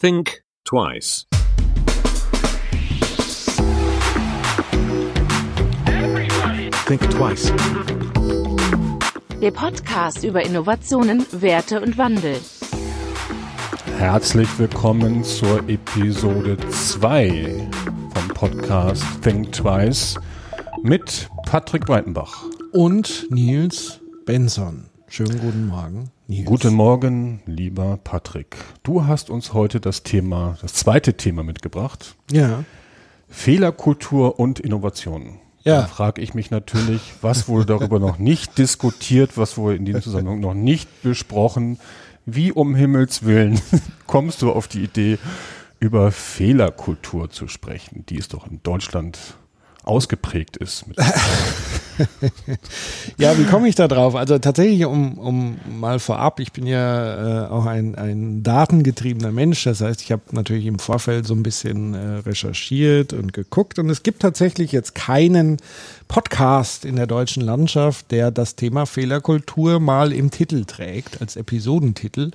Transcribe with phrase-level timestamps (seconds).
[0.00, 1.26] Think twice.
[6.86, 7.52] Think twice.
[9.42, 12.40] Der Podcast über Innovationen, Werte und Wandel.
[13.98, 17.68] Herzlich willkommen zur Episode 2
[18.14, 20.18] vom Podcast Think Twice
[20.82, 22.44] mit Patrick Breitenbach.
[22.72, 24.89] Und Nils Benson.
[25.12, 26.10] Schönen guten Morgen.
[26.28, 26.46] Nils.
[26.46, 28.56] Guten Morgen, lieber Patrick.
[28.84, 32.14] Du hast uns heute das Thema, das zweite Thema mitgebracht.
[32.30, 32.62] Ja.
[33.28, 35.40] Fehlerkultur und Innovation.
[35.64, 35.80] Ja.
[35.80, 40.00] Da frage ich mich natürlich, was wurde darüber noch nicht diskutiert, was wurde in diesem
[40.00, 41.80] Zusammenhang noch nicht besprochen.
[42.24, 43.60] Wie um Himmels Willen
[44.06, 45.18] kommst du auf die Idee,
[45.80, 49.18] über Fehlerkultur zu sprechen, die es doch in Deutschland
[49.84, 50.84] ausgeprägt ist.
[53.18, 54.14] Ja, wie komme ich da drauf?
[54.14, 59.64] Also tatsächlich, um, um mal vorab, ich bin ja äh, auch ein, ein datengetriebener Mensch.
[59.64, 63.78] Das heißt, ich habe natürlich im Vorfeld so ein bisschen äh, recherchiert und geguckt.
[63.78, 65.58] Und es gibt tatsächlich jetzt keinen
[66.10, 72.32] Podcast in der deutschen Landschaft, der das Thema Fehlerkultur mal im Titel trägt, als Episodentitel.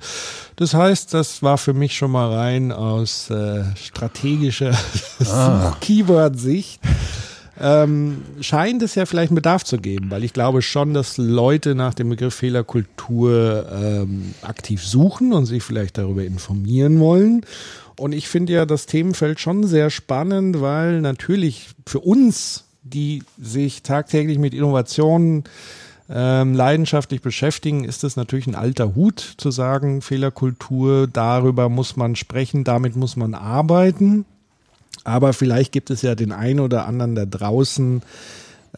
[0.56, 4.72] Das heißt, das war für mich schon mal rein aus äh, strategischer
[5.82, 6.80] Keyword-Sicht
[7.60, 11.74] ähm, scheint es ja vielleicht einen Bedarf zu geben, weil ich glaube schon, dass Leute
[11.74, 17.46] nach dem Begriff Fehlerkultur ähm, aktiv suchen und sich vielleicht darüber informieren wollen.
[17.98, 23.82] Und ich finde ja das Themenfeld schon sehr spannend, weil natürlich für uns, die sich
[23.82, 25.44] tagtäglich mit Innovationen
[26.08, 32.14] ähm, leidenschaftlich beschäftigen, ist es natürlich ein alter Hut zu sagen, Fehlerkultur, darüber muss man
[32.14, 34.24] sprechen, damit muss man arbeiten.
[35.04, 38.02] Aber vielleicht gibt es ja den einen oder anderen da draußen,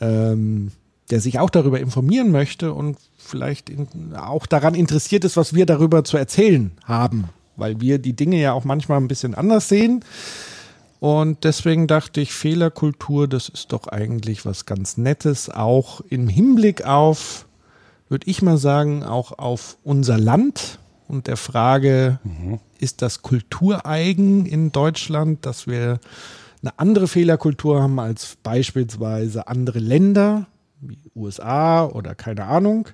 [0.00, 0.72] ähm,
[1.11, 5.67] der sich auch darüber informieren möchte und vielleicht in, auch daran interessiert ist, was wir
[5.67, 7.25] darüber zu erzählen haben,
[7.56, 10.05] weil wir die Dinge ja auch manchmal ein bisschen anders sehen.
[11.00, 16.84] Und deswegen dachte ich, Fehlerkultur, das ist doch eigentlich was ganz Nettes, auch im Hinblick
[16.84, 17.47] auf,
[18.09, 22.19] würde ich mal sagen, auch auf unser Land und der Frage,
[22.78, 26.00] ist das kultureigen in Deutschland, dass wir
[26.62, 30.47] eine andere Fehlerkultur haben als beispielsweise andere Länder,
[30.81, 32.88] wie USA oder keine Ahnung.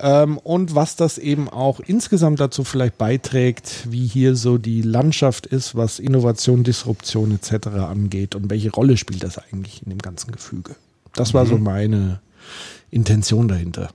[0.00, 5.46] Ähm, und was das eben auch insgesamt dazu vielleicht beiträgt, wie hier so die Landschaft
[5.46, 7.68] ist, was Innovation, Disruption etc.
[7.68, 10.74] angeht und welche Rolle spielt das eigentlich in dem ganzen Gefüge.
[11.14, 12.20] Das war so meine
[12.90, 13.90] Intention dahinter.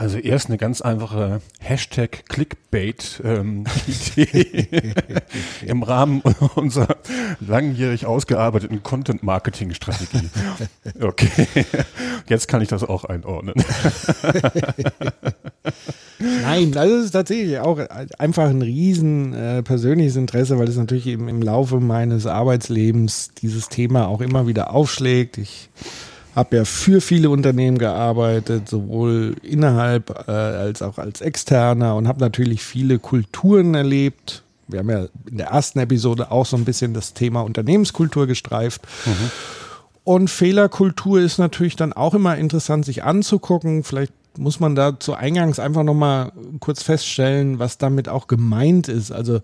[0.00, 3.64] Also erst eine ganz einfache Hashtag Clickbait ähm,
[5.66, 6.20] im Rahmen
[6.54, 6.98] unserer
[7.40, 10.30] langjährig ausgearbeiteten Content Marketing Strategie.
[11.00, 11.46] Okay,
[12.28, 13.54] jetzt kann ich das auch einordnen.
[16.18, 17.78] Nein, also es ist tatsächlich auch
[18.18, 23.68] einfach ein riesen äh, persönliches Interesse, weil es natürlich eben im Laufe meines Arbeitslebens dieses
[23.68, 25.38] Thema auch immer wieder aufschlägt.
[25.38, 25.68] Ich
[26.38, 32.20] habe ja für viele Unternehmen gearbeitet, sowohl innerhalb äh, als auch als externer und habe
[32.20, 34.44] natürlich viele Kulturen erlebt.
[34.68, 38.82] Wir haben ja in der ersten Episode auch so ein bisschen das Thema Unternehmenskultur gestreift.
[40.04, 43.82] Und Fehlerkultur ist natürlich dann auch immer interessant, sich anzugucken.
[43.82, 49.10] Vielleicht muss man dazu eingangs einfach nochmal kurz feststellen, was damit auch gemeint ist.
[49.10, 49.40] Also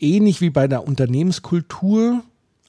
[0.00, 2.24] ähnlich wie bei der Unternehmenskultur.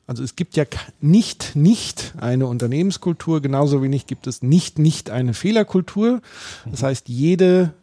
[0.07, 0.65] Also es gibt ja
[1.01, 6.21] nicht nicht eine Unternehmenskultur, genauso wenig gibt es nicht nicht eine Fehlerkultur.
[6.69, 7.73] Das heißt, jede,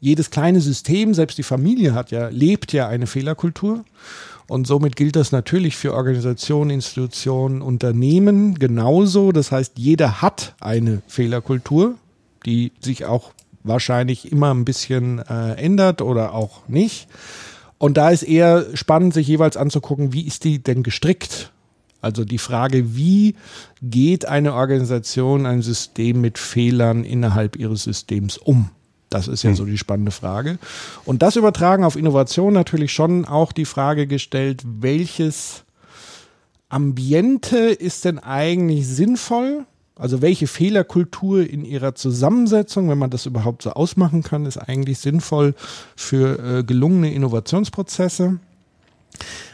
[0.00, 3.84] jedes kleine System, selbst die Familie hat ja, lebt ja eine Fehlerkultur.
[4.48, 9.32] Und somit gilt das natürlich für Organisationen, Institutionen, Unternehmen genauso.
[9.32, 11.96] Das heißt, jeder hat eine Fehlerkultur,
[12.44, 13.32] die sich auch
[13.64, 17.08] wahrscheinlich immer ein bisschen äh, ändert oder auch nicht.
[17.78, 21.52] Und da ist eher spannend, sich jeweils anzugucken, wie ist die denn gestrickt?
[22.00, 23.34] Also die Frage, wie
[23.82, 28.70] geht eine Organisation, ein System mit Fehlern innerhalb ihres Systems um?
[29.08, 30.58] Das ist ja so die spannende Frage.
[31.04, 35.64] Und das übertragen auf Innovation natürlich schon auch die Frage gestellt, welches
[36.68, 39.64] Ambiente ist denn eigentlich sinnvoll?
[39.98, 44.98] Also welche Fehlerkultur in ihrer Zusammensetzung, wenn man das überhaupt so ausmachen kann, ist eigentlich
[44.98, 45.54] sinnvoll
[45.96, 48.38] für äh, gelungene Innovationsprozesse?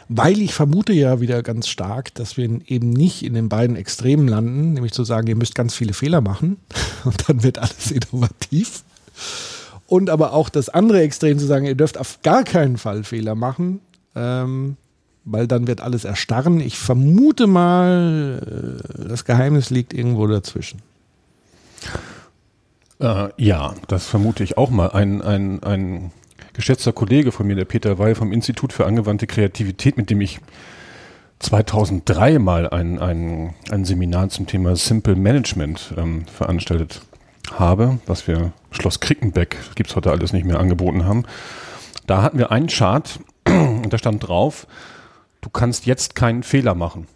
[0.09, 4.27] Weil ich vermute ja wieder ganz stark, dass wir eben nicht in den beiden Extremen
[4.27, 6.57] landen, nämlich zu sagen, ihr müsst ganz viele Fehler machen
[7.05, 8.83] und dann wird alles innovativ.
[9.87, 13.35] Und aber auch das andere Extrem zu sagen, ihr dürft auf gar keinen Fall Fehler
[13.35, 13.79] machen,
[14.13, 14.75] ähm,
[15.25, 16.59] weil dann wird alles erstarren.
[16.59, 20.81] Ich vermute mal, äh, das Geheimnis liegt irgendwo dazwischen.
[22.99, 24.91] Äh, ja, das vermute ich auch mal.
[24.91, 26.11] Ein, ein, ein
[26.53, 30.39] geschätzter Kollege von mir, der Peter Weil vom Institut für angewandte Kreativität, mit dem ich
[31.39, 37.01] 2003 mal ein, ein, ein Seminar zum Thema Simple Management ähm, veranstaltet
[37.51, 41.25] habe, was wir Schloss Krickenbeck, gibt es heute alles nicht mehr, angeboten haben.
[42.07, 44.67] Da hatten wir einen Chart und da stand drauf,
[45.43, 47.07] du kannst jetzt keinen Fehler machen.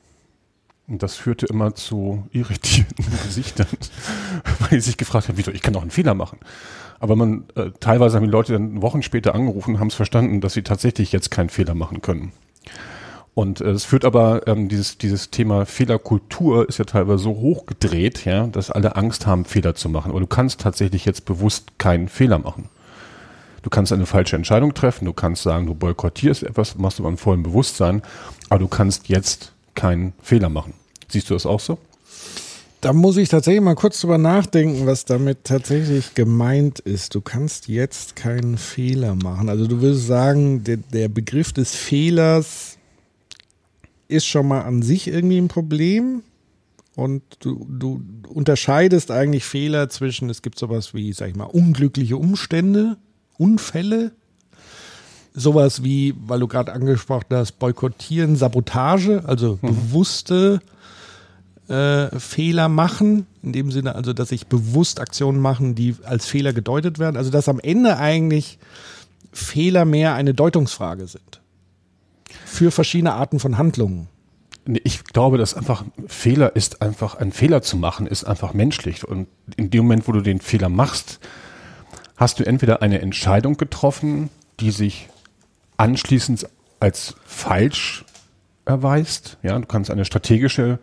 [0.88, 3.68] Und das führte immer zu irritierten Gesichtern,
[4.60, 6.40] weil sie sich gefragt haben, wieso, ich kann doch einen Fehler machen.
[7.00, 10.42] Aber man, äh, teilweise haben die Leute dann Wochen später angerufen und haben es verstanden,
[10.42, 12.32] dass sie tatsächlich jetzt keinen Fehler machen können.
[13.34, 18.26] Und äh, es führt aber, ähm, dieses, dieses Thema Fehlerkultur ist ja teilweise so hochgedreht,
[18.26, 20.10] ja, dass alle Angst haben, Fehler zu machen.
[20.10, 22.70] Aber du kannst tatsächlich jetzt bewusst keinen Fehler machen.
[23.62, 27.18] Du kannst eine falsche Entscheidung treffen, du kannst sagen, du boykottierst etwas, machst du beim
[27.18, 28.02] vollen Bewusstsein,
[28.50, 30.74] aber du kannst jetzt keinen Fehler machen.
[31.08, 31.78] Siehst du das auch so?
[32.82, 37.16] Da muss ich tatsächlich mal kurz drüber nachdenken, was damit tatsächlich gemeint ist.
[37.16, 39.50] Du kannst jetzt keinen Fehler machen.
[39.50, 42.78] Also du würdest sagen, der, der Begriff des Fehlers
[44.08, 46.22] ist schon mal an sich irgendwie ein Problem.
[46.96, 52.18] Und du, du unterscheidest eigentlich Fehler zwischen, es gibt sowas wie, sag ich mal, unglückliche
[52.18, 52.98] Umstände,
[53.38, 54.12] Unfälle,
[55.34, 59.68] sowas wie, weil du gerade angesprochen hast, Boykottieren, Sabotage, also mhm.
[59.68, 60.62] bewusste
[61.68, 66.54] äh, Fehler machen, in dem Sinne also, dass ich bewusst Aktionen machen, die als Fehler
[66.54, 67.18] gedeutet werden.
[67.18, 68.58] Also dass am Ende eigentlich
[69.32, 71.42] Fehler mehr eine Deutungsfrage sind
[72.46, 74.08] für verschiedene Arten von Handlungen.
[74.84, 79.08] Ich glaube, dass einfach Fehler ist einfach, ein Fehler zu machen, ist einfach menschlich.
[79.08, 81.20] Und in dem Moment, wo du den Fehler machst,
[82.18, 84.30] hast du entweder eine Entscheidung getroffen,
[84.60, 85.08] die sich
[85.78, 86.48] anschließend
[86.80, 88.06] als falsch
[88.66, 89.38] erweist.
[89.44, 90.80] Ja, du kannst eine strategische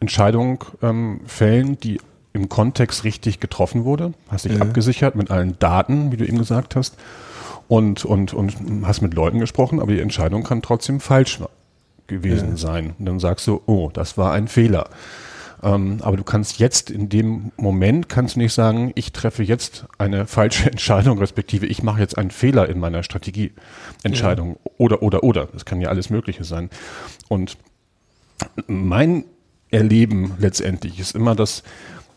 [0.00, 2.00] Entscheidung ähm, fällen, die
[2.32, 4.60] im Kontext richtig getroffen wurde, hast dich ja.
[4.60, 6.96] abgesichert mit allen Daten, wie du eben gesagt hast,
[7.68, 11.40] und, und, und hast mit Leuten gesprochen, aber die Entscheidung kann trotzdem falsch
[12.06, 12.56] gewesen ja.
[12.56, 12.94] sein.
[12.98, 14.88] Und dann sagst du, oh, das war ein Fehler.
[15.62, 19.86] Ähm, aber du kannst jetzt in dem Moment kannst du nicht sagen, ich treffe jetzt
[19.98, 24.70] eine falsche Entscheidung, respektive ich mache jetzt einen Fehler in meiner Strategieentscheidung ja.
[24.78, 25.46] oder oder oder.
[25.52, 26.70] Das kann ja alles Mögliche sein.
[27.28, 27.58] Und
[28.66, 29.24] mein
[29.70, 31.62] Erleben letztendlich ist immer, dass,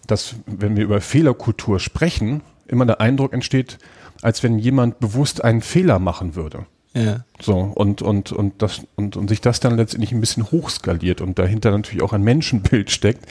[0.08, 3.78] dass wenn wir über Fehlerkultur sprechen, immer der Eindruck entsteht,
[4.22, 6.66] als wenn jemand bewusst einen Fehler machen würde.
[6.94, 7.26] Ja.
[7.40, 11.40] So, und, und, und, das, und, und sich das dann letztendlich ein bisschen hochskaliert und
[11.40, 13.26] dahinter natürlich auch ein Menschenbild steckt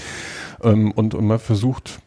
[0.62, 2.00] ähm, und, und man versucht,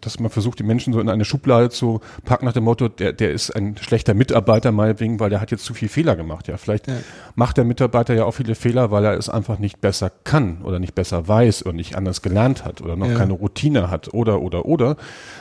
[0.00, 3.12] dass man versucht, die Menschen so in eine Schublade zu packen nach dem Motto, der,
[3.12, 6.48] der ist ein schlechter Mitarbeiter meinetwegen, weil der hat jetzt zu viel Fehler gemacht.
[6.48, 6.94] Ja, vielleicht ja.
[7.34, 10.78] macht der Mitarbeiter ja auch viele Fehler, weil er es einfach nicht besser kann oder
[10.78, 13.16] nicht besser weiß oder nicht anders gelernt hat oder noch ja.
[13.16, 14.96] keine Routine hat oder, oder, oder,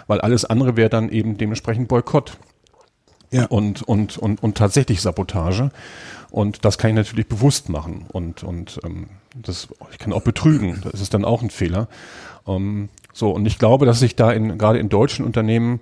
[0.07, 2.37] weil alles andere wäre dann eben dementsprechend Boykott
[3.31, 3.45] ja.
[3.45, 5.71] und, und, und, und tatsächlich Sabotage.
[6.31, 8.05] Und das kann ich natürlich bewusst machen.
[8.11, 10.81] Und, und ähm, das, ich kann auch betrügen.
[10.83, 11.87] Das ist dann auch ein Fehler.
[12.47, 15.79] Ähm, so, und ich glaube, dass sich da in, gerade in deutschen Unternehmen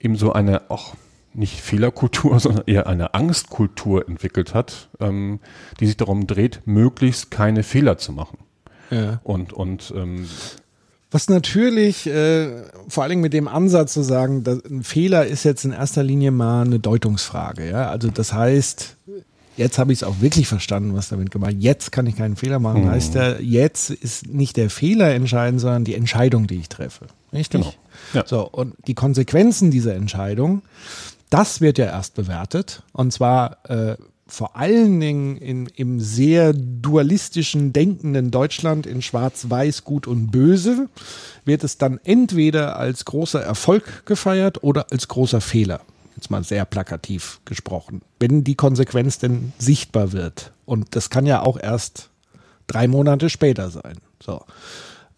[0.00, 0.94] eben so eine auch
[1.34, 5.40] nicht Fehlerkultur, sondern eher eine Angstkultur entwickelt hat, ähm,
[5.80, 8.38] die sich darum dreht, möglichst keine Fehler zu machen.
[8.90, 9.20] Ja.
[9.24, 10.28] Und, und ähm,
[11.12, 12.48] was natürlich, äh,
[12.88, 16.30] vor allen Dingen mit dem Ansatz zu sagen, ein Fehler ist jetzt in erster Linie
[16.30, 17.68] mal eine Deutungsfrage.
[17.68, 17.90] Ja?
[17.90, 18.96] Also das heißt,
[19.58, 21.62] jetzt habe ich es auch wirklich verstanden, was damit gemeint.
[21.62, 22.84] Jetzt kann ich keinen Fehler machen.
[22.84, 22.90] Mhm.
[22.90, 27.06] Heißt ja, jetzt ist nicht der Fehler entscheidend, sondern die Entscheidung, die ich treffe.
[27.32, 27.60] Richtig?
[27.60, 27.74] Genau.
[28.14, 28.24] Ja.
[28.26, 30.62] So, und die Konsequenzen dieser Entscheidung,
[31.28, 32.82] das wird ja erst bewertet.
[32.92, 33.96] Und zwar äh,
[34.32, 40.88] vor allen Dingen in, im sehr dualistischen denkenden Deutschland in Schwarz-Weiß, Gut und Böse,
[41.44, 45.82] wird es dann entweder als großer Erfolg gefeiert oder als großer Fehler.
[46.16, 48.00] Jetzt mal sehr plakativ gesprochen.
[48.20, 50.52] Wenn die Konsequenz denn sichtbar wird.
[50.64, 52.08] Und das kann ja auch erst
[52.68, 53.98] drei Monate später sein.
[54.18, 54.42] So.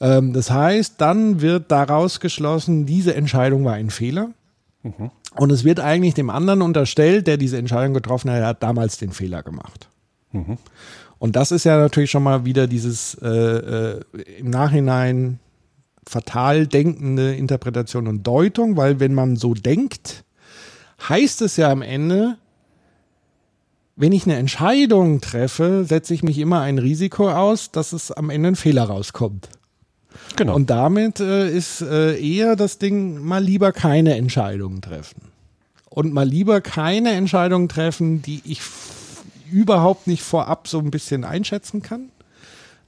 [0.01, 4.31] Ähm, das heißt, dann wird daraus geschlossen, diese Entscheidung war ein Fehler.
[4.85, 5.11] Mhm.
[5.37, 8.99] Und es wird eigentlich dem anderen unterstellt, der diese Entscheidung getroffen hat, er hat damals
[8.99, 9.89] den Fehler gemacht.
[10.31, 10.59] Mhm.
[11.19, 14.01] Und das ist ja natürlich schon mal wieder dieses äh, äh,
[14.39, 15.41] im Nachhinein
[16.07, 20.25] fatal denkende Interpretation und Deutung, weil wenn man so denkt,
[21.09, 22.37] heißt es ja am Ende,
[23.97, 28.29] wenn ich eine Entscheidung treffe, setze ich mich immer ein Risiko aus, dass es am
[28.29, 29.49] Ende ein Fehler rauskommt.
[30.37, 30.55] Genau.
[30.55, 35.23] Und damit äh, ist äh, eher das Ding, mal lieber keine Entscheidungen treffen.
[35.91, 38.61] Und mal lieber keine Entscheidungen treffen, die ich
[39.51, 42.11] überhaupt nicht vorab so ein bisschen einschätzen kann.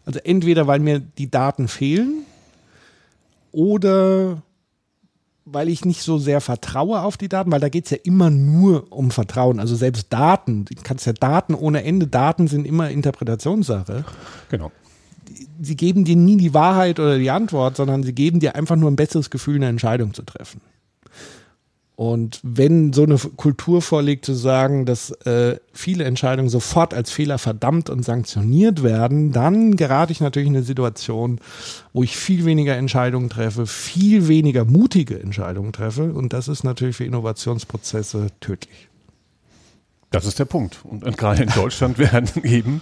[0.04, 2.24] Also entweder weil mir die Daten fehlen
[3.52, 4.42] oder
[5.44, 8.30] weil ich nicht so sehr vertraue auf die Daten, weil da geht es ja immer
[8.30, 9.60] nur um Vertrauen.
[9.60, 14.04] Also selbst Daten, du kannst ja Daten ohne Ende, Daten sind immer Interpretationssache.
[14.48, 14.72] Genau.
[15.60, 18.90] Sie geben dir nie die Wahrheit oder die Antwort, sondern sie geben dir einfach nur
[18.90, 20.60] ein besseres Gefühl, eine Entscheidung zu treffen.
[21.96, 27.38] Und wenn so eine Kultur vorliegt, zu sagen, dass äh, viele Entscheidungen sofort als Fehler
[27.38, 31.40] verdammt und sanktioniert werden, dann gerate ich natürlich in eine Situation,
[31.94, 36.12] wo ich viel weniger Entscheidungen treffe, viel weniger mutige Entscheidungen treffe.
[36.12, 38.88] Und das ist natürlich für Innovationsprozesse tödlich.
[40.10, 40.78] Das ist der Punkt.
[40.84, 42.80] Und, und gerade in Deutschland werden eben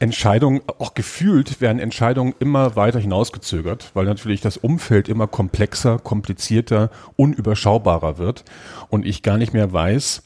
[0.00, 6.90] Entscheidungen, auch gefühlt werden Entscheidungen immer weiter hinausgezögert, weil natürlich das Umfeld immer komplexer, komplizierter,
[7.16, 8.44] unüberschaubarer wird
[8.88, 10.24] und ich gar nicht mehr weiß,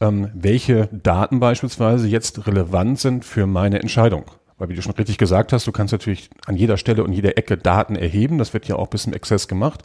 [0.00, 4.24] ähm, welche Daten beispielsweise jetzt relevant sind für meine Entscheidung.
[4.58, 7.36] Weil wie du schon richtig gesagt hast, du kannst natürlich an jeder Stelle und jeder
[7.36, 8.38] Ecke Daten erheben.
[8.38, 9.82] Das wird ja auch bis im Exzess gemacht.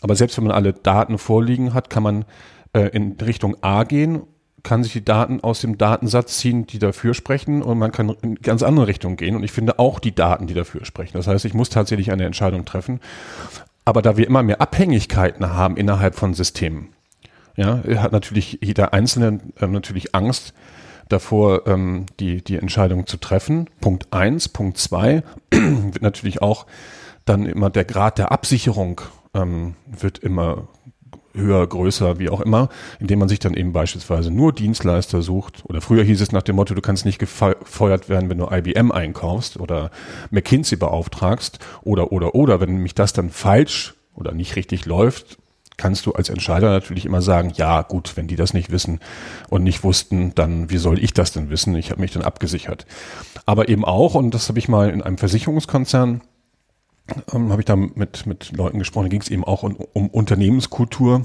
[0.00, 2.24] Aber selbst wenn man alle Daten vorliegen hat, kann man
[2.72, 4.22] äh, in Richtung A gehen
[4.68, 8.34] kann sich die Daten aus dem Datensatz ziehen, die dafür sprechen und man kann in
[8.34, 11.16] ganz andere Richtungen gehen und ich finde auch die Daten, die dafür sprechen.
[11.16, 13.00] Das heißt, ich muss tatsächlich eine Entscheidung treffen.
[13.86, 16.88] Aber da wir immer mehr Abhängigkeiten haben innerhalb von Systemen,
[17.56, 20.52] ja, hat natürlich jeder Einzelne ähm, natürlich Angst
[21.08, 23.70] davor, ähm, die, die Entscheidung zu treffen.
[23.80, 26.66] Punkt eins, Punkt zwei wird natürlich auch
[27.24, 29.00] dann immer der Grad der Absicherung
[29.32, 30.68] ähm, wird immer
[31.34, 32.68] höher, größer, wie auch immer,
[33.00, 35.62] indem man sich dann eben beispielsweise nur Dienstleister sucht.
[35.64, 38.92] Oder früher hieß es nach dem Motto, du kannst nicht gefeuert werden, wenn du IBM
[38.92, 39.90] einkaufst oder
[40.30, 42.60] McKinsey beauftragst oder, oder, oder.
[42.60, 45.38] Wenn nämlich das dann falsch oder nicht richtig läuft,
[45.78, 49.00] kannst du als Entscheider natürlich immer sagen, ja gut, wenn die das nicht wissen
[49.48, 51.74] und nicht wussten, dann wie soll ich das denn wissen?
[51.76, 52.84] Ich habe mich dann abgesichert.
[53.46, 56.20] Aber eben auch, und das habe ich mal in einem Versicherungskonzern
[57.32, 60.08] ähm, habe ich da mit, mit Leuten gesprochen, da ging es eben auch um, um
[60.08, 61.24] Unternehmenskultur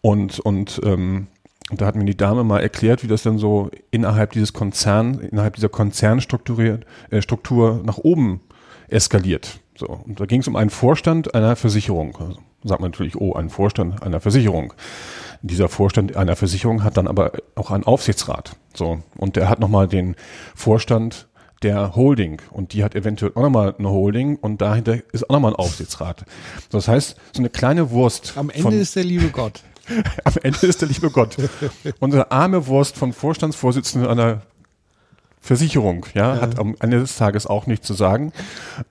[0.00, 1.28] und, und ähm,
[1.70, 5.54] da hat mir die Dame mal erklärt, wie das dann so innerhalb dieses Konzern, innerhalb
[5.54, 6.80] dieser Konzernstruktur
[7.10, 8.40] äh, nach oben
[8.88, 9.60] eskaliert.
[9.76, 9.86] So.
[9.86, 12.16] Und da ging es um einen Vorstand einer Versicherung.
[12.16, 14.74] Also sagt man natürlich, oh, ein Vorstand einer Versicherung.
[15.40, 18.56] Dieser Vorstand einer Versicherung hat dann aber auch einen Aufsichtsrat.
[18.74, 19.00] So.
[19.16, 20.14] Und der hat nochmal den
[20.54, 21.28] Vorstand
[21.62, 25.52] der Holding und die hat eventuell auch nochmal eine Holding und dahinter ist auch nochmal
[25.52, 26.24] ein Aufsichtsrat.
[26.70, 28.34] Das heißt, so eine kleine Wurst.
[28.36, 29.62] Am Ende ist der liebe Gott.
[30.24, 31.36] Am Ende ist der liebe Gott.
[31.98, 34.42] Unsere arme Wurst von Vorstandsvorsitzenden einer
[35.44, 38.32] Versicherung, ja, ja, hat am Ende des Tages auch nichts zu sagen.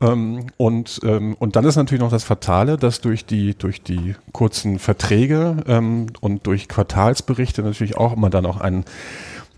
[0.02, 4.16] Ähm, und, ähm, und dann ist natürlich noch das Fatale, dass durch die, durch die
[4.34, 8.84] kurzen Verträge ähm, und durch Quartalsberichte natürlich auch immer dann auch ein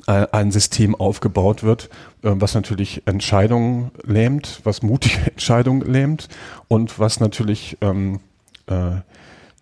[0.06, 1.90] ein System aufgebaut wird,
[2.24, 6.28] äh, was natürlich Entscheidungen lähmt, was mutige Entscheidungen lähmt
[6.68, 8.20] und was natürlich ähm,
[8.68, 8.98] äh,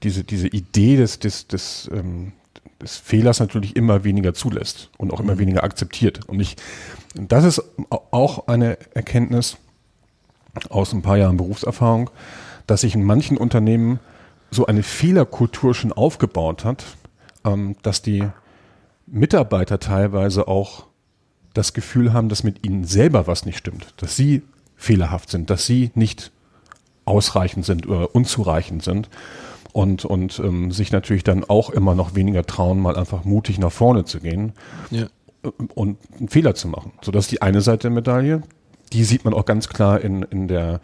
[0.03, 2.33] diese, diese Idee des, des, des, ähm,
[2.81, 5.39] des Fehlers natürlich immer weniger zulässt und auch immer mhm.
[5.39, 6.27] weniger akzeptiert.
[6.27, 6.55] Und ich,
[7.13, 9.57] das ist auch eine Erkenntnis
[10.69, 12.09] aus ein paar Jahren Berufserfahrung,
[12.67, 13.99] dass sich in manchen Unternehmen
[14.49, 16.83] so eine Fehlerkultur schon aufgebaut hat,
[17.45, 18.27] ähm, dass die
[19.07, 20.85] Mitarbeiter teilweise auch
[21.53, 24.41] das Gefühl haben, dass mit ihnen selber was nicht stimmt, dass sie
[24.75, 26.31] fehlerhaft sind, dass sie nicht
[27.05, 29.09] ausreichend sind oder unzureichend sind
[29.73, 33.71] und, und ähm, sich natürlich dann auch immer noch weniger trauen, mal einfach mutig nach
[33.71, 34.53] vorne zu gehen
[34.91, 35.07] ja.
[35.75, 36.93] und einen Fehler zu machen.
[37.01, 38.43] So, das ist die eine Seite der Medaille.
[38.93, 40.81] Die sieht man auch ganz klar in, in der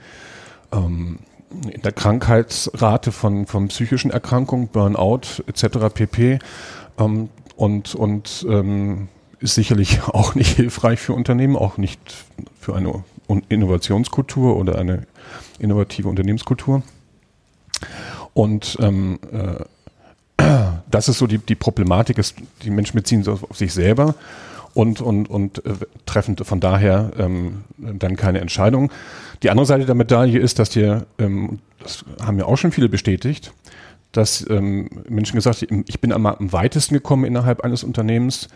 [0.72, 1.20] ähm,
[1.50, 5.94] in der Krankheitsrate von, von psychischen Erkrankungen, Burnout etc.
[5.94, 6.40] pp.
[7.00, 9.10] Ähm, und, und ähm,
[9.40, 12.00] ist sicherlich auch nicht hilfreich für Unternehmen, auch nicht
[12.60, 13.04] für eine
[13.50, 15.04] Innovationskultur oder eine
[15.60, 16.84] innovative Unternehmenskultur.
[18.34, 19.20] Und ähm,
[20.38, 20.44] äh,
[20.90, 24.16] das ist so die, die Problematik, ist, die Menschen beziehen auf, auf sich selber
[24.74, 25.74] und, und, und äh,
[26.06, 28.92] treffen von daher ähm, dann keine Entscheidung.
[29.42, 32.88] Die andere Seite der Medaille ist, dass hier, ähm, das haben ja auch schon viele
[32.88, 33.52] bestätigt,
[34.12, 38.48] dass ähm, Menschen gesagt haben, ich bin am, am weitesten gekommen innerhalb eines Unternehmens,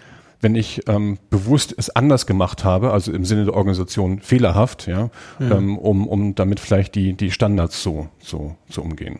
[0.42, 5.12] wenn ich ähm, bewusst es anders gemacht habe, also im Sinne der Organisation fehlerhaft, ja,
[5.40, 5.58] ja.
[5.58, 9.20] Ähm, um, um damit vielleicht die, die Standards so, so, so umgehen.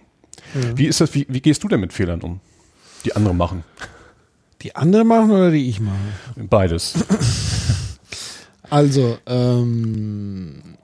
[0.56, 0.78] Ja.
[0.78, 2.40] Wie ist das, wie, wie gehst du denn mit Fehlern um,
[3.06, 3.64] die andere machen?
[4.64, 5.96] Die andere machen oder die ich mache?
[6.36, 6.94] Beides.
[8.70, 10.78] Also, ähm,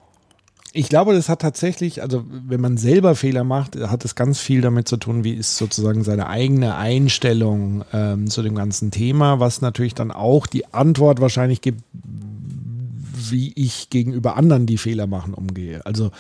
[0.77, 4.61] ich glaube, das hat tatsächlich, also wenn man selber Fehler macht, hat es ganz viel
[4.61, 9.61] damit zu tun, wie ist sozusagen seine eigene Einstellung ähm, zu dem ganzen Thema, was
[9.61, 15.85] natürlich dann auch die Antwort wahrscheinlich gibt, wie ich gegenüber anderen, die Fehler machen, umgehe.
[15.85, 16.11] Also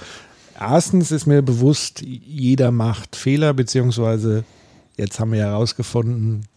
[0.59, 4.43] erstens ist mir bewusst, jeder macht Fehler, beziehungsweise
[4.97, 6.47] Jetzt haben wir herausgefunden,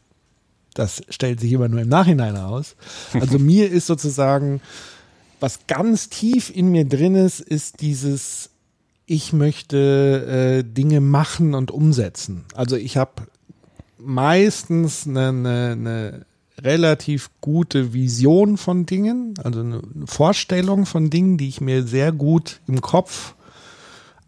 [0.73, 2.75] das stellt sich immer nur im Nachhinein aus.
[3.13, 4.63] Also mir ist sozusagen,
[5.41, 8.51] was ganz tief in mir drin ist, ist dieses,
[9.07, 12.45] ich möchte äh, Dinge machen und umsetzen.
[12.55, 13.23] Also ich habe
[13.99, 16.27] meistens eine, eine, eine
[16.63, 22.61] relativ gute Vision von Dingen, also eine Vorstellung von Dingen, die ich mir sehr gut
[22.67, 23.35] im Kopf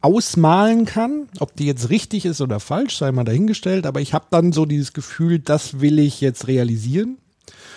[0.01, 1.29] ausmalen kann.
[1.39, 4.67] Ob die jetzt richtig ist oder falsch, sei mal dahingestellt, aber ich habe dann so
[4.67, 7.19] dieses Gefühl, das will ich jetzt realisieren.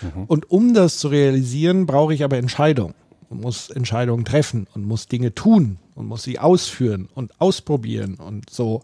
[0.02, 0.24] Mhm.
[0.24, 2.94] Und um das zu realisieren, brauche ich aber Entscheidungen
[3.28, 8.50] und muss Entscheidungen treffen und muss Dinge tun und muss sie ausführen und ausprobieren und
[8.50, 8.82] so.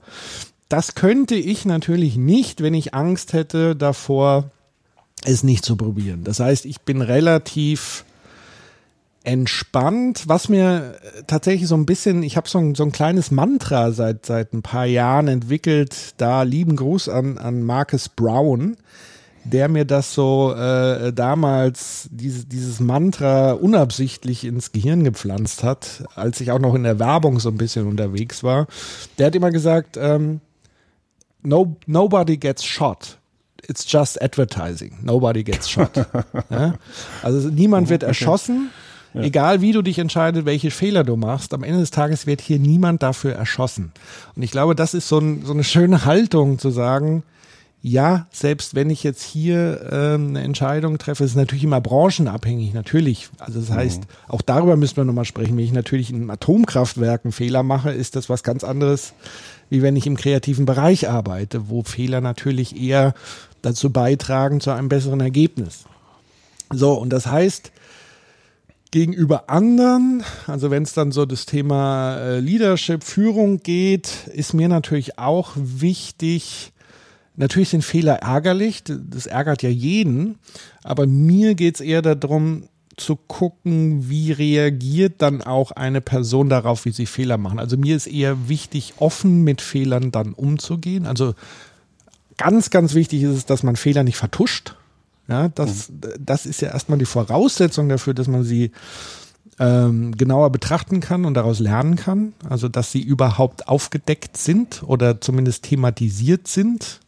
[0.68, 4.50] Das könnte ich natürlich nicht, wenn ich Angst hätte davor,
[5.24, 6.24] es nicht zu probieren.
[6.24, 8.04] Das heißt, ich bin relativ
[9.24, 10.96] entspannt, was mir
[11.26, 14.62] tatsächlich so ein bisschen, ich habe so ein, so ein kleines Mantra seit, seit ein
[14.62, 18.76] paar Jahren entwickelt, da lieben Gruß an, an Marcus Brown,
[19.44, 26.40] der mir das so äh, damals, diese, dieses Mantra unabsichtlich ins Gehirn gepflanzt hat, als
[26.40, 28.66] ich auch noch in der Werbung so ein bisschen unterwegs war.
[29.18, 30.40] Der hat immer gesagt, ähm,
[31.42, 33.18] no, nobody gets shot
[33.68, 34.98] it's just advertising.
[35.02, 35.90] Nobody gets shot.
[36.50, 36.74] ja?
[37.22, 38.70] Also niemand wird erschossen.
[39.14, 39.22] Ja.
[39.22, 42.58] Egal wie du dich entscheidest, welche Fehler du machst, am Ende des Tages wird hier
[42.58, 43.92] niemand dafür erschossen.
[44.34, 47.22] Und ich glaube, das ist so, ein, so eine schöne Haltung zu sagen,
[47.84, 53.28] ja, selbst wenn ich jetzt hier ähm, eine Entscheidung treffe, ist natürlich immer branchenabhängig, natürlich.
[53.38, 54.06] Also das heißt, mhm.
[54.28, 55.56] auch darüber müssen wir nochmal sprechen.
[55.56, 59.14] Wenn ich natürlich in Atomkraftwerken Fehler mache, ist das was ganz anderes,
[59.68, 63.14] wie wenn ich im kreativen Bereich arbeite, wo Fehler natürlich eher
[63.62, 65.84] dazu beitragen zu einem besseren Ergebnis.
[66.70, 67.72] So, und das heißt,
[68.92, 74.68] gegenüber anderen, also wenn es dann so das Thema äh, Leadership, Führung geht, ist mir
[74.68, 76.71] natürlich auch wichtig,
[77.42, 80.38] natürlich sind Fehler ärgerlich, das ärgert ja jeden,
[80.84, 86.84] aber mir geht es eher darum, zu gucken, wie reagiert dann auch eine Person darauf,
[86.84, 87.58] wie sie Fehler machen.
[87.58, 91.06] Also mir ist eher wichtig, offen mit Fehlern dann umzugehen.
[91.06, 91.34] Also
[92.36, 94.76] ganz, ganz wichtig ist es, dass man Fehler nicht vertuscht.
[95.26, 96.00] Ja, das, mhm.
[96.20, 98.72] das ist ja erstmal die Voraussetzung dafür, dass man sie
[99.58, 102.34] ähm, genauer betrachten kann und daraus lernen kann.
[102.48, 107.00] Also, dass sie überhaupt aufgedeckt sind oder zumindest thematisiert sind.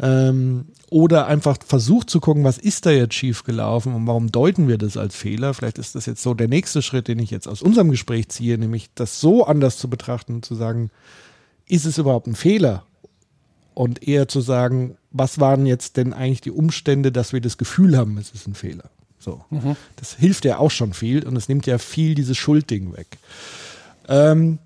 [0.00, 4.78] Ähm, oder einfach versucht zu gucken, was ist da jetzt schiefgelaufen und warum deuten wir
[4.78, 5.54] das als Fehler.
[5.54, 8.58] Vielleicht ist das jetzt so der nächste Schritt, den ich jetzt aus unserem Gespräch ziehe,
[8.58, 10.90] nämlich das so anders zu betrachten und zu sagen,
[11.66, 12.84] ist es überhaupt ein Fehler
[13.74, 17.96] und eher zu sagen, was waren jetzt denn eigentlich die Umstände, dass wir das Gefühl
[17.96, 18.90] haben, es ist ein Fehler.
[19.18, 19.44] So.
[19.50, 19.76] Mhm.
[19.96, 23.18] Das hilft ja auch schon viel und es nimmt ja viel dieses Schuldding weg.
[24.08, 24.58] Ähm,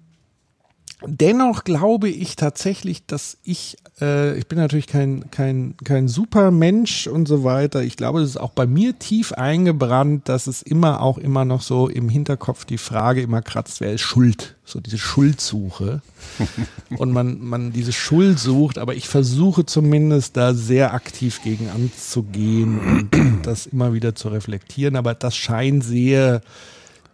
[1.04, 7.28] dennoch glaube ich tatsächlich, dass ich, äh, ich bin natürlich kein, kein, kein Supermensch und
[7.28, 7.82] so weiter.
[7.82, 11.60] Ich glaube, es ist auch bei mir tief eingebrannt, dass es immer auch immer noch
[11.60, 14.56] so im Hinterkopf die Frage immer kratzt, wer ist schuld?
[14.64, 16.00] So diese Schuldsuche.
[16.96, 22.80] und man, man diese Schuld sucht, aber ich versuche zumindest da sehr aktiv gegen anzugehen
[22.80, 23.10] und
[23.46, 24.96] das immer wieder zu reflektieren.
[24.96, 26.40] Aber das scheint sehr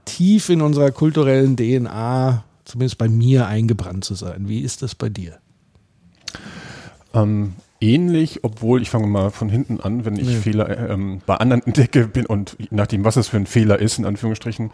[0.04, 4.48] tief in unserer kulturellen DNA zumindest bei mir eingebrannt zu sein.
[4.48, 5.38] Wie ist das bei dir?
[7.14, 10.38] Ähm, ähnlich, obwohl ich fange mal von hinten an, wenn ich ja.
[10.38, 13.98] Fehler äh, ähm, bei anderen entdecke bin und nachdem, was es für ein Fehler ist,
[13.98, 14.70] in Anführungsstrichen,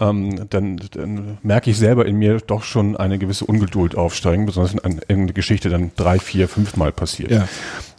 [0.00, 4.74] ähm, dann, dann, merke ich selber in mir doch schon eine gewisse Ungeduld aufsteigen, besonders
[4.74, 7.30] wenn eine, Geschichte dann drei, vier, fünf Mal passiert.
[7.30, 7.48] Ja.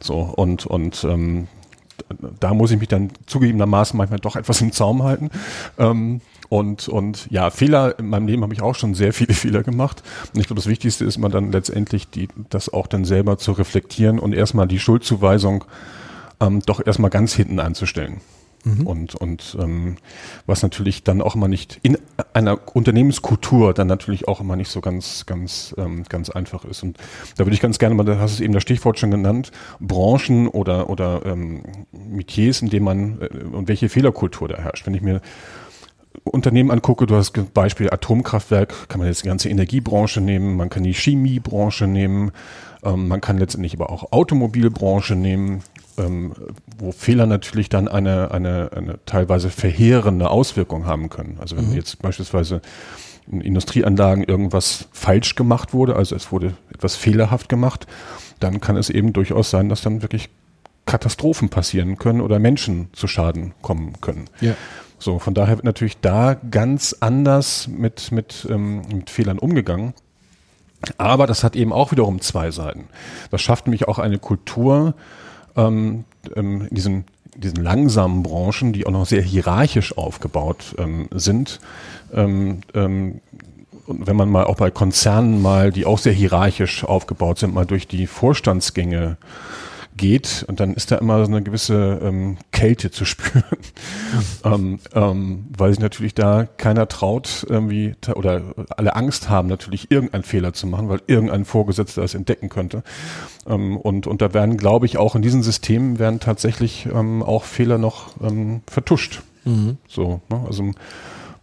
[0.01, 1.47] So, und, und ähm,
[2.39, 5.29] da muss ich mich dann zugegebenermaßen manchmal doch etwas im Zaum halten.
[5.77, 9.63] Ähm, und, und ja, Fehler in meinem Leben habe ich auch schon sehr viele Fehler
[9.63, 10.03] gemacht.
[10.33, 13.51] Und ich glaube, das Wichtigste ist man dann letztendlich, die, das auch dann selber zu
[13.51, 15.65] reflektieren und erstmal die Schuldzuweisung
[16.39, 18.21] ähm, doch erstmal ganz hinten anzustellen.
[18.63, 18.87] Mhm.
[18.87, 19.97] Und, und ähm,
[20.45, 21.97] was natürlich dann auch immer nicht in
[22.33, 26.83] einer Unternehmenskultur dann natürlich auch immer nicht so ganz, ganz, ähm, ganz einfach ist.
[26.83, 26.97] Und
[27.37, 30.47] da würde ich ganz gerne mal, da hast du eben das Stichwort schon genannt, Branchen
[30.47, 34.85] oder, oder ähm, Metiers, in denen man äh, und welche Fehlerkultur da herrscht.
[34.85, 35.21] Wenn ich mir
[36.23, 40.83] Unternehmen angucke, du hast Beispiel Atomkraftwerk, kann man jetzt die ganze Energiebranche nehmen, man kann
[40.83, 42.31] die Chemiebranche nehmen,
[42.83, 45.63] ähm, man kann letztendlich aber auch Automobilbranche nehmen,
[45.97, 46.33] ähm,
[46.77, 51.37] wo Fehler natürlich dann eine, eine, eine teilweise verheerende Auswirkung haben können.
[51.39, 51.75] Also wenn mhm.
[51.75, 52.61] jetzt beispielsweise
[53.31, 57.87] in Industrieanlagen irgendwas falsch gemacht wurde, also es wurde etwas fehlerhaft gemacht,
[58.39, 60.29] dann kann es eben durchaus sein, dass dann wirklich
[60.85, 64.25] Katastrophen passieren können oder Menschen zu Schaden kommen können.
[64.39, 64.55] Ja.
[64.99, 69.93] So, von daher wird natürlich da ganz anders mit, mit, ähm, mit Fehlern umgegangen.
[70.97, 72.87] Aber das hat eben auch wiederum zwei Seiten.
[73.31, 74.93] Das schafft nämlich auch eine Kultur
[75.55, 76.05] ähm,
[76.35, 77.05] ähm, in diesen,
[77.35, 81.59] diesen langsamen Branchen, die auch noch sehr hierarchisch aufgebaut ähm, sind.
[82.13, 83.21] Ähm, ähm,
[83.87, 87.65] und wenn man mal auch bei Konzernen mal, die auch sehr hierarchisch aufgebaut sind, mal
[87.65, 89.17] durch die Vorstandsgänge
[89.97, 93.43] geht und dann ist da immer so eine gewisse ähm, Kälte zu spüren,
[94.43, 98.41] ähm, ähm, weil sich natürlich da keiner traut irgendwie oder
[98.75, 102.83] alle Angst haben natürlich irgendeinen Fehler zu machen, weil irgendein Vorgesetzter das entdecken könnte
[103.47, 107.43] ähm, und und da werden glaube ich auch in diesen Systemen werden tatsächlich ähm, auch
[107.43, 109.77] Fehler noch ähm, vertuscht, mhm.
[109.87, 110.43] so ne?
[110.47, 110.71] also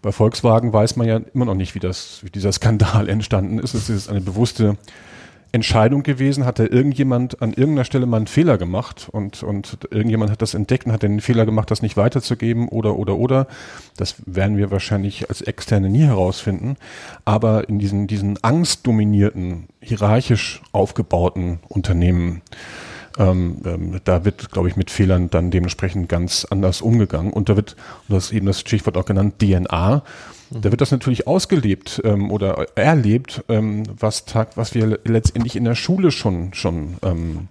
[0.04, 3.72] bei Volkswagen weiß man ja immer noch nicht, wie das, wie dieser Skandal entstanden ist.
[3.72, 4.76] Es ist eine bewusste
[5.54, 6.44] Entscheidung gewesen?
[6.44, 10.54] Hat da irgendjemand an irgendeiner Stelle mal einen Fehler gemacht und, und irgendjemand hat das
[10.54, 13.46] entdeckt und hat den Fehler gemacht, das nicht weiterzugeben oder, oder, oder?
[13.96, 16.76] Das werden wir wahrscheinlich als Externe nie herausfinden.
[17.24, 22.42] Aber in diesen, diesen angstdominierten, hierarchisch aufgebauten Unternehmen,
[23.18, 27.32] ähm, ähm, da wird, glaube ich, mit Fehlern dann dementsprechend ganz anders umgegangen.
[27.32, 27.76] Und da wird,
[28.08, 30.02] und das ist eben das Stichwort auch genannt, DNA,
[30.50, 35.64] da wird das natürlich ausgelebt ähm, oder erlebt, ähm, was, Tag, was wir letztendlich in
[35.64, 37.48] der Schule schon, schon, ähm,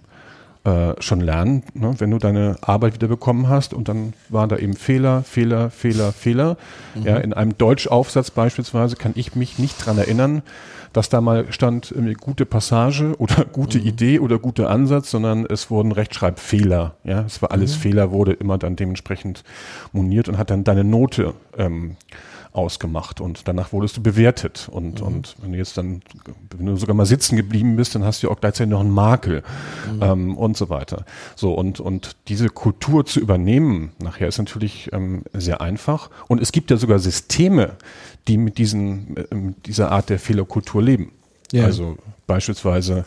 [0.64, 1.64] äh, schon lernen.
[1.74, 1.94] Ne?
[1.98, 6.12] Wenn du deine Arbeit wieder bekommen hast und dann waren da eben Fehler, Fehler, Fehler,
[6.12, 6.56] Fehler.
[6.94, 7.02] Mhm.
[7.02, 10.42] Ja, in einem Deutschaufsatz beispielsweise kann ich mich nicht dran erinnern,
[10.94, 13.86] dass da mal stand gute Passage oder gute mhm.
[13.86, 16.96] Idee oder guter Ansatz, sondern es wurden Rechtschreibfehler.
[17.04, 17.80] Ja, es war alles mhm.
[17.80, 19.44] Fehler, wurde immer dann dementsprechend
[19.92, 21.96] moniert und hat dann deine Note ähm,
[22.54, 24.68] ausgemacht und danach wurdest du bewertet.
[24.70, 25.06] Und, mhm.
[25.06, 26.02] und wenn du jetzt dann,
[26.56, 29.42] wenn du sogar mal sitzen geblieben bist, dann hast du auch gleichzeitig noch einen Makel
[29.92, 30.02] mhm.
[30.02, 31.04] ähm, und so weiter.
[31.34, 36.10] So, und, und diese Kultur zu übernehmen, nachher ist natürlich ähm, sehr einfach.
[36.28, 37.72] Und es gibt ja sogar Systeme,
[38.28, 41.12] die mit diesen, äh, mit dieser Art der Fehlerkultur leben.
[41.52, 41.64] Ja.
[41.64, 43.04] Also beispielsweise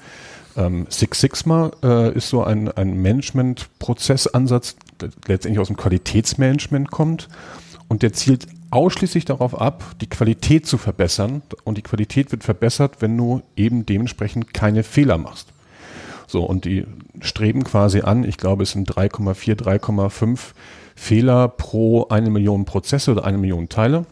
[0.55, 7.29] ähm, Six Sigma äh, ist so ein, ein Management-Prozessansatz, der letztendlich aus dem Qualitätsmanagement kommt
[7.87, 11.41] und der zielt ausschließlich darauf ab, die Qualität zu verbessern.
[11.63, 15.53] Und die Qualität wird verbessert, wenn du eben dementsprechend keine Fehler machst.
[16.27, 16.85] So, und die
[17.21, 20.39] streben quasi an, ich glaube, es sind 3,4, 3,5
[20.95, 24.05] Fehler pro eine Million Prozesse oder eine Million Teile.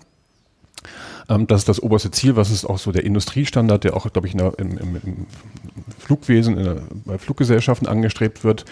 [1.29, 4.27] Ähm, das ist das oberste Ziel, was ist auch so der Industriestandard, der auch, glaube
[4.27, 5.27] ich, der, im, im, im,
[5.99, 8.65] Flugwesen, der, bei Fluggesellschaften angestrebt wird.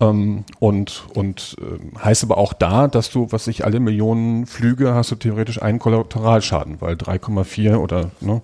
[0.00, 4.94] Ähm, und und äh, heißt aber auch da, dass du, was ich alle Millionen Flüge
[4.94, 8.40] hast du theoretisch einen Kollateralschaden, weil 3,4 oder ne,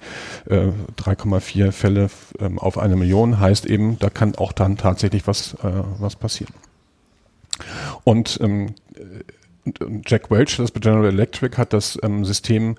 [0.46, 5.54] äh, 3,4 Fälle ähm, auf eine Million heißt eben, da kann auch dann tatsächlich was,
[5.54, 6.52] äh, was passieren.
[8.04, 8.74] Und ähm,
[10.04, 12.76] Jack Welch, das bei General Electric, hat das ähm, System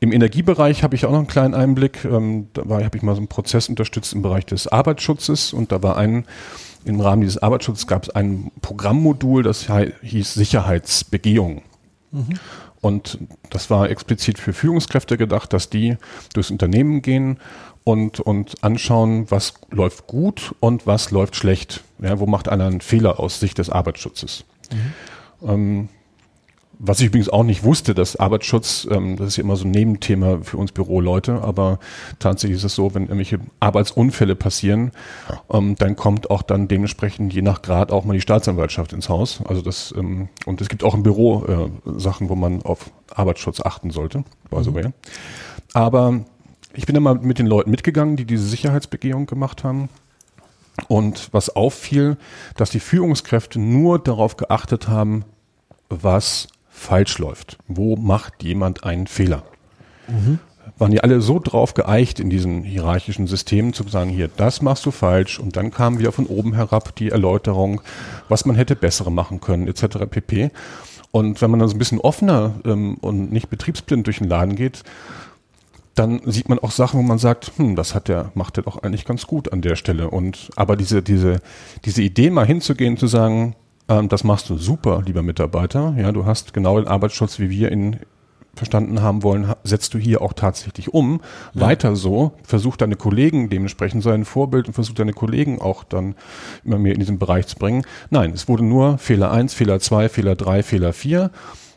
[0.00, 2.04] Im Energiebereich habe ich auch noch einen kleinen Einblick.
[2.04, 5.82] Ähm, da habe ich mal so einen Prozess unterstützt im Bereich des Arbeitsschutzes und da
[5.82, 6.26] war ein
[6.84, 9.68] im Rahmen dieses Arbeitsschutzes gab es ein Programmmodul, das
[10.02, 11.62] hieß Sicherheitsbegehung.
[12.10, 12.38] Mhm.
[12.80, 13.18] Und
[13.50, 15.96] das war explizit für Führungskräfte gedacht, dass die
[16.34, 17.38] durchs Unternehmen gehen
[17.84, 21.84] und, und anschauen, was läuft gut und was läuft schlecht.
[22.00, 24.44] Ja, wo macht einer einen Fehler aus Sicht des Arbeitsschutzes?
[24.72, 25.48] Mhm.
[25.48, 25.88] Ähm,
[26.84, 29.70] was ich übrigens auch nicht wusste, dass Arbeitsschutz, ähm, das ist ja immer so ein
[29.70, 31.78] Nebenthema für uns Büroleute, aber
[32.18, 34.90] tatsächlich ist es so, wenn irgendwelche Arbeitsunfälle passieren,
[35.48, 39.40] ähm, dann kommt auch dann dementsprechend je nach Grad auch mal die Staatsanwaltschaft ins Haus.
[39.44, 43.60] Also das, ähm, und es gibt auch im Büro äh, Sachen, wo man auf Arbeitsschutz
[43.60, 44.88] achten sollte, by the way.
[44.88, 44.92] Mhm.
[45.74, 46.20] Aber
[46.74, 49.88] ich bin immer mit den Leuten mitgegangen, die diese Sicherheitsbegehung gemacht haben.
[50.88, 52.16] Und was auffiel,
[52.56, 55.24] dass die Führungskräfte nur darauf geachtet haben,
[55.88, 57.58] was falsch läuft.
[57.68, 59.44] Wo macht jemand einen Fehler?
[60.08, 60.38] Mhm.
[60.78, 64.86] Waren die alle so drauf geeicht in diesen hierarchischen Systemen zu sagen, hier, das machst
[64.86, 67.82] du falsch und dann kam wieder von oben herab die Erläuterung,
[68.28, 69.98] was man hätte bessere machen können, etc.
[70.10, 70.50] pp.
[71.10, 74.56] Und wenn man dann so ein bisschen offener ähm, und nicht betriebsblind durch den Laden
[74.56, 74.82] geht,
[75.94, 78.82] dann sieht man auch Sachen, wo man sagt, hm, das hat der, macht er doch
[78.82, 80.08] eigentlich ganz gut an der Stelle.
[80.08, 81.40] Und aber diese, diese,
[81.84, 83.54] diese Idee mal hinzugehen, zu sagen,
[83.92, 85.94] Ähm, das machst du super, lieber Mitarbeiter.
[85.98, 87.98] Ja, du hast genau den Arbeitsschutz, wie wir ihn
[88.54, 91.22] verstanden haben wollen, setzt du hier auch tatsächlich um.
[91.54, 96.14] Weiter so, versuch deine Kollegen dementsprechend, sei ein Vorbild und versuch deine Kollegen auch dann
[96.62, 97.82] immer mehr in diesen Bereich zu bringen.
[98.10, 101.30] Nein, es wurde nur Fehler 1, Fehler 2, Fehler 3, Fehler 4.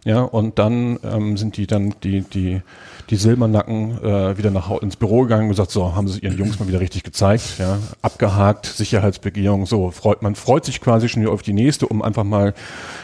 [0.04, 2.62] Ja, und dann ähm, sind die dann die, die,
[3.10, 6.60] die Silbernacken äh, wieder nach ins Büro gegangen und gesagt, so, haben sie ihren Jungs
[6.60, 11.32] mal wieder richtig gezeigt, ja, abgehakt, Sicherheitsbegehung, so, freut, man freut sich quasi schon wieder
[11.32, 12.54] auf die nächste, um einfach mal,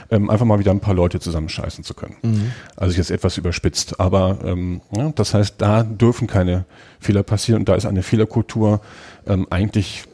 [0.10, 2.52] ähm, einfach mal wieder ein paar Leute zusammenscheißen zu können.
[2.76, 6.66] Also jetzt etwas überspitzt, aber ähm, ja, das heißt, da dürfen keine
[7.00, 8.82] Fehler passieren und da ist eine Fehlerkultur
[9.28, 10.06] ähm, eigentlich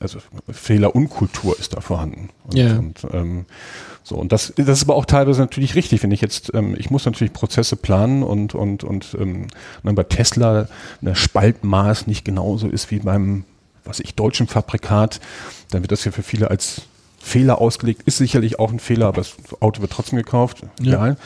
[0.00, 0.18] also
[0.50, 2.30] Fehlerunkultur ist da vorhanden.
[2.44, 2.76] Und, Ja.
[2.76, 3.46] und ähm,
[4.04, 6.90] so und das, das ist aber auch teilweise natürlich richtig, wenn ich jetzt, ähm, ich
[6.90, 9.46] muss natürlich Prozesse planen und und und ähm,
[9.82, 10.68] wenn bei Tesla
[11.00, 13.44] eine Spaltmaß nicht genauso ist wie beim,
[13.84, 15.20] was ich deutschen Fabrikat,
[15.70, 16.82] dann wird das ja für viele als
[17.22, 20.64] Fehler ausgelegt, ist sicherlich auch ein Fehler, aber das Auto wird trotzdem gekauft.
[20.80, 21.16] Ja.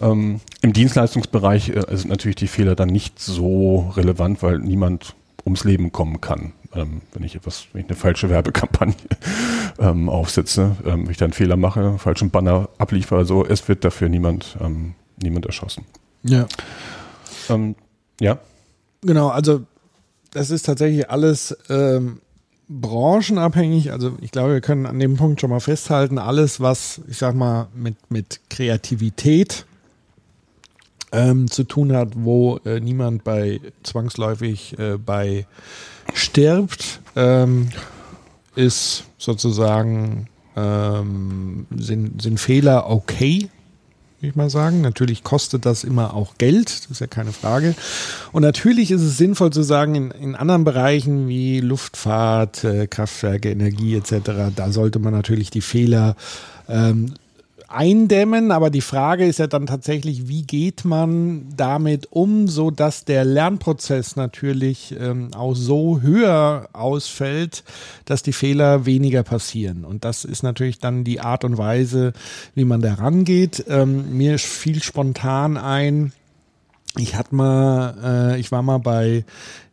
[0.00, 5.64] Ähm, Im Dienstleistungsbereich äh, sind natürlich die Fehler dann nicht so relevant, weil niemand ums
[5.64, 6.52] Leben kommen kann.
[6.74, 8.94] Ähm, wenn ich etwas, wenn ich eine falsche Werbekampagne
[9.78, 13.84] ähm, aufsetze, ähm, wenn ich da einen Fehler mache, falschen Banner abliefere, so, es wird
[13.84, 15.84] dafür niemand, ähm, niemand erschossen.
[16.22, 16.46] Ja.
[17.48, 17.74] Ähm,
[18.20, 18.38] ja,
[19.02, 19.62] Genau, also
[20.30, 22.20] das ist tatsächlich alles ähm,
[22.68, 23.92] branchenabhängig.
[23.92, 27.34] Also ich glaube, wir können an dem Punkt schon mal festhalten, alles, was, ich sag
[27.34, 29.66] mal, mit, mit Kreativität
[31.12, 35.46] ähm, zu tun hat, wo äh, niemand bei zwangsläufig äh, bei
[36.14, 37.68] stirbt, ähm,
[38.54, 43.48] ist sozusagen ähm, sind, sind Fehler okay,
[44.20, 44.80] würde ich mal sagen.
[44.80, 47.74] Natürlich kostet das immer auch Geld, das ist ja keine Frage.
[48.32, 53.50] Und natürlich ist es sinnvoll zu sagen, in, in anderen Bereichen wie Luftfahrt, äh, Kraftwerke,
[53.50, 56.16] Energie etc., da sollte man natürlich die Fehler
[56.68, 57.14] ähm,
[57.70, 63.04] eindämmen, aber die Frage ist ja dann tatsächlich, wie geht man damit um, so dass
[63.04, 67.64] der Lernprozess natürlich ähm, auch so höher ausfällt,
[68.04, 69.84] dass die Fehler weniger passieren.
[69.84, 72.12] Und das ist natürlich dann die Art und Weise,
[72.54, 73.64] wie man da rangeht.
[73.68, 76.12] Ähm, mir fiel spontan ein,
[76.98, 79.24] ich hatte mal, äh, ich war mal bei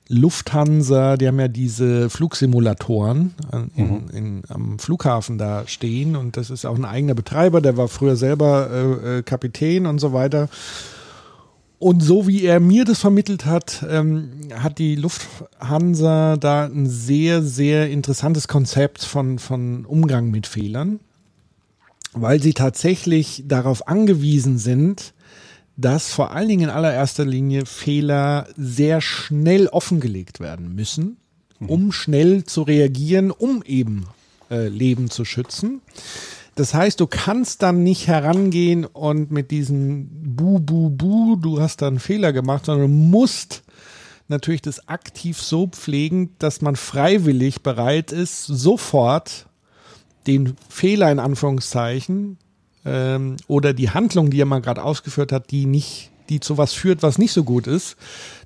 [0.10, 6.50] Lufthansa, die haben ja diese Flugsimulatoren an- in, in, am Flughafen da stehen und das
[6.50, 10.50] ist auch ein eigener Betreiber, der war früher selber äh, äh, Kapitän und so weiter.
[11.80, 17.44] Und so wie er mir das vermittelt hat, ähm, hat die Lufthansa da ein sehr,
[17.44, 21.00] sehr interessantes Konzept von, von Umgang mit Fehlern,
[22.14, 25.14] weil sie tatsächlich darauf angewiesen sind,
[25.78, 31.18] dass vor allen Dingen in allererster Linie Fehler sehr schnell offengelegt werden müssen,
[31.60, 34.08] um schnell zu reagieren, um eben
[34.50, 35.82] äh, Leben zu schützen.
[36.56, 41.84] Das heißt, du kannst dann nicht herangehen und mit diesem Bu, Bu, Bu, du hast
[41.84, 43.64] da einen Fehler gemacht, sondern du musst
[44.28, 49.46] natürlich das aktiv so pflegen, dass man freiwillig bereit ist, sofort
[50.26, 52.40] den Fehler in Anführungszeichen
[52.88, 56.74] ähm, oder die Handlung, die er mal gerade ausgeführt hat, die nicht, die zu was
[56.74, 57.98] führt, was nicht so gut ist,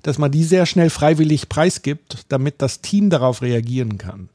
[0.02, 4.28] dass man die sehr schnell freiwillig preisgibt, damit das Team darauf reagieren kann.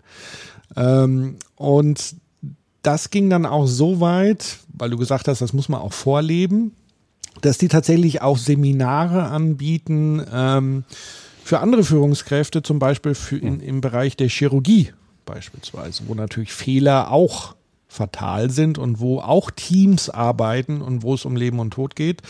[0.75, 2.15] Ähm, und
[2.83, 6.71] das ging dann auch so weit, weil du gesagt hast, das muss man auch vorleben,
[7.41, 10.85] dass die tatsächlich auch Seminare anbieten ähm,
[11.43, 14.93] für andere Führungskräfte, zum Beispiel für in, im Bereich der Chirurgie
[15.25, 17.56] beispielsweise, wo natürlich Fehler auch
[17.97, 22.21] fatal sind und wo auch Teams arbeiten und wo es um Leben und Tod geht,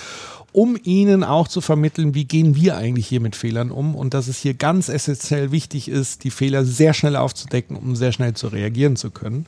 [0.51, 4.27] um ihnen auch zu vermitteln, wie gehen wir eigentlich hier mit Fehlern um und dass
[4.27, 8.47] es hier ganz essentiell wichtig ist, die Fehler sehr schnell aufzudecken, um sehr schnell zu
[8.47, 9.45] reagieren zu können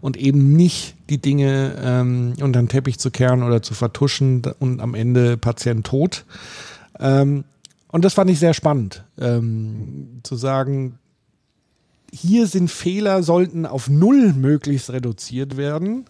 [0.00, 4.80] und eben nicht die Dinge ähm, unter den Teppich zu kehren oder zu vertuschen und
[4.80, 6.24] am Ende Patient tot.
[6.98, 7.44] Ähm,
[7.90, 10.98] und das fand ich sehr spannend, ähm, zu sagen,
[12.12, 16.04] hier sind Fehler, sollten auf Null möglichst reduziert werden.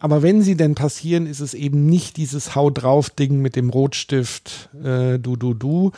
[0.00, 3.70] Aber wenn sie denn passieren, ist es eben nicht dieses Hau drauf Ding mit dem
[3.70, 5.90] Rotstift, äh, du, du, du,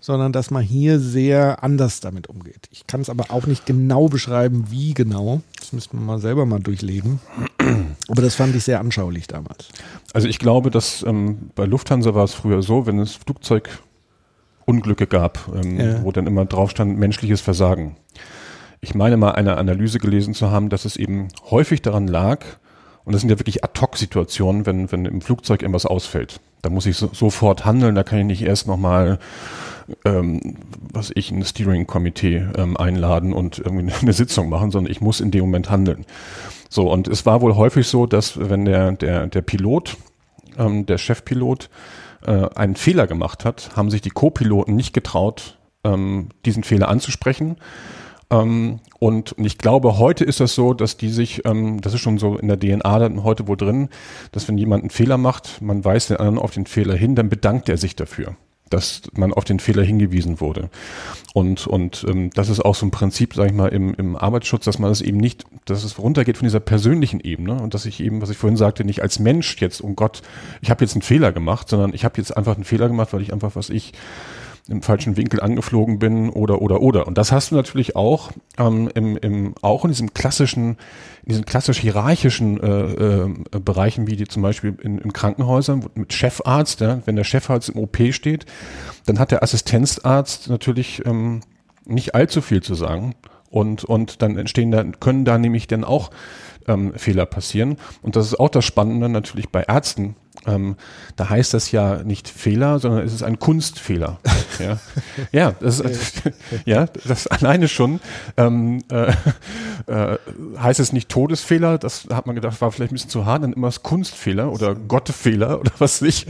[0.00, 2.68] sondern dass man hier sehr anders damit umgeht.
[2.72, 5.40] Ich kann es aber auch nicht genau beschreiben, wie genau.
[5.58, 7.20] Das müsste man mal selber mal durchleben.
[8.08, 9.68] Aber das fand ich sehr anschaulich damals.
[10.12, 15.48] Also ich glaube, dass ähm, bei Lufthansa war es früher so, wenn es Flugzeugunglücke gab,
[15.54, 16.02] ähm, Ja.
[16.02, 17.96] wo dann immer drauf stand, menschliches Versagen.
[18.84, 22.44] Ich meine mal eine Analyse gelesen zu haben, dass es eben häufig daran lag,
[23.06, 26.38] und das sind ja wirklich Ad-Hoc-Situationen, wenn, wenn im Flugzeug irgendwas ausfällt.
[26.60, 29.18] Da muss ich so, sofort handeln, da kann ich nicht erst nochmal,
[30.04, 30.58] ähm,
[30.92, 35.30] was ich, ein Steering-Komitee ähm, einladen und irgendwie eine Sitzung machen, sondern ich muss in
[35.30, 36.04] dem Moment handeln.
[36.68, 39.96] So, und es war wohl häufig so, dass wenn der, der, der Pilot,
[40.58, 41.70] ähm, der Chefpilot,
[42.26, 47.56] äh, einen Fehler gemacht hat, haben sich die Co-Piloten nicht getraut, ähm, diesen Fehler anzusprechen.
[48.30, 52.00] Ähm, und, und ich glaube, heute ist das so, dass die sich, ähm, das ist
[52.00, 53.88] schon so in der DNA dann heute wohl drin,
[54.32, 57.28] dass wenn jemand einen Fehler macht, man weist den anderen auf den Fehler hin, dann
[57.28, 58.36] bedankt er sich dafür
[58.70, 60.70] dass man auf den Fehler hingewiesen wurde.
[61.32, 64.64] Und, und ähm, das ist auch so ein Prinzip, sage ich mal, im, im Arbeitsschutz,
[64.64, 68.00] dass man es eben nicht, dass es runtergeht von dieser persönlichen Ebene und dass ich
[68.00, 70.22] eben, was ich vorhin sagte, nicht als Mensch jetzt, um Gott,
[70.60, 73.22] ich habe jetzt einen Fehler gemacht, sondern ich habe jetzt einfach einen Fehler gemacht, weil
[73.22, 73.92] ich einfach, was ich
[74.68, 77.06] im falschen Winkel angeflogen bin oder oder oder.
[77.06, 80.78] Und das hast du natürlich auch ähm, im, im auch in diesem klassischen,
[81.22, 86.14] in diesen klassisch hierarchischen äh, äh, Bereichen, wie die zum Beispiel in, in Krankenhäusern mit
[86.14, 88.46] Chefarzt, ja, wenn der Chefarzt im OP steht,
[89.04, 91.40] dann hat der Assistenzarzt natürlich ähm,
[91.84, 93.14] nicht allzu viel zu sagen.
[93.50, 96.10] Und, und dann entstehen da, können da nämlich dann auch
[96.66, 97.76] ähm, Fehler passieren.
[98.02, 100.16] Und das ist auch das Spannende natürlich bei Ärzten,
[100.46, 100.76] ähm,
[101.16, 104.18] da heißt das ja nicht Fehler, sondern es ist ein Kunstfehler.
[104.58, 104.78] ja,
[105.32, 105.82] ja, das,
[106.64, 108.00] ja, das alleine schon
[108.36, 109.12] ähm, äh,
[109.86, 110.18] äh,
[110.58, 111.78] heißt es nicht Todesfehler.
[111.78, 113.42] Das hat man gedacht, war vielleicht ein bisschen zu hart.
[113.42, 116.26] Dann immer das Kunstfehler oder Gottefehler oder was nicht.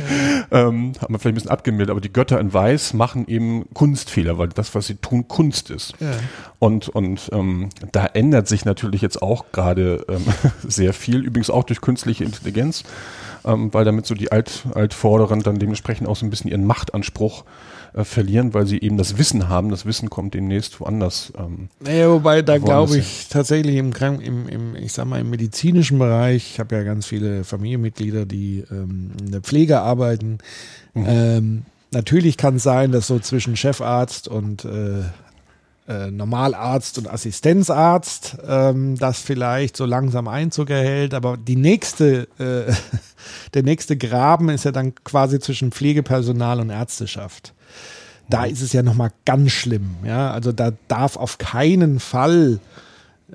[0.50, 1.90] Ähm, hat man vielleicht ein bisschen abgemildert.
[1.90, 5.94] Aber die Götter in Weiß machen eben Kunstfehler, weil das, was sie tun, Kunst ist.
[6.00, 6.12] Ja.
[6.58, 10.24] Und und ähm, da ändert sich natürlich jetzt auch gerade ähm,
[10.66, 11.24] sehr viel.
[11.24, 12.84] Übrigens auch durch künstliche Intelligenz
[13.44, 17.44] ähm, weil damit so die Alt, Altvorderen dann dementsprechend auch so ein bisschen ihren Machtanspruch
[17.94, 19.70] äh, verlieren, weil sie eben das Wissen haben.
[19.70, 21.32] Das Wissen kommt demnächst woanders.
[21.38, 25.98] Ähm, naja, wobei da glaube ich tatsächlich im, im, im, ich sag mal, im medizinischen
[25.98, 30.38] Bereich, ich habe ja ganz viele Familienmitglieder, die ähm, in der Pflege arbeiten.
[30.94, 31.04] Mhm.
[31.06, 35.04] Ähm, natürlich kann es sein, dass so zwischen Chefarzt und äh,
[35.86, 41.14] äh, Normalarzt und Assistenzarzt, ähm, das vielleicht so langsam Einzug erhält.
[41.14, 42.72] Aber die nächste, äh,
[43.54, 47.54] der nächste Graben ist ja dann quasi zwischen Pflegepersonal und Ärzteschaft.
[48.28, 48.52] Da mhm.
[48.52, 49.96] ist es ja nochmal ganz schlimm.
[50.04, 50.30] Ja?
[50.30, 52.60] Also da darf auf keinen Fall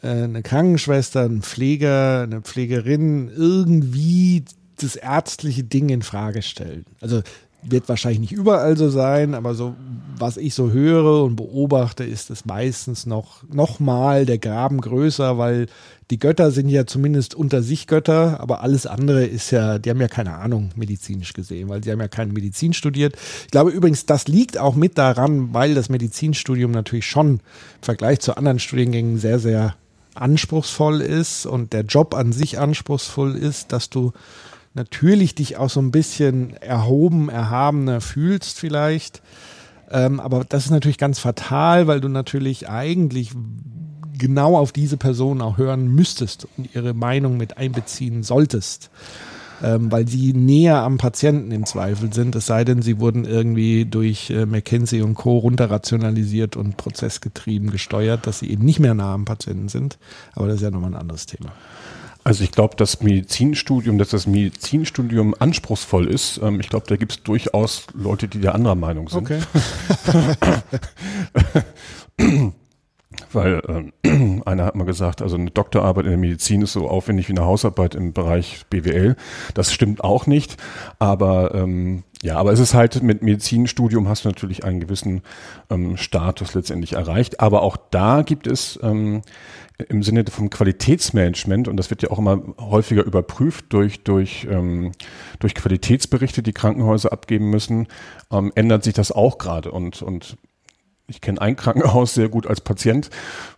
[0.02, 4.44] äh, eine Krankenschwester, ein Pfleger, eine Pflegerin irgendwie
[4.78, 6.86] das ärztliche Ding in Frage stellen.
[7.02, 7.22] Also
[7.62, 9.76] wird wahrscheinlich nicht überall so sein, aber so,
[10.18, 15.38] was ich so höre und beobachte, ist es meistens noch, noch mal der Graben größer,
[15.38, 15.68] weil
[16.10, 20.02] die Götter sind ja zumindest unter sich Götter, aber alles andere ist ja, die haben
[20.02, 23.16] ja keine Ahnung medizinisch gesehen, weil sie haben ja keine Medizin studiert.
[23.46, 27.40] Ich glaube übrigens, das liegt auch mit daran, weil das Medizinstudium natürlich schon im
[27.82, 29.76] Vergleich zu anderen Studiengängen sehr, sehr
[30.16, 34.12] anspruchsvoll ist und der Job an sich anspruchsvoll ist, dass du
[34.74, 39.22] natürlich dich auch so ein bisschen erhoben, erhabener fühlst vielleicht.
[39.92, 43.32] Ähm, aber das ist natürlich ganz fatal, weil du natürlich eigentlich
[44.18, 48.92] genau auf diese Person auch hören müsstest und ihre Meinung mit einbeziehen solltest.
[49.62, 53.84] Ähm, weil sie näher am Patienten im Zweifel sind, es sei denn, sie wurden irgendwie
[53.84, 55.38] durch äh, McKinsey und Co.
[55.40, 59.98] runterrationalisiert und prozessgetrieben gesteuert, dass sie eben nicht mehr nah am Patienten sind.
[60.34, 61.52] Aber das ist ja nochmal ein anderes Thema.
[62.30, 67.12] Also ich glaube, das Medizinstudium, dass das Medizinstudium anspruchsvoll ist, ähm, ich glaube, da gibt
[67.12, 69.22] es durchaus Leute, die der anderer Meinung sind.
[69.22, 69.40] Okay.
[73.34, 77.30] Weil äh, einer hat mal gesagt, also eine Doktorarbeit in der Medizin ist so aufwendig
[77.30, 79.16] wie eine Hausarbeit im Bereich BWL.
[79.56, 80.58] Das stimmt auch nicht.
[81.00, 85.22] Aber ähm, ja, aber es ist halt mit Medizinstudium hast du natürlich einen gewissen
[85.70, 87.40] ähm, Status letztendlich erreicht.
[87.40, 89.22] Aber auch da gibt es ähm,
[89.88, 94.92] im Sinne vom Qualitätsmanagement, und das wird ja auch immer häufiger überprüft durch, durch, ähm,
[95.40, 97.88] durch Qualitätsberichte, die Krankenhäuser abgeben müssen,
[98.32, 99.72] ähm, ändert sich das auch gerade.
[99.72, 100.38] Und, und
[101.10, 103.10] ich kenne ein Krankenhaus sehr gut als Patient.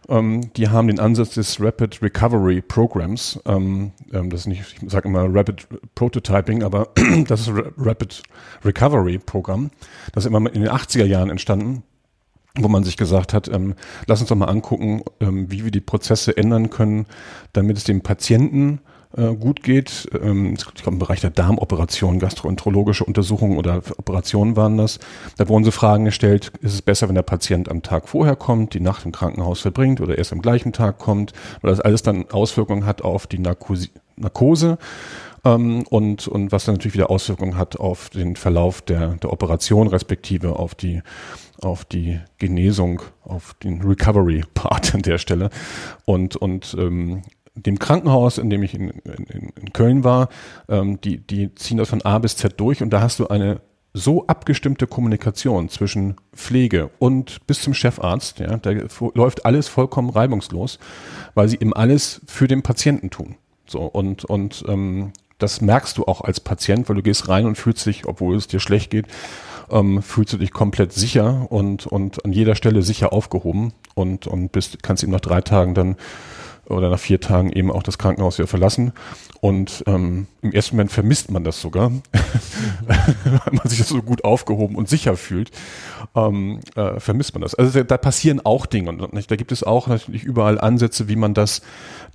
[0.10, 3.40] Ähm, die haben den Ansatz des Rapid Recovery Programs.
[3.46, 6.90] Ähm, ähm, das ist nicht, ich sage immer Rapid Prototyping, aber
[7.28, 8.24] das ist Rapid
[8.64, 9.72] Recovery Programm.
[10.14, 11.84] Das ist immer in den 80er Jahren entstanden
[12.56, 13.76] wo man sich gesagt hat, ähm,
[14.08, 17.06] lass uns doch mal angucken, ähm, wie wir die Prozesse ändern können,
[17.54, 18.82] damit es dem Patienten
[19.18, 20.10] äh, gut geht.
[20.22, 25.00] Ähm, ich glaube, im Bereich der Darmoperation, gastroenterologische Untersuchungen oder Operationen waren das.
[25.38, 28.74] Da wurden so Fragen gestellt, ist es besser, wenn der Patient am Tag vorher kommt,
[28.74, 32.30] die Nacht im Krankenhaus verbringt oder erst am gleichen Tag kommt, weil das alles dann
[32.32, 34.78] Auswirkungen hat auf die Narkose, Narkose
[35.44, 39.88] ähm, und, und was dann natürlich wieder Auswirkungen hat auf den Verlauf der, der Operation,
[39.88, 41.02] respektive auf die
[41.62, 45.52] auf die Genesung, auf den Recovery-Part an der Stelle.
[46.06, 47.22] Und, und ähm,
[47.64, 50.30] dem Krankenhaus, in dem ich in, in, in Köln war,
[50.70, 53.62] ähm, die, die ziehen das von A bis Z durch und da hast du eine
[53.94, 58.72] so abgestimmte Kommunikation zwischen Pflege und bis zum Chefarzt, ja, da
[59.14, 60.80] läuft alles vollkommen reibungslos,
[61.34, 63.36] weil sie eben alles für den Patienten tun.
[63.68, 67.58] So und und ähm, das merkst du auch als Patient, weil du gehst rein und
[67.58, 69.08] fühlst dich, obwohl es dir schlecht geht,
[69.70, 74.54] ähm, fühlst du dich komplett sicher und und an jeder Stelle sicher aufgehoben und und
[74.54, 75.98] bist kannst eben nach drei Tagen dann
[76.72, 78.94] oder nach vier Tagen eben auch das Krankenhaus wieder verlassen.
[79.40, 81.92] Und ähm, im ersten Moment vermisst man das sogar,
[82.86, 85.52] weil man sich das so gut aufgehoben und sicher fühlt,
[86.16, 87.54] ähm, äh, vermisst man das.
[87.54, 89.30] Also da, passieren auch Dinge nicht?
[89.30, 91.62] da gibt es auch natürlich überall Ansätze, wie man das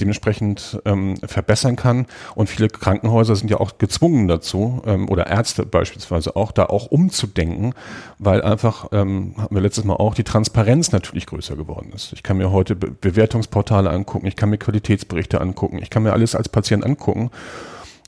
[0.01, 2.07] dementsprechend ähm, verbessern kann.
[2.35, 6.87] Und viele Krankenhäuser sind ja auch gezwungen dazu, ähm, oder Ärzte beispielsweise auch, da auch
[6.87, 7.75] umzudenken,
[8.19, 12.13] weil einfach, ähm, hatten wir letztes Mal auch, die Transparenz natürlich größer geworden ist.
[12.13, 16.13] Ich kann mir heute Be Bewertungsportale angucken, ich kann mir Qualitätsberichte angucken, ich kann mir
[16.13, 17.31] alles als Patient angucken.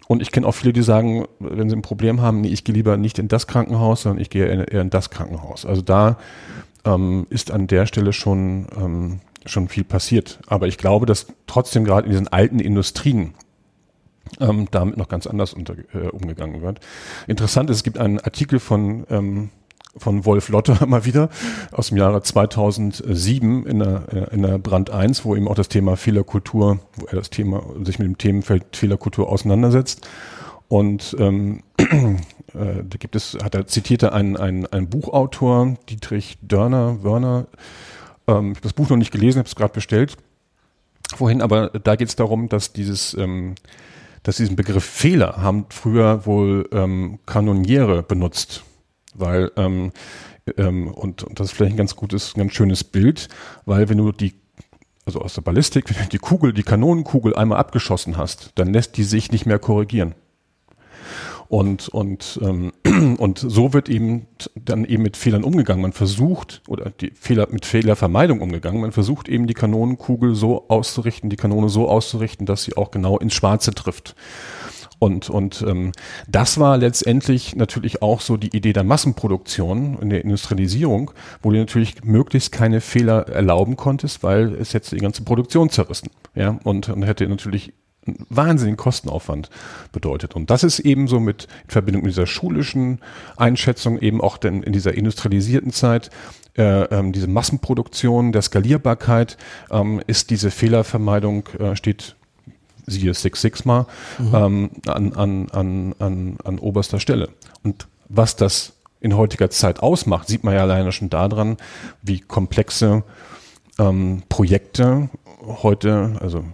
[0.08, 2.74] Und ich kenne auch viele, die sagen, wenn sie ein Problem haben, nee, ich gehe
[2.74, 5.66] lieber nicht in das Krankenhaus, sondern ich gehe eher in das Krankenhaus.
[5.66, 6.16] Also da
[6.86, 10.40] ähm, ist an der Stelle schon, ähm, schon viel passiert.
[10.46, 13.34] Aber ich glaube, dass trotzdem gerade in diesen alten Industrien
[14.40, 16.80] ähm, damit noch ganz anders unter, äh, umgegangen wird.
[17.26, 19.50] Interessant ist, es gibt einen Artikel von ähm,
[19.98, 21.28] von Wolf Lotte mal wieder
[21.72, 25.68] aus dem Jahre 2007 in der, äh, in der Brand 1, wo eben auch das
[25.68, 30.08] Thema Fehlerkultur, wo er das Thema, sich mit dem Themenfeld Fehlerkultur auseinandersetzt.
[30.68, 32.18] Und ähm, äh,
[32.52, 37.46] da gibt es, hat er zitierte einen, einen, einen Buchautor, Dietrich Dörner, Wörner,
[38.26, 40.16] ähm, ich habe das Buch noch nicht gelesen, habe es gerade bestellt.
[41.16, 43.54] Vorhin, aber da geht es darum, dass dieses ähm,
[44.22, 48.62] dass diesen Begriff Fehler haben früher wohl ähm, Kanoniere benutzt
[49.18, 49.92] weil ähm,
[50.56, 53.28] ähm, und, und das ist vielleicht ein ganz gutes, ein ganz schönes Bild,
[53.66, 54.34] weil wenn du die
[55.04, 58.98] also aus der Ballistik, wenn du die Kugel, die Kanonenkugel einmal abgeschossen hast, dann lässt
[58.98, 60.14] die sich nicht mehr korrigieren.
[61.48, 62.72] Und, und, ähm,
[63.18, 65.80] und so wird eben dann eben mit Fehlern umgegangen.
[65.80, 71.30] Man versucht, oder die Fehler, mit Fehlervermeidung umgegangen, man versucht eben die Kanonenkugel so auszurichten,
[71.30, 74.14] die Kanone so auszurichten, dass sie auch genau ins Schwarze trifft.
[74.98, 75.92] Und, und ähm,
[76.26, 81.58] das war letztendlich natürlich auch so die Idee der Massenproduktion in der Industrialisierung, wo du
[81.58, 86.10] natürlich möglichst keine Fehler erlauben konntest, weil es hätte die ganze Produktion zerrissen.
[86.34, 87.72] Ja, und, und hätte natürlich
[88.06, 89.50] einen wahnsinnigen Kostenaufwand
[89.92, 90.34] bedeutet.
[90.34, 93.00] Und das ist eben so mit in Verbindung mit dieser schulischen
[93.36, 96.10] Einschätzung eben auch denn in dieser industrialisierten Zeit
[96.56, 99.36] äh, ähm, diese Massenproduktion der Skalierbarkeit
[99.70, 102.16] ähm, ist diese Fehlervermeidung äh, steht
[102.88, 103.86] siehe Six Sigma,
[104.18, 104.34] mhm.
[104.34, 107.28] ähm, an, an, an, an, an oberster Stelle.
[107.62, 111.56] Und was das in heutiger Zeit ausmacht, sieht man ja alleine schon daran,
[112.02, 113.04] wie komplexe
[113.78, 115.08] ähm, Projekte
[115.40, 116.44] heute, also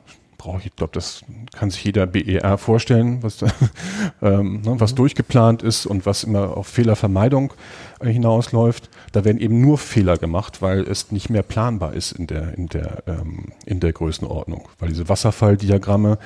[0.44, 1.22] brauche ich, ich glaube, das
[1.56, 3.46] kann sich jeder BER vorstellen, was, da,
[4.22, 4.96] ähm, ne, was mhm.
[4.96, 7.54] durchgeplant ist und was immer auf Fehlervermeidung
[8.00, 8.90] äh, hinausläuft.
[9.12, 12.68] Da werden eben nur Fehler gemacht, weil es nicht mehr planbar ist in der, in
[12.68, 14.68] der, ähm, in der Größenordnung.
[14.78, 16.18] Weil diese Wasserfalldiagramme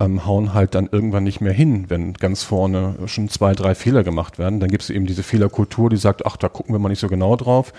[0.00, 4.02] ähm, hauen halt dann irgendwann nicht mehr hin, wenn ganz vorne schon zwei, drei Fehler
[4.02, 4.58] gemacht werden.
[4.58, 7.08] Dann gibt es eben diese Fehlerkultur, die sagt, ach, da gucken wir mal nicht so
[7.08, 7.72] genau drauf.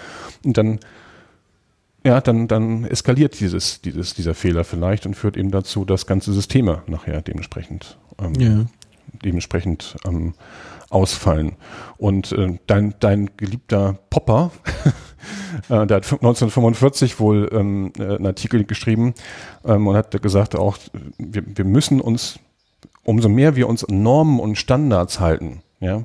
[0.46, 0.80] Und dann
[2.04, 6.34] ja, dann, dann eskaliert dieses, dieses, dieser Fehler vielleicht und führt eben dazu, dass ganze
[6.34, 8.66] Systeme nachher dementsprechend, ähm, ja.
[9.24, 10.34] dementsprechend ähm,
[10.89, 11.54] ausfallen.
[11.97, 14.52] Und äh, dein, dein geliebter Popper,
[15.70, 19.14] äh, der hat 1945 wohl ähm, äh, einen Artikel geschrieben
[19.64, 20.78] ähm, und hat gesagt auch,
[21.18, 22.39] wir, wir müssen uns,
[23.04, 26.04] umso mehr wir uns an Normen und Standards halten, ja,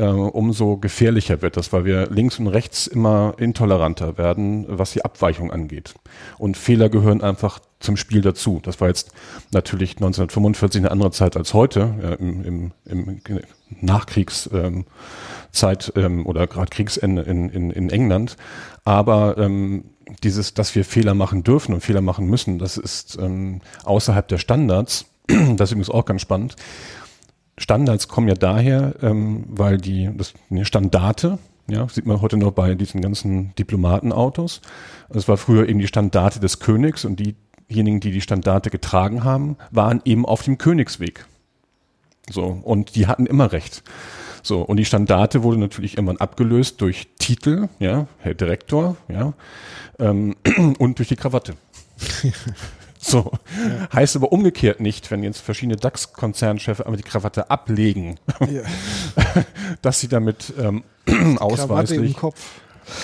[0.00, 5.04] äh, umso gefährlicher wird das, weil wir links und rechts immer intoleranter werden, was die
[5.04, 5.94] Abweichung angeht.
[6.38, 8.60] Und Fehler gehören einfach zum Spiel dazu.
[8.62, 9.12] Das war jetzt
[9.52, 13.20] natürlich 1945 eine andere Zeit als heute, ja, im, im, im
[13.80, 14.84] Nachkriegszeit ähm,
[15.96, 18.38] ähm, oder gerade Kriegsende in, in, in England.
[18.84, 19.84] Aber ähm,
[20.22, 24.38] dieses, dass wir Fehler machen dürfen und Fehler machen müssen, das ist ähm, außerhalb der
[24.38, 25.04] Standards.
[25.56, 26.56] Das ist übrigens auch ganz spannend.
[27.60, 31.38] Standards kommen ja daher, ähm, weil die, das die Standarte,
[31.68, 34.62] ja, sieht man heute noch bei diesen ganzen Diplomatenautos.
[35.10, 37.20] Es war früher eben die Standarte des Königs und
[37.68, 41.26] diejenigen, die die Standarte getragen haben, waren eben auf dem Königsweg.
[42.30, 43.82] So, und die hatten immer recht.
[44.42, 49.34] So, und die Standarte wurde natürlich irgendwann abgelöst durch Titel, ja, Herr Direktor, ja,
[49.98, 50.34] ähm,
[50.78, 51.54] und durch die Krawatte.
[53.00, 53.32] So.
[53.56, 53.88] Ja.
[53.94, 58.62] Heißt aber umgekehrt nicht, wenn jetzt verschiedene DAX-Konzernchefs einmal die Krawatte ablegen, ja.
[59.82, 60.84] dass sie damit ähm,
[61.38, 62.16] ausweislich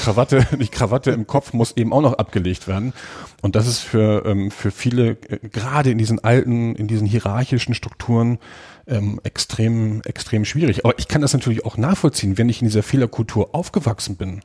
[0.03, 2.93] Krawatte, die Krawatte im Kopf muss eben auch noch abgelegt werden.
[3.41, 7.75] Und das ist für, ähm, für viele, äh, gerade in diesen alten, in diesen hierarchischen
[7.75, 8.39] Strukturen,
[8.87, 10.85] ähm, extrem, extrem schwierig.
[10.85, 14.43] Aber ich kann das natürlich auch nachvollziehen, wenn ich in dieser Fehlerkultur aufgewachsen bin.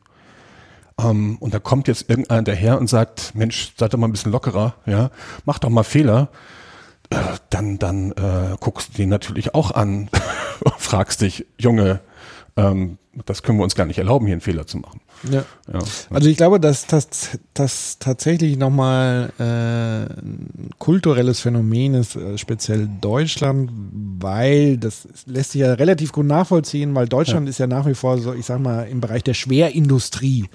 [1.00, 4.32] Ähm, und da kommt jetzt irgendeiner daher und sagt, Mensch, seid doch mal ein bisschen
[4.32, 5.12] lockerer, ja,
[5.46, 6.30] mach doch mal Fehler.
[7.10, 7.18] Äh,
[7.50, 10.10] dann, dann äh, guckst du den natürlich auch an,
[10.78, 12.00] fragst dich, Junge,
[12.56, 15.01] ähm, das können wir uns gar nicht erlauben, hier einen Fehler zu machen.
[15.30, 15.43] Ja.
[15.72, 15.80] ja.
[16.09, 23.70] Also ich glaube, dass das tatsächlich nochmal äh, ein kulturelles Phänomen ist, äh, speziell Deutschland,
[24.20, 27.49] weil das lässt sich ja relativ gut nachvollziehen, weil Deutschland ja.
[27.49, 30.45] ist ja nach wie vor so, ich sag mal, im Bereich der Schwerindustrie.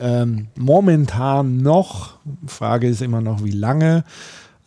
[0.00, 2.14] Ähm, momentan noch,
[2.46, 4.04] Frage ist immer noch, wie lange,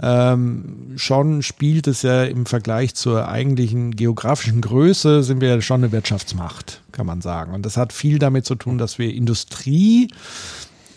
[0.02, 5.84] ähm, schon spielt es ja im Vergleich zur eigentlichen geografischen Größe, sind wir ja schon
[5.84, 7.54] eine Wirtschaftsmacht, kann man sagen.
[7.54, 10.08] Und das hat viel damit zu tun, dass wir Industrie,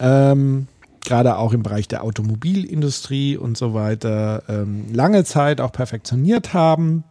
[0.01, 0.69] ähm,
[1.05, 7.05] gerade auch im Bereich der Automobilindustrie und so weiter, ähm, lange Zeit auch perfektioniert haben.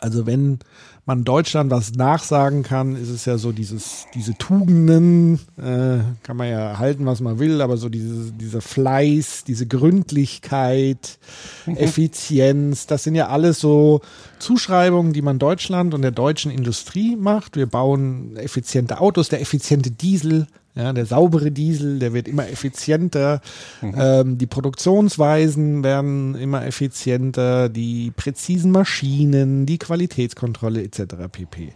[0.00, 0.58] Also wenn
[1.04, 6.48] man Deutschland was nachsagen kann, ist es ja so dieses, diese Tugenden, äh, kann man
[6.48, 11.18] ja halten, was man will, aber so diese, dieser Fleiß, diese Gründlichkeit,
[11.66, 11.76] mhm.
[11.76, 14.00] Effizienz, das sind ja alles so
[14.38, 17.56] Zuschreibungen, die man Deutschland und der deutschen Industrie macht.
[17.56, 23.40] Wir bauen effiziente Autos, der effiziente Diesel, ja, der saubere Diesel, der wird immer effizienter.
[23.82, 23.94] Mhm.
[23.96, 31.02] Ähm, die Produktionsweisen werden immer effizienter, die präzisen Maschinen, die Qualitätskontrolle etc.
[31.30, 31.72] pp.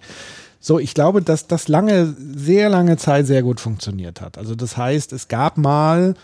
[0.61, 4.39] So, ich glaube, dass das lange, sehr lange Zeit sehr gut funktioniert hat.
[4.39, 6.15] Also das heißt, es gab mal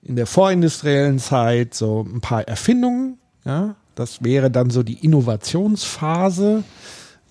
[0.00, 3.18] in der vorindustriellen Zeit so ein paar Erfindungen.
[3.44, 6.62] Ja, das wäre dann so die Innovationsphase.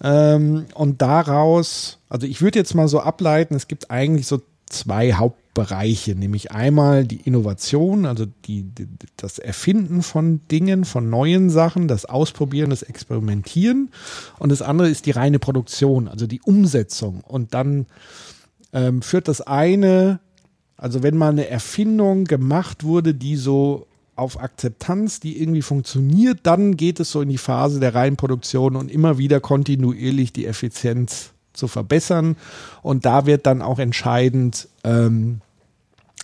[0.03, 4.41] Ähm, und daraus, also ich würde jetzt mal so ableiten, es gibt eigentlich so
[4.73, 11.49] zwei Hauptbereiche, nämlich einmal die Innovation, also die, die, das Erfinden von Dingen, von neuen
[11.49, 13.89] Sachen, das Ausprobieren, das Experimentieren.
[14.39, 17.21] Und das andere ist die reine Produktion, also die Umsetzung.
[17.21, 17.85] Und dann
[18.73, 20.19] ähm, führt das eine,
[20.77, 26.77] also wenn mal eine Erfindung gemacht wurde, die so auf Akzeptanz, die irgendwie funktioniert, dann
[26.77, 31.67] geht es so in die Phase der Reihenproduktion und immer wieder kontinuierlich die Effizienz zu
[31.67, 32.35] verbessern.
[32.81, 35.41] Und da wird dann auch entscheidend, ähm,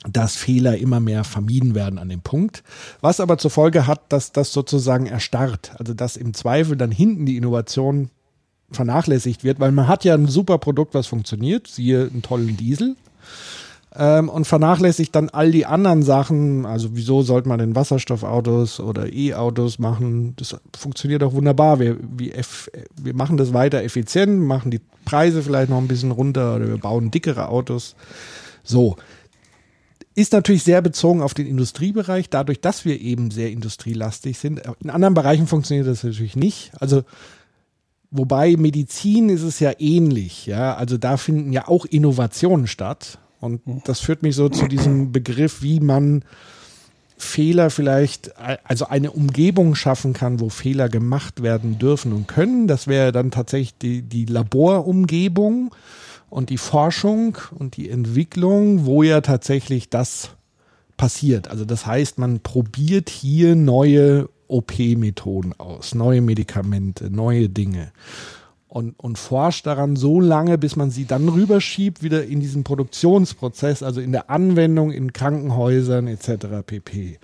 [0.08, 2.64] dass Fehler immer mehr vermieden werden an dem Punkt.
[3.02, 5.72] Was aber zur Folge hat, dass das sozusagen erstarrt.
[5.78, 8.10] Also dass im Zweifel dann hinten die Innovation
[8.72, 12.96] vernachlässigt wird, weil man hat ja ein super Produkt, was funktioniert, siehe einen tollen Diesel,
[13.96, 16.66] ähm, und vernachlässigt dann all die anderen Sachen.
[16.66, 20.36] Also wieso sollte man denn Wasserstoffautos oder E-Autos machen?
[20.38, 21.80] Das funktioniert doch wunderbar.
[21.80, 22.34] Wir, wir,
[23.02, 26.78] wir machen das weiter effizient, machen die Preise vielleicht noch ein bisschen runter oder wir
[26.78, 27.96] bauen dickere Autos.
[28.64, 28.96] So.
[30.16, 34.62] Ist natürlich sehr bezogen auf den Industriebereich, dadurch, dass wir eben sehr industrielastig sind.
[34.84, 36.72] In anderen Bereichen funktioniert das natürlich nicht.
[36.80, 37.04] Also
[38.12, 40.76] Wobei Medizin ist es ja ähnlich, ja.
[40.76, 43.20] Also da finden ja auch Innovationen statt.
[43.40, 46.24] Und das führt mich so zu diesem Begriff, wie man
[47.18, 48.34] Fehler vielleicht,
[48.64, 52.68] also eine Umgebung schaffen kann, wo Fehler gemacht werden dürfen und können.
[52.68, 55.76] Das wäre dann tatsächlich die, die Laborumgebung
[56.30, 60.32] und die Forschung und die Entwicklung, wo ja tatsächlich das
[60.96, 61.50] passiert.
[61.50, 67.92] Also das heißt, man probiert hier neue OP-Methoden aus, neue Medikamente, neue Dinge
[68.70, 73.82] und, und forscht daran so lange, bis man sie dann rüberschiebt, wieder in diesen Produktionsprozess,
[73.82, 76.48] also in der Anwendung in Krankenhäusern etc.
[76.66, 77.20] pp.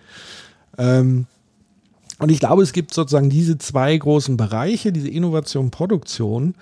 [0.79, 1.27] Ähm,
[2.17, 6.55] und ich glaube, es gibt sozusagen diese zwei großen Bereiche, diese Innovation, Produktion.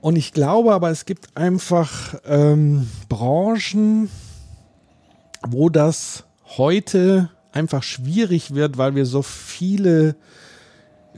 [0.00, 4.08] Und ich glaube aber, es gibt einfach ähm, Branchen,
[5.46, 6.24] wo das
[6.56, 10.16] heute einfach schwierig wird, weil wir so viele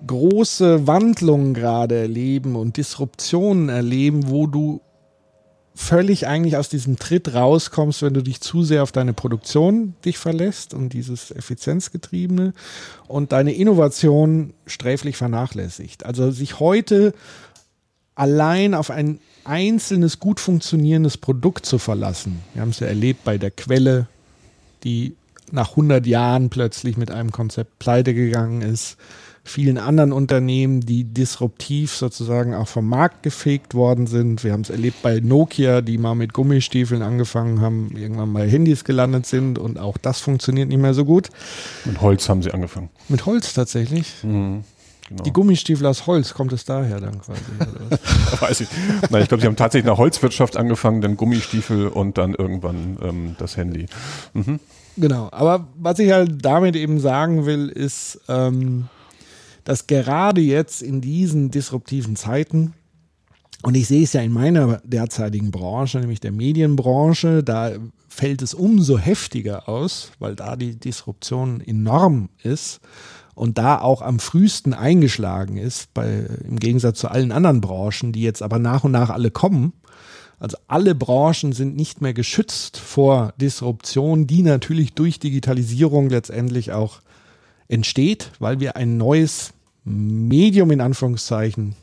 [0.07, 4.81] große Wandlungen gerade erleben und Disruptionen erleben, wo du
[5.79, 10.19] völlig eigentlich aus diesem Tritt rauskommst, wenn du dich zu sehr auf deine Produktion dich
[10.19, 12.53] verlässt und dieses Effizienzgetriebene
[13.07, 16.05] und deine Innovation sträflich vernachlässigt.
[16.05, 17.15] Also sich heute
[18.17, 22.41] allein auf ein einzelnes gut funktionierendes Produkt zu verlassen.
[22.55, 24.09] Wir haben es ja erlebt bei der Quelle,
[24.83, 25.15] die
[25.53, 28.97] nach 100 Jahren plötzlich mit einem Konzept pleite gegangen ist
[29.49, 34.45] vielen anderen Unternehmen, die disruptiv sozusagen auch vom Markt gefegt worden sind.
[34.45, 38.85] Wir haben es erlebt bei Nokia, die mal mit Gummistiefeln angefangen haben, irgendwann mal Handys
[38.85, 41.29] gelandet sind und auch das funktioniert nicht mehr so gut.
[41.85, 42.91] Mit Holz haben sie angefangen.
[43.09, 44.15] Mit Holz tatsächlich?
[44.23, 44.65] Mhm.
[45.09, 45.23] genau.
[45.23, 47.41] Die Gummistiefel aus Holz, kommt es daher dann quasi?
[48.41, 48.69] Weiß ich.
[49.11, 53.37] Nein, ich glaube, sie haben tatsächlich nach Holzwirtschaft angefangen, dann Gummistiefel und dann irgendwann ähm,
[53.39, 53.87] das Handy.
[54.35, 54.61] Mhm.
[54.99, 58.89] Genau, aber was ich halt damit eben sagen will, ist, ähm,
[59.69, 62.73] dass gerade jetzt in diesen disruptiven Zeiten,
[63.63, 67.73] und ich sehe es ja in meiner derzeitigen Branche, nämlich der Medienbranche, da
[68.09, 72.81] fällt es umso heftiger aus, weil da die Disruption enorm ist
[73.35, 78.23] und da auch am frühesten eingeschlagen ist, bei, im Gegensatz zu allen anderen Branchen, die
[78.23, 79.75] jetzt aber nach und nach alle kommen.
[80.39, 87.03] Also alle Branchen sind nicht mehr geschützt vor Disruption, die natürlich durch Digitalisierung letztendlich auch
[87.69, 89.53] entsteht, weil wir ein neues
[89.89, 91.75] Medium in Anführungszeichen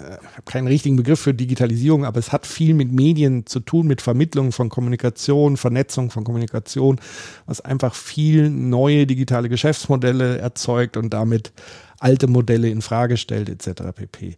[0.00, 3.60] äh, ich habe keinen richtigen Begriff für Digitalisierung, aber es hat viel mit Medien zu
[3.60, 7.00] tun, mit Vermittlung von Kommunikation, Vernetzung von Kommunikation,
[7.46, 11.52] was einfach viel neue digitale Geschäftsmodelle erzeugt und damit
[11.98, 13.82] alte Modelle in Frage stellt, etc.
[13.94, 14.36] pp.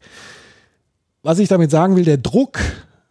[1.22, 2.58] Was ich damit sagen will, der Druck,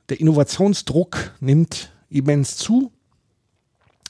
[0.09, 2.91] der Innovationsdruck nimmt immens zu.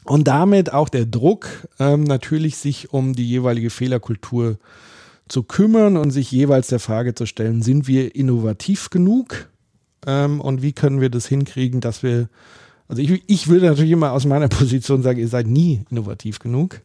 [0.03, 1.47] Und damit auch der Druck,
[1.77, 4.59] ähm, natürlich sich um die jeweilige Fehlerkultur zu
[5.31, 9.47] zu kümmern und sich jeweils der Frage zu stellen, sind wir innovativ genug
[10.05, 12.27] ähm, und wie können wir das hinkriegen, dass wir,
[12.87, 16.81] also ich, ich würde natürlich immer aus meiner Position sagen, ihr seid nie innovativ genug.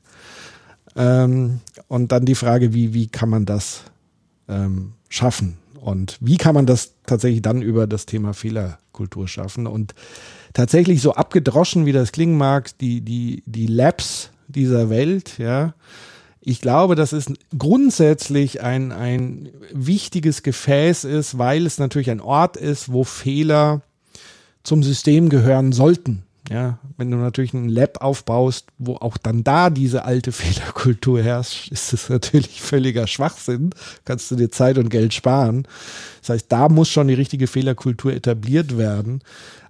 [0.95, 3.83] Ähm, und dann die Frage, wie, wie kann man das
[4.49, 5.59] ähm, schaffen?
[5.81, 9.67] Und wie kann man das tatsächlich dann über das Thema Fehlerkultur schaffen?
[9.67, 9.95] Und
[10.53, 15.75] tatsächlich so abgedroschen, wie das klingen mag, die, die, die Labs dieser Welt, ja,
[16.49, 17.27] ich glaube, dass es
[17.59, 23.83] grundsätzlich ein, ein wichtiges Gefäß ist, weil es natürlich ein Ort ist, wo Fehler
[24.63, 26.23] zum System gehören sollten.
[26.49, 31.73] Ja, wenn du natürlich ein Lab aufbaust, wo auch dann da diese alte Fehlerkultur herrscht,
[31.73, 33.71] ist es natürlich völliger Schwachsinn.
[34.05, 35.67] Kannst du dir Zeit und Geld sparen.
[36.21, 39.21] Das heißt, da muss schon die richtige Fehlerkultur etabliert werden.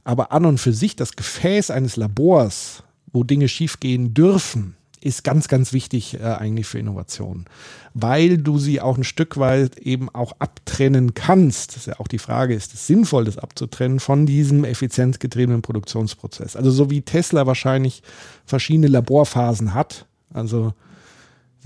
[0.04, 2.82] Aber an und für sich das Gefäß eines Labors,
[3.14, 7.46] wo Dinge schiefgehen dürfen, ist ganz, ganz wichtig äh, eigentlich für Innovation,
[7.94, 11.70] weil du sie auch ein Stück weit eben auch abtrennen kannst.
[11.70, 16.56] Das ist ja auch die Frage, ist es sinnvoll, das abzutrennen von diesem effizienzgetriebenen Produktionsprozess?
[16.56, 18.02] Also so wie Tesla wahrscheinlich
[18.44, 20.74] verschiedene Laborphasen hat, also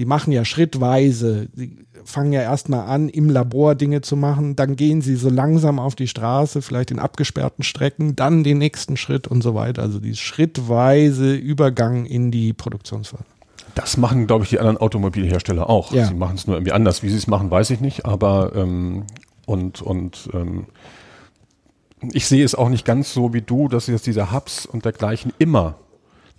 [0.01, 1.77] Sie machen ja schrittweise, sie
[2.07, 5.95] fangen ja erstmal an, im Labor Dinge zu machen, dann gehen sie so langsam auf
[5.95, 9.83] die Straße, vielleicht in abgesperrten Strecken, dann den nächsten Schritt und so weiter.
[9.83, 13.27] Also die schrittweise Übergang in die Produktionsphase.
[13.75, 15.93] Das machen, glaube ich, die anderen Automobilhersteller auch.
[15.93, 16.07] Ja.
[16.07, 17.03] Sie machen es nur irgendwie anders.
[17.03, 19.05] Wie sie es machen, weiß ich nicht, aber ähm,
[19.45, 20.65] und, und ähm,
[22.11, 25.35] ich sehe es auch nicht ganz so wie du, dass jetzt diese Hubs und dergleichen
[25.39, 25.75] immer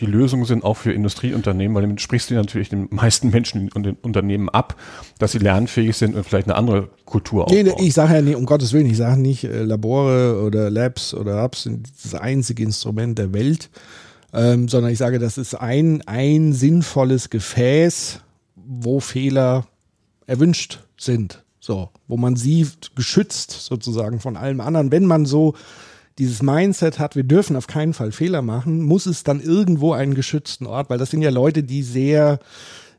[0.01, 3.83] die Lösungen sind auch für Industrieunternehmen, weil damit sprichst du natürlich den meisten Menschen und
[3.83, 4.75] den Unternehmen ab,
[5.19, 7.85] dass sie lernfähig sind und vielleicht eine andere Kultur nee, aufbauen.
[7.85, 11.43] ich sage ja nicht, um Gottes Willen, ich sage nicht, äh, Labore oder Labs oder
[11.43, 13.69] Hubs sind das einzige Instrument der Welt,
[14.33, 18.21] ähm, sondern ich sage, das ist ein, ein sinnvolles Gefäß,
[18.55, 19.67] wo Fehler
[20.25, 21.43] erwünscht sind.
[21.59, 24.91] So, wo man sie geschützt sozusagen von allem anderen.
[24.91, 25.53] Wenn man so
[26.17, 30.13] dieses Mindset hat, wir dürfen auf keinen Fall Fehler machen, muss es dann irgendwo einen
[30.13, 32.39] geschützten Ort, weil das sind ja Leute, die sehr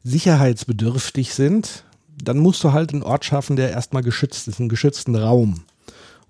[0.03, 1.85] sicherheitsbedürftig sind.
[2.23, 5.63] Dann musst du halt einen Ort schaffen, der erstmal geschützt ist, einen geschützten Raum.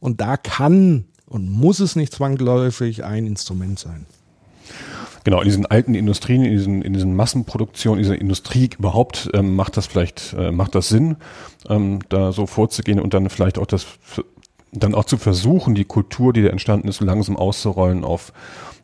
[0.00, 4.04] Und da kann und muss es nicht zwangsläufig ein Instrument sein.
[5.24, 9.54] Genau, in diesen alten Industrien, in diesen, in diesen Massenproduktionen, in dieser Industrie überhaupt ähm,
[9.54, 11.16] macht das vielleicht, äh, macht das Sinn,
[11.68, 13.86] ähm, da so vorzugehen und dann vielleicht auch das
[14.72, 18.32] dann auch zu versuchen, die Kultur, die da entstanden ist, langsam auszurollen auf,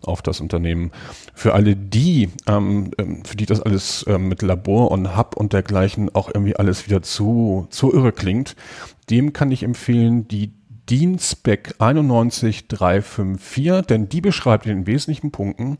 [0.03, 0.93] auf das Unternehmen.
[1.35, 5.53] Für alle die, ähm, ähm, für die das alles ähm, mit Labor und Hub und
[5.55, 8.55] dergleichen auch irgendwie alles wieder zu, zu irre klingt,
[9.09, 10.53] dem kann ich empfehlen, die
[10.91, 15.79] DIN Spec 91354, denn die beschreibt in wesentlichen Punkten,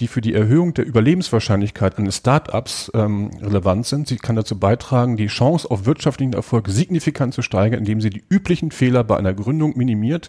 [0.00, 4.08] die für die Erhöhung der Überlebenswahrscheinlichkeit eines Startups ähm, relevant sind.
[4.08, 8.24] Sie kann dazu beitragen, die Chance auf wirtschaftlichen Erfolg signifikant zu steigern, indem sie die
[8.28, 10.28] üblichen Fehler bei einer Gründung minimiert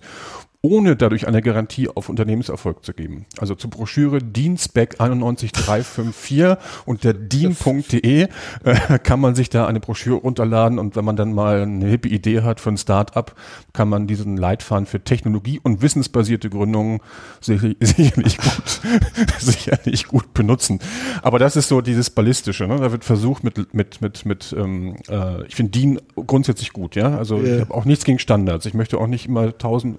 [0.63, 3.25] ohne dadurch eine Garantie auf Unternehmenserfolg zu geben.
[3.39, 8.27] Also zur Broschüre DIN-Spec 91354 unter dien.de
[8.63, 12.09] äh, kann man sich da eine Broschüre runterladen und wenn man dann mal eine hippe
[12.09, 13.35] Idee hat für ein Start-up,
[13.73, 16.99] kann man diesen Leitfaden für Technologie und wissensbasierte Gründungen
[17.39, 18.81] sicherlich, sicherlich, gut,
[19.39, 20.79] sicherlich gut benutzen.
[21.23, 22.67] Aber das ist so dieses Ballistische.
[22.67, 22.77] Ne?
[22.77, 26.95] Da wird versucht mit, mit, mit, mit ähm, äh, ich finde DIN grundsätzlich gut.
[26.95, 27.17] ja.
[27.17, 27.55] Also yeah.
[27.55, 28.67] ich habe auch nichts gegen Standards.
[28.67, 29.97] Ich möchte auch nicht immer tausend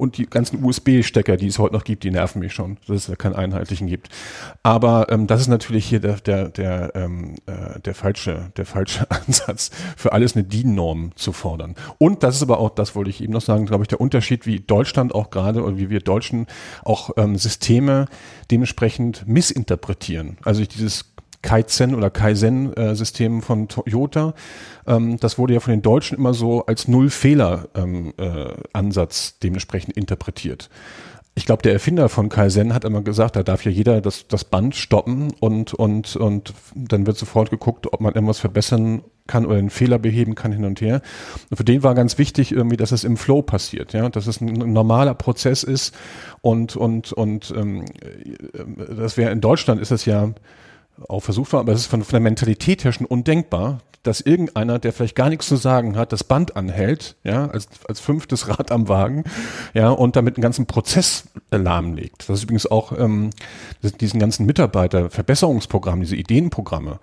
[0.00, 3.06] Und die ganzen USB-Stecker, die es heute noch gibt, die nerven mich schon, dass es
[3.06, 4.08] da keinen einheitlichen gibt.
[4.62, 9.10] Aber ähm, das ist natürlich hier der, der, der, ähm, äh, der, falsche, der falsche
[9.26, 11.74] Ansatz, für alles eine DIN-Norm zu fordern.
[11.98, 14.46] Und das ist aber auch, das wollte ich eben noch sagen, glaube ich, der Unterschied,
[14.46, 16.46] wie Deutschland auch gerade oder wie wir Deutschen
[16.82, 18.06] auch ähm, Systeme
[18.50, 20.38] dementsprechend missinterpretieren.
[20.44, 21.09] Also dieses
[21.42, 24.34] Kaizen oder Kaizen-System von Toyota.
[24.86, 30.68] Ähm, das wurde ja von den Deutschen immer so als Null-Fehler-Ansatz ähm, äh, dementsprechend interpretiert.
[31.36, 34.44] Ich glaube, der Erfinder von Kaizen hat immer gesagt, da darf ja jeder das, das
[34.44, 39.56] Band stoppen und, und, und dann wird sofort geguckt, ob man irgendwas verbessern kann oder
[39.56, 41.02] einen Fehler beheben kann hin und her.
[41.48, 44.40] Und für den war ganz wichtig irgendwie, dass es im Flow passiert, ja, dass es
[44.40, 45.94] ein normaler Prozess ist
[46.42, 50.32] und, und, und ähm, äh, das wäre in Deutschland ist es ja
[51.08, 54.78] auch versucht worden, aber es ist von, von der Mentalität her schon undenkbar, dass irgendeiner,
[54.78, 58.72] der vielleicht gar nichts zu sagen hat, das Band anhält, ja, als, als fünftes Rad
[58.72, 59.24] am Wagen,
[59.74, 62.28] ja, und damit einen ganzen Prozess lahmlegt.
[62.28, 63.30] Das ist übrigens auch ähm,
[64.00, 66.98] diesen ganzen Mitarbeiterverbesserungsprogramm, diese Ideenprogramme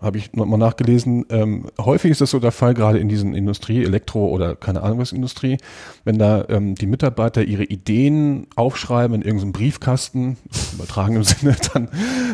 [0.00, 1.26] habe ich nochmal nachgelesen.
[1.30, 4.98] Ähm, häufig ist das so der Fall, gerade in diesen Industrie, Elektro oder keine Ahnung
[4.98, 5.58] was Industrie,
[6.04, 10.36] wenn da ähm, die Mitarbeiter ihre Ideen aufschreiben in irgendeinem Briefkasten,
[10.74, 11.88] übertragen im Sinne, dann,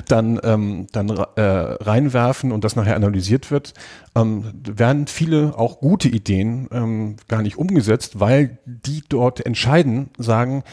[0.09, 3.73] dann, ähm, dann äh, reinwerfen und das nachher analysiert wird,
[4.15, 10.65] ähm, werden viele auch gute Ideen ähm, gar nicht umgesetzt, weil die dort entscheiden, sagen,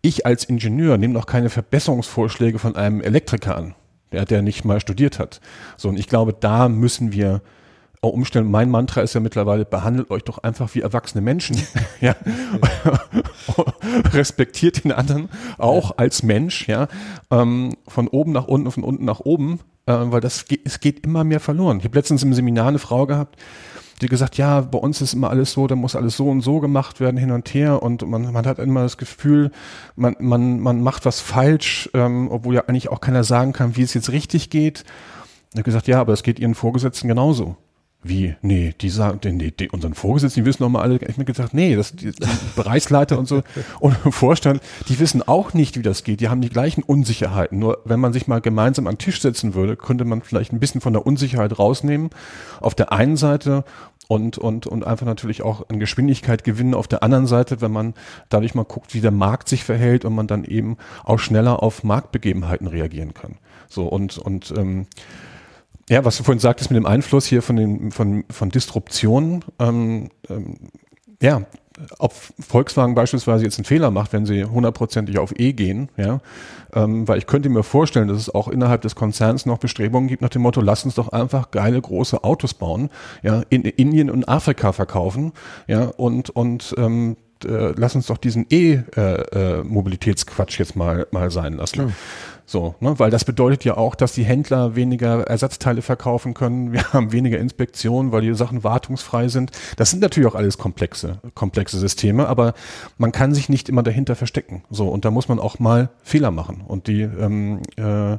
[0.00, 3.74] ich als Ingenieur nehme noch keine Verbesserungsvorschläge von einem Elektriker an
[4.12, 5.40] der, der nicht mal studiert hat.
[5.76, 7.42] So, und ich glaube, da müssen wir
[8.00, 8.50] auch umstellen.
[8.50, 11.60] Mein Mantra ist ja mittlerweile, behandelt euch doch einfach wie erwachsene Menschen.
[12.00, 12.14] ja.
[14.12, 15.28] Respektiert den anderen
[15.58, 15.96] auch ja.
[15.96, 16.88] als Mensch, ja.
[17.30, 21.04] Ähm, von oben nach unten, von unten nach oben, äh, weil das geht, es geht
[21.04, 21.78] immer mehr verloren.
[21.78, 23.36] Ich habe letztens im Seminar eine Frau gehabt,
[23.98, 26.60] die gesagt, ja, bei uns ist immer alles so, da muss alles so und so
[26.60, 29.50] gemacht werden, hin und her und man, man hat immer das Gefühl,
[29.96, 33.82] man, man, man macht was falsch, ähm, obwohl ja eigentlich auch keiner sagen kann, wie
[33.82, 34.84] es jetzt richtig geht.
[35.50, 37.56] Und er hat gesagt, ja, aber es geht ihren Vorgesetzten genauso.
[38.04, 38.36] Wie?
[38.42, 41.52] Nee, die sagen, nee, die, unseren Vorgesetzten, die wissen doch mal alle, ich mir gesagt,
[41.52, 42.26] nee, das, die, die
[42.56, 43.42] Bereichsleiter und so
[43.80, 46.20] und Vorstand, die wissen auch nicht, wie das geht.
[46.20, 47.58] Die haben die gleichen Unsicherheiten.
[47.58, 50.60] Nur wenn man sich mal gemeinsam an den Tisch setzen würde, könnte man vielleicht ein
[50.60, 52.10] bisschen von der Unsicherheit rausnehmen.
[52.60, 53.64] Auf der einen Seite
[54.06, 57.94] und, und, und einfach natürlich auch an Geschwindigkeit gewinnen auf der anderen Seite, wenn man
[58.28, 61.82] dadurch mal guckt, wie der Markt sich verhält und man dann eben auch schneller auf
[61.82, 63.38] Marktbegebenheiten reagieren kann.
[63.68, 64.86] So und, und ähm,
[65.88, 70.10] ja, was du vorhin sagtest mit dem Einfluss hier von, den, von, von Disruption, ähm,
[70.28, 70.56] ähm,
[71.20, 71.42] ja,
[71.98, 76.20] ob Volkswagen beispielsweise jetzt einen Fehler macht, wenn sie hundertprozentig auf E gehen, ja,
[76.74, 80.22] ähm, weil ich könnte mir vorstellen, dass es auch innerhalb des Konzerns noch Bestrebungen gibt
[80.22, 82.90] nach dem Motto, lass uns doch einfach geile große Autos bauen,
[83.22, 85.32] ja, in Indien und Afrika verkaufen,
[85.66, 91.30] ja, und und ähm, äh, lass uns doch diesen E-Mobilitätsquatsch äh, äh, jetzt mal mal
[91.30, 91.74] sein lassen.
[91.74, 91.92] Klar.
[92.50, 92.98] So, ne?
[92.98, 96.72] weil das bedeutet ja auch, dass die Händler weniger Ersatzteile verkaufen können.
[96.72, 99.52] Wir haben weniger Inspektionen, weil die Sachen wartungsfrei sind.
[99.76, 102.54] Das sind natürlich auch alles komplexe, komplexe Systeme, aber
[102.96, 104.64] man kann sich nicht immer dahinter verstecken.
[104.70, 106.62] So, und da muss man auch mal Fehler machen.
[106.66, 108.16] Und die ähm, äh,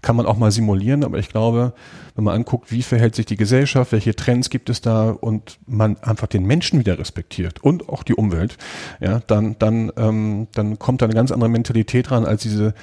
[0.00, 1.72] kann man auch mal simulieren, aber ich glaube,
[2.14, 5.96] wenn man anguckt, wie verhält sich die Gesellschaft, welche Trends gibt es da und man
[5.98, 8.56] einfach den Menschen wieder respektiert und auch die Umwelt,
[9.00, 12.74] ja, dann, dann, ähm, dann kommt da eine ganz andere Mentalität ran als diese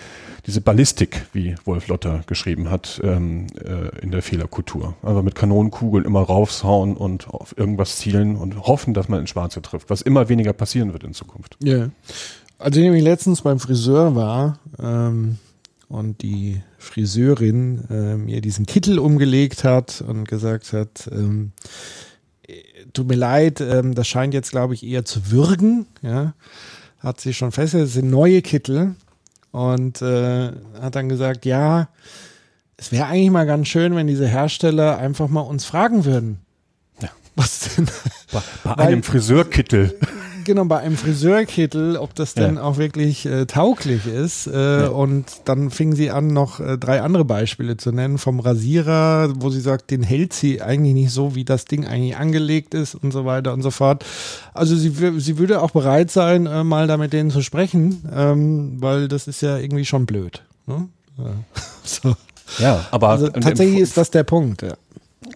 [0.46, 4.96] diese Ballistik, wie Wolf Lotter geschrieben hat, ähm, äh, in der Fehlerkultur.
[5.04, 9.62] Also mit Kanonenkugeln immer raufshauen und auf irgendwas zielen und hoffen, dass man ins Schwarze
[9.62, 11.58] trifft, was immer weniger passieren wird in Zukunft.
[11.64, 11.76] Ja.
[11.76, 11.92] Yeah.
[12.58, 15.38] Als ich nämlich letztens beim Friseur war ähm,
[15.90, 21.52] und die Friseurin äh, mir diesen Kittel umgelegt hat und gesagt hat, ähm,
[22.94, 26.34] tut mir leid, ähm, das scheint jetzt, glaube ich, eher zu würgen, ja,
[27.00, 28.96] hat sie schon festgestellt, das sind neue Kittel
[29.52, 31.90] und äh, hat dann gesagt, ja,
[32.78, 36.40] es wäre eigentlich mal ganz schön, wenn diese Hersteller einfach mal uns fragen würden.
[37.02, 37.10] Ja.
[37.36, 37.88] Was denn?
[38.32, 39.98] Bei, bei Weil, einem Friseurkittel
[40.50, 42.64] genau bei einem Friseurkittel, ob das denn ja.
[42.64, 44.48] auch wirklich äh, tauglich ist.
[44.48, 44.88] Äh, ja.
[44.88, 48.18] Und dann fing sie an, noch äh, drei andere Beispiele zu nennen.
[48.18, 52.18] Vom Rasierer, wo sie sagt, den hält sie eigentlich nicht so, wie das Ding eigentlich
[52.18, 54.04] angelegt ist und so weiter und so fort.
[54.54, 58.78] Also sie, sie würde auch bereit sein, äh, mal da mit denen zu sprechen, ähm,
[58.80, 60.44] weil das ist ja irgendwie schon blöd.
[60.66, 60.90] Ne?
[61.18, 61.26] Ja.
[61.84, 62.16] so.
[62.58, 64.64] Ja, aber also, tatsächlich ist das der Punkt.
[64.64, 64.74] Ja.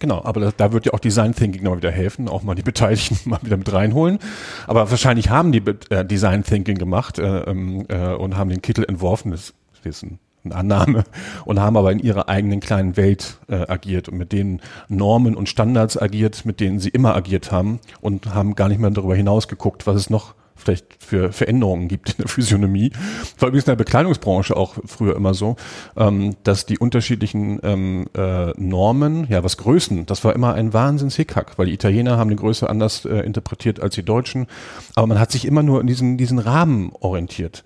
[0.00, 2.62] Genau, aber da, da wird ja auch Design Thinking noch wieder helfen, auch mal die
[2.62, 4.18] Beteiligten mal wieder mit reinholen.
[4.66, 8.84] Aber wahrscheinlich haben die äh, Design Thinking gemacht äh, ähm, äh, und haben den Kittel
[8.84, 9.52] entworfen, das
[9.84, 11.04] ist ein, eine Annahme,
[11.44, 15.50] und haben aber in ihrer eigenen kleinen Welt äh, agiert und mit den Normen und
[15.50, 19.48] Standards agiert, mit denen sie immer agiert haben und haben gar nicht mehr darüber hinaus
[19.48, 22.90] geguckt, was es noch vielleicht für Veränderungen gibt in der Physiognomie.
[23.38, 25.56] War übrigens in der Bekleidungsbranche auch früher immer so,
[25.96, 31.58] ähm, dass die unterschiedlichen ähm, äh, Normen, ja was Größen, das war immer ein Wahnsinns-Hickhack,
[31.58, 34.46] weil die Italiener haben die Größe anders äh, interpretiert als die Deutschen,
[34.94, 37.64] aber man hat sich immer nur in diesen, diesen Rahmen orientiert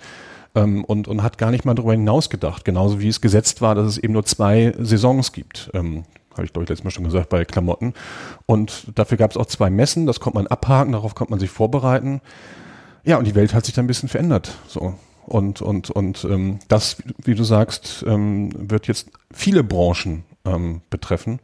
[0.55, 2.65] ähm, und, und hat gar nicht mal darüber hinaus gedacht.
[2.65, 5.71] Genauso wie es gesetzt war, dass es eben nur zwei Saisons gibt.
[5.75, 7.95] Ähm, habe ich glaube ich letztes Mal schon gesagt, bei Klamotten.
[8.47, 11.51] Und dafür gab es auch zwei Messen, das konnte man abhaken, darauf konnte man sich
[11.51, 12.21] vorbereiten.
[13.09, 14.59] Ja, und die Welt hat sich da ein bisschen verändert.
[14.67, 14.93] So.
[15.25, 21.41] Und, und, und ähm, das, wie du sagst, ähm, wird jetzt viele Branchen ähm, betreffen.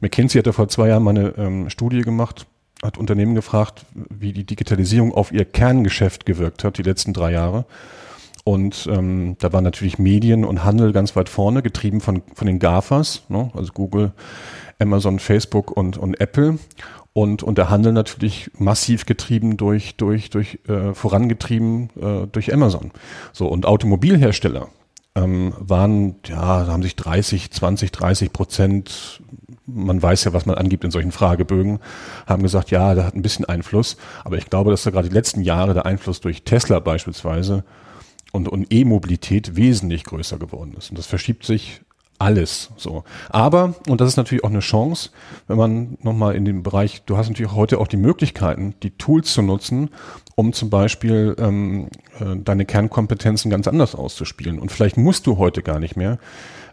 [0.00, 2.46] McKinsey hat ja vor zwei Jahren mal eine ähm, Studie gemacht,
[2.82, 7.66] hat Unternehmen gefragt, wie die Digitalisierung auf ihr Kerngeschäft gewirkt hat, die letzten drei Jahre.
[8.44, 12.58] Und ähm, da waren natürlich Medien und Handel ganz weit vorne, getrieben von, von den
[12.58, 13.50] GAFAs, ne?
[13.54, 14.12] also Google,
[14.78, 16.58] Amazon, Facebook und, und Apple.
[17.12, 22.90] Und, und der Handel natürlich massiv getrieben durch, durch, durch äh, vorangetrieben äh, durch Amazon.
[23.32, 24.68] So, und Automobilhersteller
[25.14, 29.22] ähm, waren, ja, haben sich 30, 20, 30 Prozent,
[29.66, 31.78] man weiß ja, was man angibt in solchen Fragebögen,
[32.26, 33.96] haben gesagt, ja, der hat ein bisschen Einfluss.
[34.24, 37.64] Aber ich glaube, dass da gerade die letzten Jahre der Einfluss durch Tesla beispielsweise
[38.32, 40.90] und, und E-Mobilität wesentlich größer geworden ist.
[40.90, 41.80] Und das verschiebt sich
[42.18, 43.04] alles so.
[43.28, 45.10] Aber, und das ist natürlich auch eine Chance,
[45.46, 49.32] wenn man nochmal in dem Bereich, du hast natürlich heute auch die Möglichkeiten, die Tools
[49.32, 49.90] zu nutzen,
[50.36, 51.88] um zum Beispiel ähm,
[52.18, 54.58] äh, deine Kernkompetenzen ganz anders auszuspielen.
[54.58, 56.18] Und vielleicht musst du heute gar nicht mehr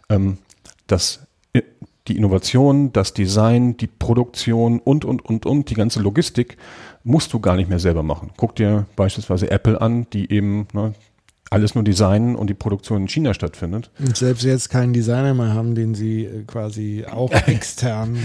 [0.08, 0.38] ähm,
[0.86, 1.62] das äh,
[2.08, 6.56] die Innovation, das Design, die Produktion und, und, und, und, die ganze Logistik
[7.04, 8.32] musst du gar nicht mehr selber machen.
[8.36, 10.94] Guck dir beispielsweise Apple an, die eben ne,
[11.50, 13.90] alles nur designen und die Produktion in China stattfindet.
[13.98, 18.16] Und selbst jetzt keinen Designer mehr haben, den sie äh, quasi auch extern.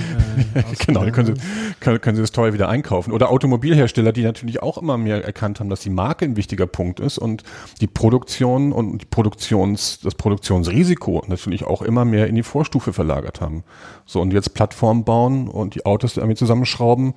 [0.54, 1.42] Äh, genau, die können sie,
[1.82, 3.12] können, können sie das teuer wieder einkaufen.
[3.12, 7.02] Oder Automobilhersteller, die natürlich auch immer mehr erkannt haben, dass die Marke ein wichtiger Punkt
[7.02, 7.44] ist und
[7.82, 13.42] die Produktion und die Produktions, das Produktionsrisiko natürlich auch immer mehr in die Vorstufe verlagert
[13.42, 13.64] haben.
[14.06, 17.14] So, und jetzt Plattformen bauen und die Autos irgendwie zusammenschrauben,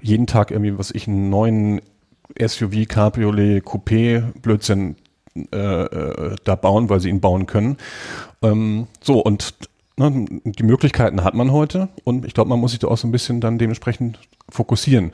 [0.00, 1.80] jeden Tag irgendwie, was ich, einen neuen
[2.40, 4.96] SUV, Cabriolet, Coupé, Blödsinn
[5.52, 7.76] äh, äh, da bauen, weil sie ihn bauen können.
[8.42, 9.54] Ähm, so, und
[9.96, 13.06] ne, die Möglichkeiten hat man heute und ich glaube, man muss sich da auch so
[13.06, 14.18] ein bisschen dann dementsprechend
[14.48, 15.12] fokussieren.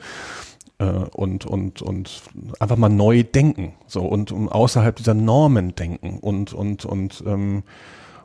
[0.77, 2.21] Äh, und, und, und
[2.59, 3.73] einfach mal neu denken.
[3.87, 7.63] So und, und außerhalb dieser Normen denken und, und, und ähm,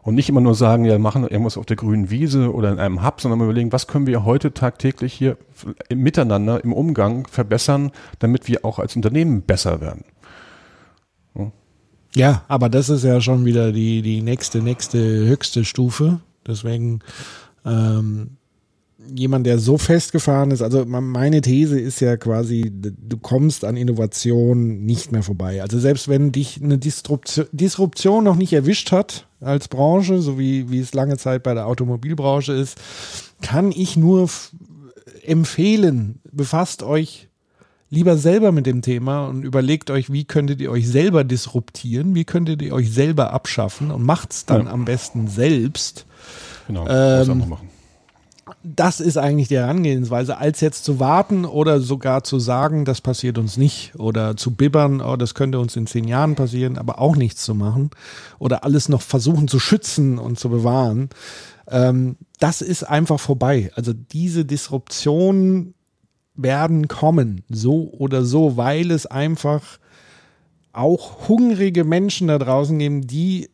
[0.03, 3.05] und nicht immer nur sagen, ja, machen irgendwas auf der grünen Wiese oder in einem
[3.05, 5.37] Hub, sondern mal überlegen, was können wir heute tagtäglich hier
[5.93, 10.05] Miteinander, im Umgang verbessern, damit wir auch als Unternehmen besser werden.
[12.15, 16.21] Ja, aber das ist ja schon wieder die, die nächste, nächste höchste Stufe.
[16.47, 17.01] Deswegen
[17.65, 18.37] ähm,
[19.15, 24.85] jemand, der so festgefahren ist, also meine These ist ja quasi, du kommst an Innovation
[24.85, 25.63] nicht mehr vorbei.
[25.63, 30.71] Also selbst wenn dich eine Disruption, Disruption noch nicht erwischt hat als Branche, so wie,
[30.71, 32.79] wie es lange Zeit bei der Automobilbranche ist,
[33.41, 34.29] kann ich nur
[35.25, 37.30] empfehlen, befasst euch
[37.91, 42.24] lieber selber mit dem Thema und überlegt euch, wie könntet ihr euch selber disruptieren, wie
[42.24, 44.72] könntet ihr euch selber abschaffen und macht's dann ja.
[44.72, 46.07] am besten selbst.
[46.68, 47.68] Genau, ähm, machen.
[48.62, 53.38] Das ist eigentlich die Herangehensweise, als jetzt zu warten oder sogar zu sagen, das passiert
[53.38, 57.16] uns nicht oder zu bibbern, oh, das könnte uns in zehn Jahren passieren, aber auch
[57.16, 57.91] nichts zu machen
[58.38, 61.11] oder alles noch versuchen zu schützen und zu bewahren.
[61.68, 63.70] Ähm, das ist einfach vorbei.
[63.76, 65.74] Also diese Disruption
[66.43, 69.78] werden kommen, so oder so, weil es einfach
[70.72, 73.51] auch hungrige Menschen da draußen geben, die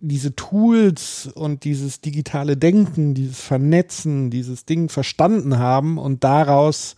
[0.00, 6.96] diese Tools und dieses digitale Denken, dieses Vernetzen, dieses Ding verstanden haben und daraus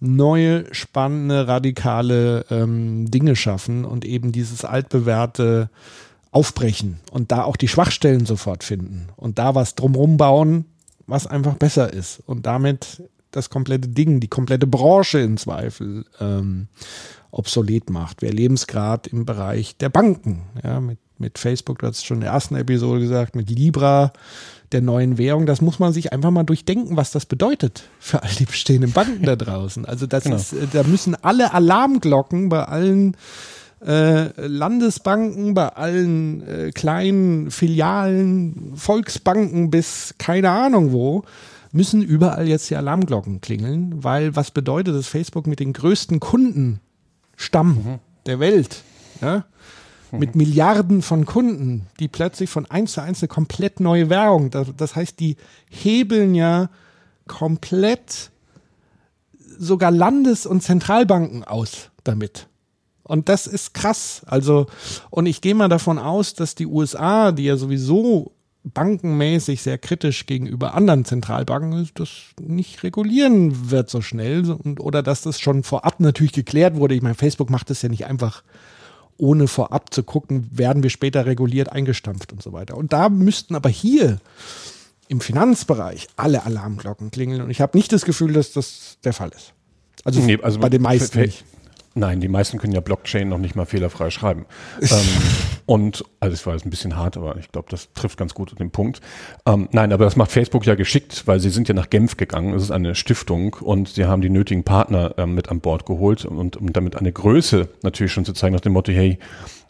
[0.00, 5.70] neue, spannende, radikale ähm, Dinge schaffen und eben dieses altbewährte
[6.32, 10.64] aufbrechen und da auch die Schwachstellen sofort finden und da was drumrum bauen,
[11.06, 12.22] was einfach besser ist.
[12.26, 13.02] Und damit
[13.32, 16.68] das komplette Ding, die komplette Branche in Zweifel ähm,
[17.30, 18.22] obsolet macht.
[18.22, 22.18] Wir erleben es gerade im Bereich der Banken, ja, mit, mit Facebook, du hast schon
[22.18, 24.12] in der ersten Episode gesagt, mit Libra,
[24.72, 28.30] der neuen Währung, das muss man sich einfach mal durchdenken, was das bedeutet für all
[28.38, 29.84] die bestehenden Banken da draußen.
[29.84, 30.36] Also das genau.
[30.36, 33.16] ist, da müssen alle Alarmglocken bei allen
[33.84, 41.24] äh, Landesbanken, bei allen äh, kleinen Filialen, Volksbanken bis keine Ahnung wo,
[41.72, 46.80] müssen überall jetzt die Alarmglocken klingeln, weil was bedeutet das Facebook mit den größten Kundenstamm
[47.68, 47.98] mhm.
[48.26, 48.82] der Welt?
[49.20, 49.46] Ja?
[50.10, 50.18] Mhm.
[50.18, 54.68] Mit Milliarden von Kunden, die plötzlich von eins zu eins eine komplett neue Währung, das,
[54.76, 55.36] das heißt, die
[55.70, 56.68] hebeln ja
[57.26, 58.30] komplett
[59.58, 62.48] sogar Landes- und Zentralbanken aus damit.
[63.04, 64.22] Und das ist krass.
[64.26, 64.66] Also,
[65.10, 68.32] und ich gehe mal davon aus, dass die USA, die ja sowieso
[68.64, 72.10] bankenmäßig sehr kritisch gegenüber anderen Zentralbanken ist, das
[72.40, 76.94] nicht regulieren wird so schnell und, oder dass das schon vorab natürlich geklärt wurde.
[76.94, 78.42] Ich meine, Facebook macht das ja nicht einfach
[79.18, 82.76] ohne vorab zu gucken, werden wir später reguliert eingestampft und so weiter.
[82.76, 84.20] Und da müssten aber hier
[85.08, 89.30] im Finanzbereich alle Alarmglocken klingeln und ich habe nicht das Gefühl, dass das der Fall
[89.30, 89.52] ist.
[90.04, 91.44] Also, nee, also bei den meisten nicht.
[91.94, 94.46] Nein, die meisten können ja Blockchain noch nicht mal fehlerfrei schreiben.
[94.80, 94.88] ähm,
[95.66, 98.58] und, also es war jetzt ein bisschen hart, aber ich glaube, das trifft ganz gut
[98.58, 99.00] den Punkt.
[99.44, 102.54] Ähm, nein, aber das macht Facebook ja geschickt, weil sie sind ja nach Genf gegangen.
[102.54, 106.24] Es ist eine Stiftung und sie haben die nötigen Partner ähm, mit an Bord geholt
[106.24, 109.18] und um damit eine Größe natürlich schon zu zeigen nach dem Motto, hey,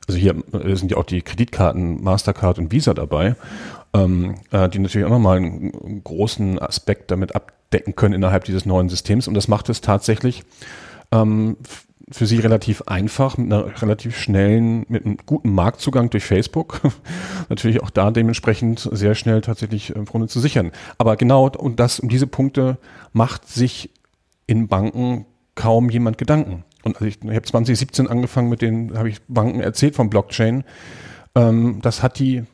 [0.09, 3.37] also hier äh, sind ja auch die Kreditkarten Mastercard und Visa dabei,
[3.95, 8.89] ähm, äh, die natürlich auch nochmal einen großen Aspekt damit abdecken können innerhalb dieses neuen
[8.89, 9.29] Systems.
[9.29, 10.43] Und das macht es tatsächlich
[11.12, 11.57] ähm,
[12.11, 16.81] für sie relativ einfach, mit einer relativ schnellen, mit einem guten Marktzugang durch Facebook.
[17.49, 20.73] Natürlich auch da dementsprechend sehr schnell tatsächlich im Grunde zu sichern.
[20.99, 22.79] Aber genau und das, um diese Punkte
[23.13, 23.91] macht sich
[24.47, 26.65] in Banken kaum jemand Gedanken.
[26.83, 30.65] Und also ich, ich habe 2017 angefangen mit den, habe ich Banken erzählt vom Blockchain.
[31.35, 32.45] Ähm, das hat die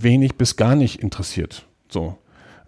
[0.00, 1.66] wenig bis gar nicht interessiert.
[1.88, 2.18] So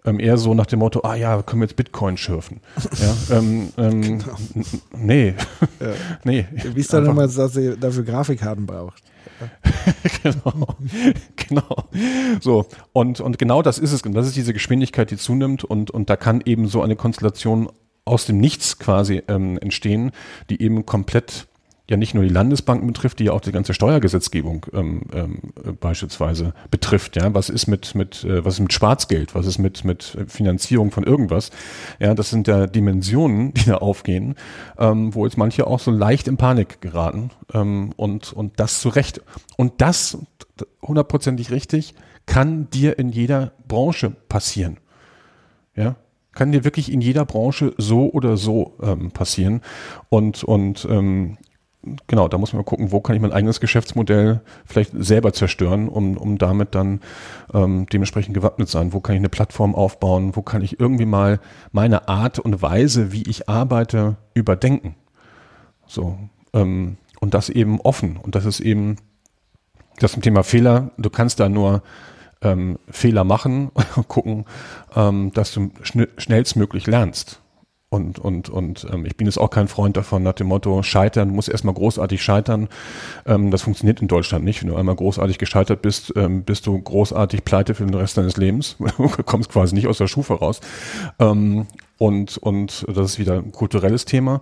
[0.05, 2.61] ähm, eher so nach dem Motto, ah ja, können wir jetzt Bitcoin schürfen.
[2.99, 4.35] ja, ähm, ähm, genau.
[4.95, 5.35] Nee.
[5.79, 5.87] Ja.
[6.23, 6.47] nee.
[6.51, 9.03] Wie ist da nochmal, dass ihr dafür Grafikkarten braucht?
[10.23, 10.75] genau,
[11.35, 11.89] genau.
[12.41, 14.01] So, und, und genau das ist es.
[14.01, 15.63] Und das ist diese Geschwindigkeit, die zunimmt.
[15.63, 17.69] Und, und da kann eben so eine Konstellation
[18.05, 20.11] aus dem Nichts quasi ähm, entstehen,
[20.49, 21.47] die eben komplett
[21.89, 25.39] ja nicht nur die Landesbanken betrifft, die ja auch die ganze Steuergesetzgebung ähm, ähm,
[25.79, 27.15] beispielsweise betrifft.
[27.15, 29.35] Ja, was ist mit mit äh, was ist mit Schwarzgeld?
[29.35, 31.51] Was ist mit mit Finanzierung von irgendwas?
[31.99, 34.35] Ja, das sind ja Dimensionen, die da aufgehen,
[34.77, 38.89] ähm, wo jetzt manche auch so leicht in Panik geraten ähm, und und das zu
[38.89, 39.21] Recht.
[39.57, 40.17] Und das
[40.81, 44.77] hundertprozentig richtig kann dir in jeder Branche passieren.
[45.75, 45.95] Ja,
[46.33, 49.61] kann dir wirklich in jeder Branche so oder so ähm, passieren.
[50.09, 51.37] Und, und ähm,
[52.07, 56.17] genau, da muss man gucken, wo kann ich mein eigenes Geschäftsmodell vielleicht selber zerstören, um,
[56.17, 57.01] um damit dann
[57.53, 58.93] ähm, dementsprechend gewappnet sein.
[58.93, 60.35] Wo kann ich eine Plattform aufbauen?
[60.35, 61.39] Wo kann ich irgendwie mal
[61.71, 64.95] meine Art und Weise, wie ich arbeite, überdenken?
[65.87, 66.17] So,
[66.53, 68.17] ähm, und das eben offen.
[68.17, 68.97] Und das ist eben
[69.99, 70.91] das zum Thema Fehler.
[70.97, 71.83] Du kannst da nur
[72.41, 73.71] ähm, Fehler machen,
[74.07, 74.45] gucken,
[74.95, 77.41] ähm, dass du schn schnellstmöglich lernst.
[77.91, 81.29] Und, und, und ähm, ich bin jetzt auch kein Freund davon, nach dem Motto, scheitern,
[81.29, 82.69] muss erstmal großartig scheitern.
[83.25, 84.61] Ähm, das funktioniert in Deutschland nicht.
[84.61, 88.37] Wenn du einmal großartig gescheitert bist, ähm, bist du großartig pleite für den Rest deines
[88.37, 88.75] Lebens.
[88.97, 90.61] Du kommst quasi nicht aus der Schufe raus.
[91.17, 91.65] Ähm,
[91.97, 94.41] und, und das ist wieder ein kulturelles Thema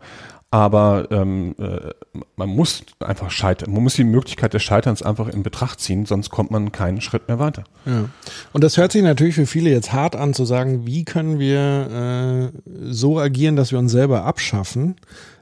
[0.49, 1.91] aber ähm, äh,
[2.35, 3.71] man muss einfach scheitern.
[3.71, 7.27] Man muss die Möglichkeit des Scheiterns einfach in Betracht ziehen, sonst kommt man keinen Schritt
[7.27, 7.63] mehr weiter.
[7.85, 8.09] Ja.
[8.53, 12.51] Und das hört sich natürlich für viele jetzt hart an, zu sagen, wie können wir
[12.53, 14.95] äh, so agieren, dass wir uns selber abschaffen.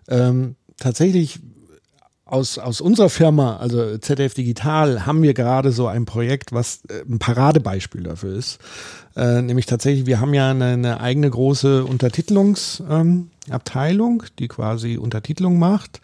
[0.08, 1.40] Ähm, tatsächlich
[2.26, 7.04] aus, aus unserer Firma, also ZDF Digital, haben wir gerade so ein Projekt, was äh,
[7.08, 8.58] ein Paradebeispiel dafür ist.
[9.16, 15.60] Äh, nämlich tatsächlich, wir haben ja eine, eine eigene große Untertitelungsabteilung, ähm, die quasi Untertitelung
[15.60, 16.02] macht.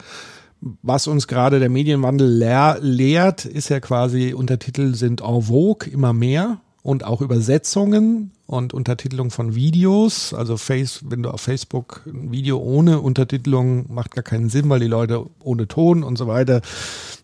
[0.62, 6.14] Was uns gerade der Medienwandel lehr lehrt, ist ja quasi, Untertitel sind en vogue immer
[6.14, 10.34] mehr und auch Übersetzungen und Untertitelung von Videos.
[10.34, 14.80] Also Face, wenn du auf Facebook ein Video ohne Untertitelung macht gar keinen Sinn, weil
[14.80, 16.62] die Leute ohne Ton und so weiter,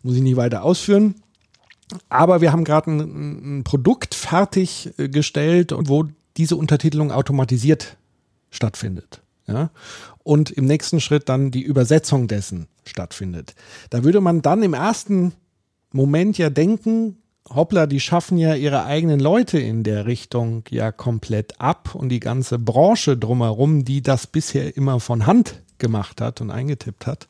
[0.02, 1.16] muss ich nicht weiter ausführen.
[2.10, 6.06] Aber wir haben gerade ein, ein, Produkt fertiggestellt, wo
[6.38, 7.98] diese Untertitelung automatisiert
[8.50, 9.22] stattfindet.
[9.48, 9.70] Ja?
[10.24, 13.56] Und im nächsten Schritt dann die Übersetzung dessen stattfindet.
[13.90, 15.34] Da würde man dann im ersten
[15.92, 17.18] Moment ja denken,
[17.54, 22.20] hoppla, die schaffen ja ihre eigenen Leute in der Richtung ja komplett ab und die
[22.20, 27.28] ganze Branche drumherum, die das bisher immer von Hand gemacht hat und eingetippt hat.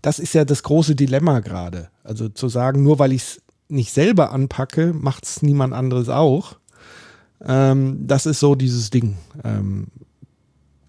[0.00, 1.90] Das ist ja das große Dilemma gerade.
[2.02, 6.56] Also zu sagen, nur weil ich es nicht selber anpacke, macht es niemand anderes auch.
[7.44, 9.88] Ähm, das ist so dieses Ding, ähm,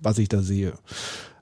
[0.01, 0.73] was ich da sehe.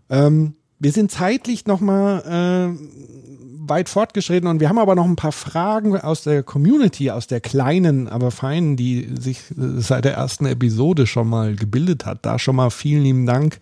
[0.09, 5.31] Ähm, wir sind zeitlich nochmal äh, weit fortgeschritten und wir haben aber noch ein paar
[5.31, 10.47] Fragen aus der Community, aus der kleinen, aber feinen, die sich äh, seit der ersten
[10.47, 12.25] Episode schon mal gebildet hat.
[12.25, 13.59] Da schon mal vielen lieben Dank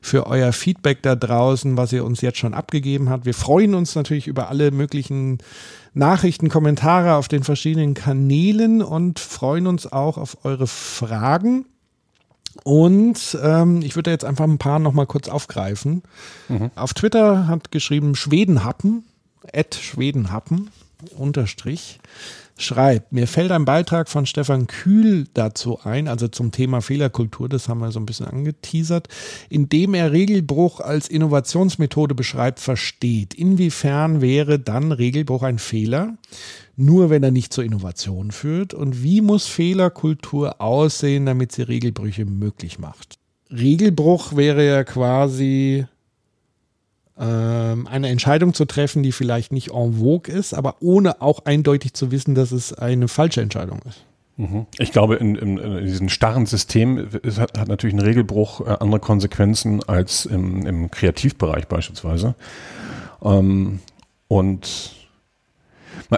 [0.00, 3.26] für euer Feedback da draußen, was ihr uns jetzt schon abgegeben habt.
[3.26, 5.38] Wir freuen uns natürlich über alle möglichen
[5.92, 11.64] Nachrichten, Kommentare auf den verschiedenen Kanälen und freuen uns auch auf eure Fragen.
[12.64, 16.02] Und ähm, ich würde jetzt einfach ein paar nochmal kurz aufgreifen.
[16.48, 16.70] Mhm.
[16.74, 19.04] Auf Twitter hat geschrieben Schwedenhappen
[19.52, 20.70] Ed Schwedenhappen,
[21.16, 22.00] Unterstrich,
[22.56, 27.68] schreibt, mir fällt ein Beitrag von Stefan Kühl dazu ein, also zum Thema Fehlerkultur, das
[27.68, 29.08] haben wir so ein bisschen angeteasert,
[29.50, 33.34] in dem er Regelbruch als Innovationsmethode beschreibt, versteht.
[33.34, 36.16] Inwiefern wäre dann Regelbruch ein Fehler?
[36.76, 38.74] Nur wenn er nicht zur Innovation führt.
[38.74, 43.18] Und wie muss Fehlerkultur aussehen, damit sie Regelbrüche möglich macht?
[43.50, 45.86] Regelbruch wäre ja quasi
[47.18, 51.94] ähm, eine Entscheidung zu treffen, die vielleicht nicht en vogue ist, aber ohne auch eindeutig
[51.94, 54.04] zu wissen, dass es eine falsche Entscheidung ist.
[54.36, 54.66] Mhm.
[54.78, 58.98] Ich glaube, in, in, in diesem starren System hat, hat, natürlich ein Regelbruch äh, andere
[58.98, 62.34] Konsequenzen als im, im Kreativbereich beispielsweise.
[63.22, 63.78] Ähm,
[64.26, 65.03] und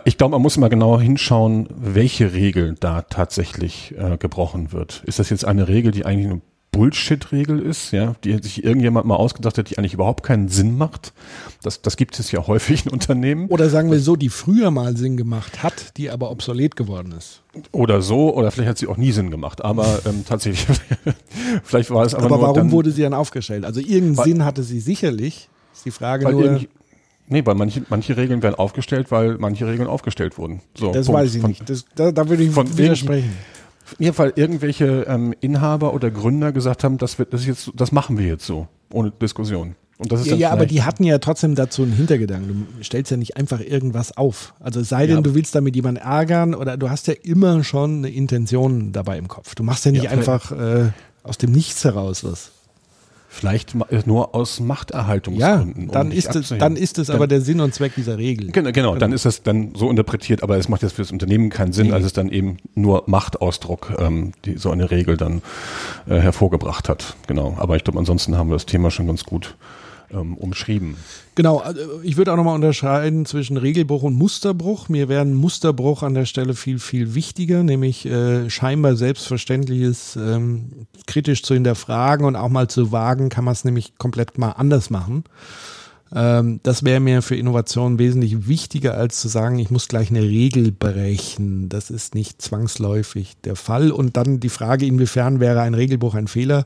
[0.04, 5.02] ich glaube, man muss mal genau hinschauen, welche Regel da tatsächlich äh, gebrochen wird.
[5.06, 6.40] Ist das jetzt eine Regel, die eigentlich nur
[6.76, 11.14] Bullshit-Regel ist, ja, die sich irgendjemand mal ausgedacht hat, die eigentlich überhaupt keinen Sinn macht.
[11.62, 13.48] Das, das gibt es ja häufig in Unternehmen.
[13.48, 17.42] Oder sagen wir so, die früher mal Sinn gemacht hat, die aber obsolet geworden ist.
[17.72, 20.66] Oder so, oder vielleicht hat sie auch nie Sinn gemacht, aber ähm, tatsächlich,
[21.64, 22.26] vielleicht war es aber.
[22.26, 23.64] Aber warum dann, wurde sie dann aufgestellt?
[23.64, 25.48] Also irgendeinen Sinn hatte sie sicherlich.
[25.72, 26.60] Ist die Frage nur.
[27.28, 30.60] Nee, weil manche, manche Regeln werden aufgestellt, weil manche Regeln aufgestellt wurden.
[30.76, 31.20] So, das Punkt.
[31.20, 31.68] weiß ich von, nicht.
[31.68, 33.32] Das, da, da würde ich von widersprechen
[33.98, 38.18] mir weil irgendwelche ähm, Inhaber oder Gründer gesagt haben, das wird das jetzt, das machen
[38.18, 39.76] wir jetzt so, ohne Diskussion.
[39.98, 42.66] Und das ist ja, ja aber die hatten ja trotzdem dazu einen Hintergedanken.
[42.76, 44.54] Du stellst ja nicht einfach irgendwas auf.
[44.60, 45.22] Also sei denn, ja.
[45.22, 49.26] du willst damit jemanden ärgern oder du hast ja immer schon eine Intention dabei im
[49.26, 49.54] Kopf.
[49.54, 50.90] Du machst ja nicht ja, einfach äh,
[51.22, 52.52] aus dem Nichts heraus was.
[53.36, 53.74] Vielleicht
[54.06, 55.88] nur aus Machterhaltungsgründen.
[55.88, 58.50] Ja, dann, um ist, es, dann ist es aber der Sinn und Zweck dieser Regel.
[58.50, 61.50] Genau, genau, dann ist das dann so interpretiert, aber es macht jetzt für das Unternehmen
[61.50, 61.92] keinen Sinn, nee.
[61.92, 65.42] als es dann eben nur Machtausdruck, ähm, die so eine Regel dann
[66.08, 67.14] äh, hervorgebracht hat.
[67.26, 69.54] Genau, aber ich glaube, ansonsten haben wir das Thema schon ganz gut
[70.10, 70.96] ähm, umschrieben.
[71.34, 74.88] Genau, also ich würde auch nochmal unterscheiden zwischen Regelbruch und Musterbruch.
[74.88, 80.86] Mir wäre ein Musterbruch an der Stelle viel, viel wichtiger, nämlich äh, scheinbar Selbstverständliches ähm,
[81.06, 84.90] kritisch zu hinterfragen und auch mal zu wagen, kann man es nämlich komplett mal anders
[84.90, 85.24] machen.
[86.14, 90.22] Ähm, das wäre mir für Innovation wesentlich wichtiger, als zu sagen, ich muss gleich eine
[90.22, 91.68] Regel brechen.
[91.68, 93.90] Das ist nicht zwangsläufig der Fall.
[93.90, 96.64] Und dann die Frage, inwiefern wäre ein Regelbruch ein Fehler?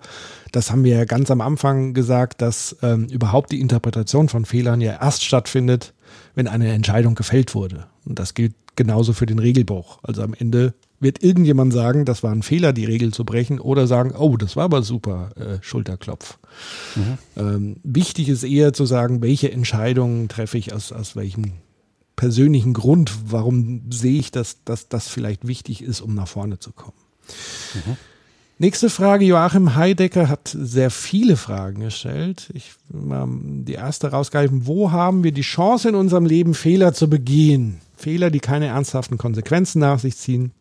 [0.52, 4.80] Das haben wir ja ganz am Anfang gesagt, dass ähm, überhaupt die Interpretation von Fehlern
[4.80, 5.94] ja erst stattfindet,
[6.34, 7.86] wenn eine Entscheidung gefällt wurde.
[8.04, 9.98] Und das gilt genauso für den Regelbruch.
[10.02, 13.86] Also am Ende wird irgendjemand sagen, das war ein Fehler, die Regel zu brechen, oder
[13.86, 16.38] sagen, oh, das war aber super, äh, Schulterklopf.
[16.94, 17.18] Mhm.
[17.36, 21.52] Ähm, wichtig ist eher zu sagen, welche Entscheidungen treffe ich aus, aus welchem
[22.16, 26.72] persönlichen Grund, warum sehe ich, dass, dass das vielleicht wichtig ist, um nach vorne zu
[26.72, 26.98] kommen.
[27.74, 27.96] Mhm.
[28.58, 32.50] Nächste Frage, Joachim Heidecker hat sehr viele Fragen gestellt.
[32.52, 34.66] Ich will mal die erste rausgreifen.
[34.66, 37.80] Wo haben wir die Chance in unserem Leben, Fehler zu begehen?
[37.96, 40.52] Fehler, die keine ernsthaften Konsequenzen nach sich ziehen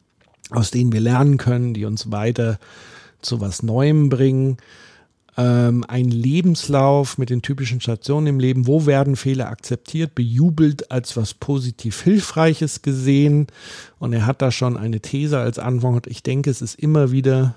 [0.51, 2.59] aus denen wir lernen können, die uns weiter
[3.21, 4.57] zu was Neuem bringen.
[5.37, 8.67] Ähm, ein Lebenslauf mit den typischen Stationen im Leben.
[8.67, 13.47] Wo werden Fehler akzeptiert, bejubelt, als was positiv Hilfreiches gesehen?
[13.99, 16.07] Und er hat da schon eine These als Antwort.
[16.07, 17.55] Ich denke, es ist immer wieder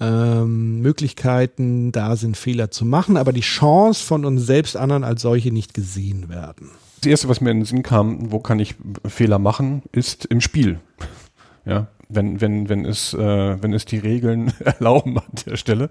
[0.00, 5.22] ähm, Möglichkeiten da sind, Fehler zu machen, aber die Chance von uns selbst anderen als
[5.22, 6.70] solche nicht gesehen werden.
[7.00, 8.74] Das erste, was mir in den Sinn kam, wo kann ich
[9.06, 10.80] Fehler machen, ist im Spiel.
[11.66, 15.88] Ja, wenn, wenn, wenn, es, äh, wenn es die Regeln erlauben an der Stelle.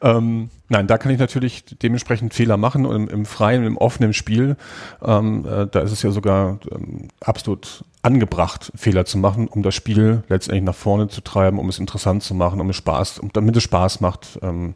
[0.00, 4.12] Ähm, nein, da kann ich natürlich dementsprechend Fehler machen und im, im freien, im offenen
[4.12, 4.56] Spiel,
[5.02, 9.74] ähm, äh, da ist es ja sogar ähm, absolut angebracht, Fehler zu machen, um das
[9.74, 13.30] Spiel letztendlich nach vorne zu treiben, um es interessant zu machen, um es Spaß, um,
[13.32, 14.74] damit es Spaß macht, ähm,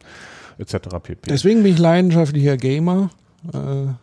[0.57, 0.75] etc.
[1.01, 1.29] pp.
[1.29, 3.09] Deswegen bin ich leidenschaftlicher Gamer.
[3.53, 3.93] Äh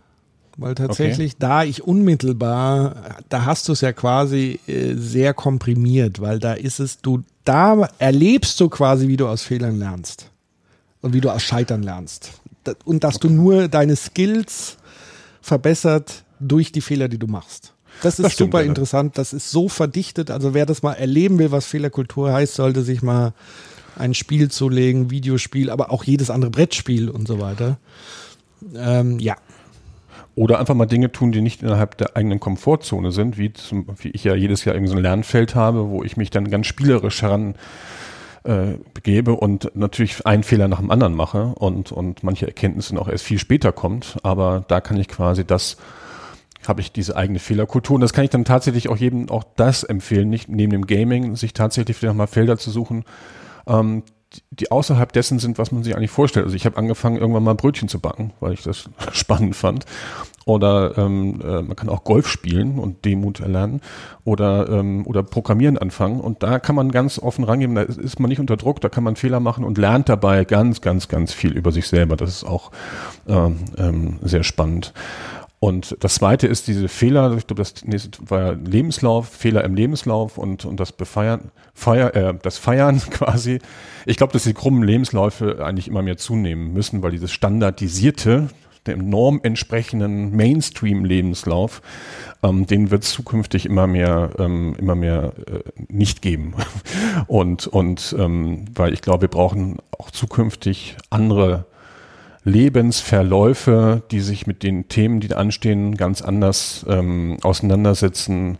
[0.60, 1.38] weil tatsächlich okay.
[1.40, 2.94] da ich unmittelbar,
[3.30, 7.88] da hast du es ja quasi äh, sehr komprimiert, weil da ist es, du, da
[7.98, 10.30] erlebst du quasi, wie du aus Fehlern lernst
[11.00, 12.32] und wie du aus Scheitern lernst.
[12.84, 14.76] Und dass du nur deine Skills
[15.40, 17.72] verbessert durch die Fehler, die du machst.
[18.02, 19.16] Das ist das stimmt, super interessant.
[19.16, 20.30] Das ist so verdichtet.
[20.30, 23.32] Also wer das mal erleben will, was Fehlerkultur heißt, sollte sich mal
[23.96, 27.78] ein Spiel zulegen, Videospiel, aber auch jedes andere Brettspiel und so weiter.
[28.74, 29.36] Ähm, ja,
[30.34, 34.08] oder einfach mal Dinge tun, die nicht innerhalb der eigenen Komfortzone sind, wie, zum, wie
[34.08, 37.22] ich ja jedes Jahr irgendwie so ein Lernfeld habe, wo ich mich dann ganz spielerisch
[37.22, 37.54] heran
[38.44, 43.08] äh, begebe und natürlich einen Fehler nach dem anderen mache und, und manche Erkenntnisse auch
[43.08, 44.16] erst viel später kommt.
[44.22, 45.76] Aber da kann ich quasi das,
[46.66, 47.96] habe ich diese eigene Fehlerkultur.
[47.96, 51.36] Und das kann ich dann tatsächlich auch jedem auch das empfehlen, nicht neben dem Gaming,
[51.36, 53.04] sich tatsächlich vielleicht mal Felder zu suchen,
[53.66, 54.04] ähm,
[54.50, 56.44] die außerhalb dessen sind, was man sich eigentlich vorstellt.
[56.44, 59.86] Also ich habe angefangen, irgendwann mal Brötchen zu backen, weil ich das spannend fand.
[60.46, 63.82] Oder ähm, äh, man kann auch Golf spielen und Demut erlernen
[64.24, 66.20] oder, ähm, oder Programmieren anfangen.
[66.20, 69.04] Und da kann man ganz offen rangehen, da ist man nicht unter Druck, da kann
[69.04, 72.16] man Fehler machen und lernt dabei ganz, ganz, ganz viel über sich selber.
[72.16, 72.70] Das ist auch
[73.28, 74.92] ähm, ähm, sehr spannend.
[75.62, 79.74] Und das zweite ist diese Fehler, ich glaube, das nächste war ja Lebenslauf, Fehler im
[79.74, 83.58] Lebenslauf und, und das Befeiern, Feier, äh, das Feiern quasi.
[84.06, 88.48] Ich glaube, dass die krummen Lebensläufe eigentlich immer mehr zunehmen müssen, weil dieses standardisierte,
[88.86, 91.82] dem Norm entsprechenden Mainstream-Lebenslauf,
[92.42, 96.54] ähm, den wird es zukünftig immer mehr, ähm, immer mehr äh, nicht geben.
[97.26, 101.66] und und ähm, weil ich glaube, wir brauchen auch zukünftig andere
[102.44, 108.58] Lebensverläufe, die sich mit den Themen, die da anstehen, ganz anders ähm, auseinandersetzen,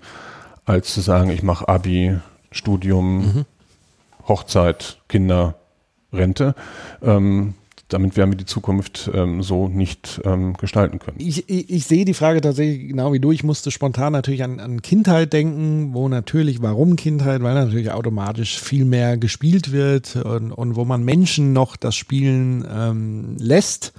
[0.64, 2.18] als zu sagen, ich mache Abi,
[2.52, 3.44] Studium, mhm.
[4.28, 5.54] Hochzeit, Kinder,
[6.12, 6.54] Rente.
[7.02, 7.54] Ähm,
[7.90, 11.16] damit werden wir die Zukunft ähm, so nicht ähm, gestalten können.
[11.18, 13.32] Ich, ich, ich, sehe die Frage tatsächlich genau wie du.
[13.32, 17.42] Ich musste spontan natürlich an, an Kindheit denken, wo natürlich, warum Kindheit?
[17.42, 22.66] Weil natürlich automatisch viel mehr gespielt wird und, und wo man Menschen noch das Spielen
[22.72, 23.92] ähm, lässt.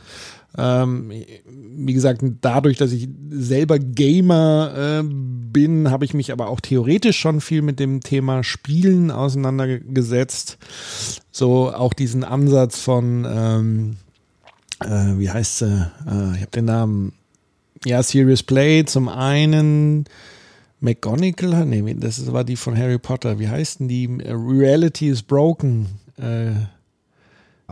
[0.58, 1.12] Ähm,
[1.46, 7.20] wie gesagt, dadurch, dass ich selber Gamer äh, bin, habe ich mich aber auch theoretisch
[7.20, 10.58] schon viel mit dem Thema Spielen auseinandergesetzt.
[11.32, 13.96] So auch diesen Ansatz von, ähm,
[14.82, 15.92] äh, wie heißt sie?
[16.06, 17.14] Äh, ich habe den Namen.
[17.86, 20.06] Ja, Serious Play zum einen.
[20.82, 23.38] McGonagall, nee, das war die von Harry Potter.
[23.40, 24.08] Wie heißt denn die?
[24.26, 25.88] Reality is Broken.
[26.18, 26.54] Äh,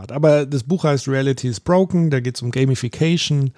[0.08, 3.52] aber das Buch heißt Reality is Broken, da geht es um Gamification,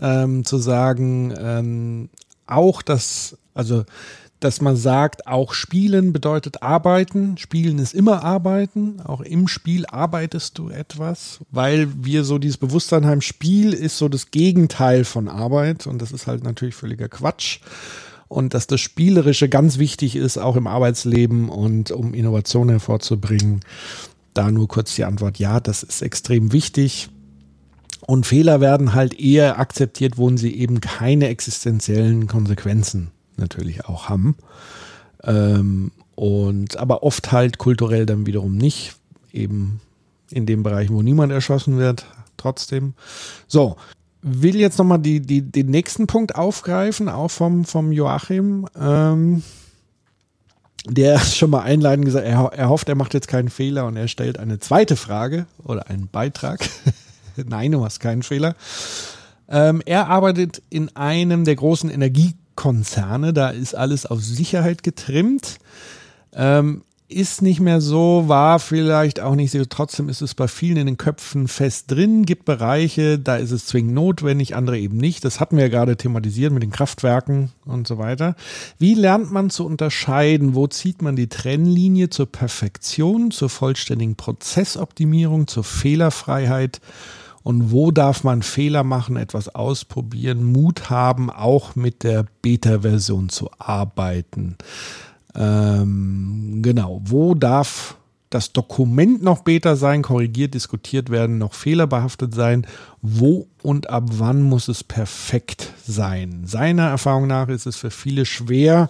[0.00, 2.08] ähm, zu sagen, ähm,
[2.46, 3.84] auch das, also
[4.40, 7.36] dass man sagt, auch Spielen bedeutet Arbeiten.
[7.36, 9.00] Spielen ist immer Arbeiten.
[9.04, 14.08] Auch im Spiel arbeitest du etwas, weil wir so dieses Bewusstsein haben, Spiel ist so
[14.08, 17.60] das Gegenteil von Arbeit und das ist halt natürlich völliger Quatsch.
[18.28, 23.60] Und dass das Spielerische ganz wichtig ist, auch im Arbeitsleben und um Innovation hervorzubringen.
[24.34, 27.10] Da nur kurz die Antwort, ja, das ist extrem wichtig.
[28.06, 34.36] Und Fehler werden halt eher akzeptiert, wo sie eben keine existenziellen Konsequenzen natürlich auch haben.
[35.22, 38.96] Ähm, und aber oft halt kulturell dann wiederum nicht.
[39.32, 39.80] Eben
[40.30, 42.94] in dem Bereich, wo niemand erschossen wird, trotzdem.
[43.46, 43.76] So,
[44.22, 48.66] will jetzt nochmal die, die, den nächsten Punkt aufgreifen, auch vom, vom Joachim.
[48.78, 49.42] Ähm,
[50.86, 54.08] der schon mal einleitend gesagt, er, er hofft, er macht jetzt keinen Fehler und er
[54.08, 56.68] stellt eine zweite Frage oder einen Beitrag.
[57.36, 58.54] Nein, du hast keinen Fehler.
[59.48, 65.58] Ähm, er arbeitet in einem der großen Energiekonzerne, da ist alles auf Sicherheit getrimmt.
[66.32, 69.64] Ähm, ist nicht mehr so, war vielleicht auch nicht so.
[69.64, 72.24] Trotzdem ist es bei vielen in den Köpfen fest drin.
[72.24, 75.24] Gibt Bereiche, da ist es zwingend notwendig, andere eben nicht.
[75.24, 78.36] Das hatten wir ja gerade thematisiert mit den Kraftwerken und so weiter.
[78.78, 80.54] Wie lernt man zu unterscheiden?
[80.54, 86.80] Wo zieht man die Trennlinie zur Perfektion, zur vollständigen Prozessoptimierung, zur Fehlerfreiheit?
[87.42, 93.50] Und wo darf man Fehler machen, etwas ausprobieren, Mut haben, auch mit der Beta-Version zu
[93.58, 94.56] arbeiten?
[95.34, 97.96] Ähm, genau, wo darf
[98.30, 102.66] das Dokument noch Beta sein, korrigiert, diskutiert werden, noch fehlerbehaftet sein?
[103.02, 106.42] Wo und ab wann muss es perfekt sein?
[106.44, 108.88] Seiner Erfahrung nach ist es für viele schwer,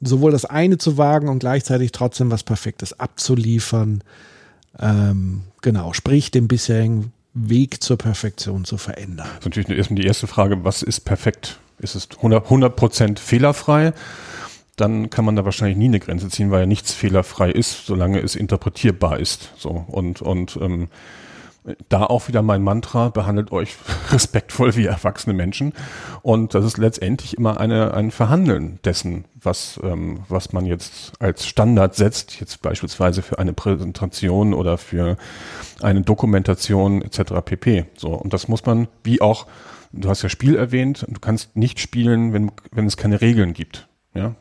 [0.00, 4.02] sowohl das eine zu wagen und gleichzeitig trotzdem was Perfektes abzuliefern.
[4.78, 9.26] Ähm, genau, sprich den bisherigen Weg zur Perfektion zu verändern.
[9.26, 11.58] Das ist natürlich erstmal die erste Frage, was ist perfekt?
[11.78, 13.92] Ist es 100%, 100 fehlerfrei?
[14.76, 18.20] Dann kann man da wahrscheinlich nie eine Grenze ziehen, weil ja nichts fehlerfrei ist, solange
[18.20, 19.52] es interpretierbar ist.
[19.56, 20.88] So und und ähm,
[21.88, 23.76] da auch wieder mein Mantra: Behandelt euch
[24.10, 25.74] respektvoll wie erwachsene Menschen.
[26.22, 31.46] Und das ist letztendlich immer eine ein Verhandeln dessen, was ähm, was man jetzt als
[31.46, 35.18] Standard setzt, jetzt beispielsweise für eine Präsentation oder für
[35.82, 37.34] eine Dokumentation etc.
[37.44, 37.84] pp.
[37.96, 39.46] So und das muss man wie auch
[39.94, 41.04] Du hast ja Spiel erwähnt.
[41.06, 43.88] Du kannst nicht spielen, wenn, wenn es keine Regeln gibt.
[44.14, 44.34] Ja,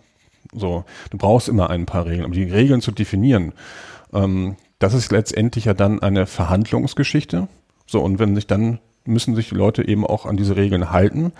[0.53, 3.53] so, du brauchst immer ein paar Regeln, um die Regeln zu definieren.
[4.13, 7.47] Ähm, das ist letztendlich ja dann eine Verhandlungsgeschichte.
[7.85, 11.31] So, und wenn sich dann müssen sich die Leute eben auch an diese Regeln halten.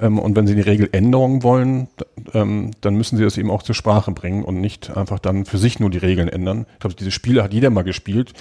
[0.00, 1.88] Ähm, und wenn sie die Regeländerung wollen,
[2.34, 5.58] ähm, dann müssen sie das eben auch zur Sprache bringen und nicht einfach dann für
[5.58, 6.66] sich nur die Regeln ändern.
[6.74, 8.32] Ich glaube, diese Spiele hat jeder mal gespielt.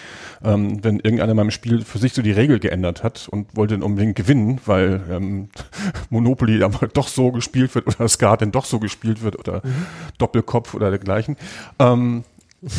[0.44, 3.76] Ähm, wenn irgendeiner mal im Spiel für sich so die Regel geändert hat und wollte
[3.76, 5.50] dann unbedingt gewinnen, weil ähm,
[6.10, 9.62] Monopoly dann mal doch so gespielt wird oder Skat dann doch so gespielt wird oder
[9.64, 9.86] mhm.
[10.18, 11.38] Doppelkopf oder dergleichen.
[11.80, 12.24] Ähm,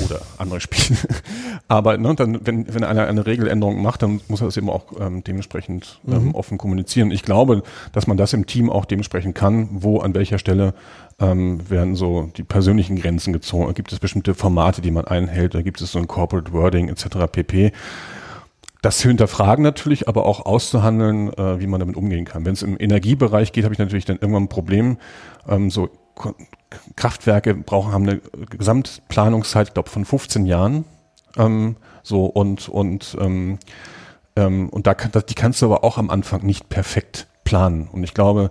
[0.05, 0.99] oder andere Spiele.
[1.69, 4.85] Aber ne, dann, wenn, wenn einer eine Regeländerung macht, dann muss er das eben auch
[5.01, 6.35] ähm, dementsprechend ähm, Mhm.
[6.35, 7.11] offen kommunizieren.
[7.11, 10.75] Ich glaube, dass man das im Team auch dementsprechend kann, wo an welcher Stelle
[11.19, 13.75] ähm, werden so die persönlichen Grenzen gezogen.
[13.75, 17.07] Gibt es bestimmte Formate, die man einhält, da gibt es so ein Corporate Wording etc.
[17.31, 17.73] pp.
[18.83, 22.45] Das zu hinterfragen natürlich, aber auch auszuhandeln, äh, wie man damit umgehen kann.
[22.45, 24.97] Wenn es im Energiebereich geht, habe ich natürlich dann irgendwann ein Problem.
[25.49, 25.89] Ähm, so
[26.97, 28.21] Kraftwerke brauchen haben eine
[28.51, 30.85] Gesamtplanungszeit, ich glaube, von 15 Jahren.
[31.37, 33.59] Ähm, so und und ähm,
[34.37, 37.89] ähm, und da kann, die kannst du aber auch am Anfang nicht perfekt planen.
[37.93, 38.51] Und ich glaube,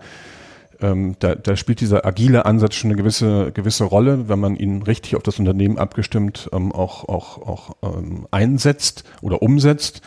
[0.81, 4.81] ähm, da, da spielt dieser agile Ansatz schon eine gewisse gewisse Rolle, wenn man ihn
[4.83, 10.01] richtig auf das Unternehmen abgestimmt ähm, auch auch auch ähm, einsetzt oder umsetzt.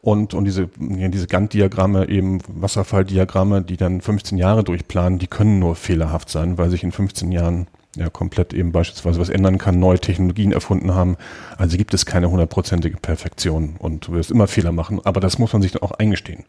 [0.00, 5.74] Und, und diese, diese Gantt-Diagramme, eben Wasserfalldiagramme, die dann 15 Jahre durchplanen, die können nur
[5.74, 7.66] fehlerhaft sein, weil sich in 15 Jahren
[7.96, 11.16] ja komplett eben beispielsweise was ändern kann, neue Technologien erfunden haben.
[11.56, 15.52] Also gibt es keine hundertprozentige Perfektion und du wirst immer Fehler machen, aber das muss
[15.52, 16.44] man sich dann auch eingestehen.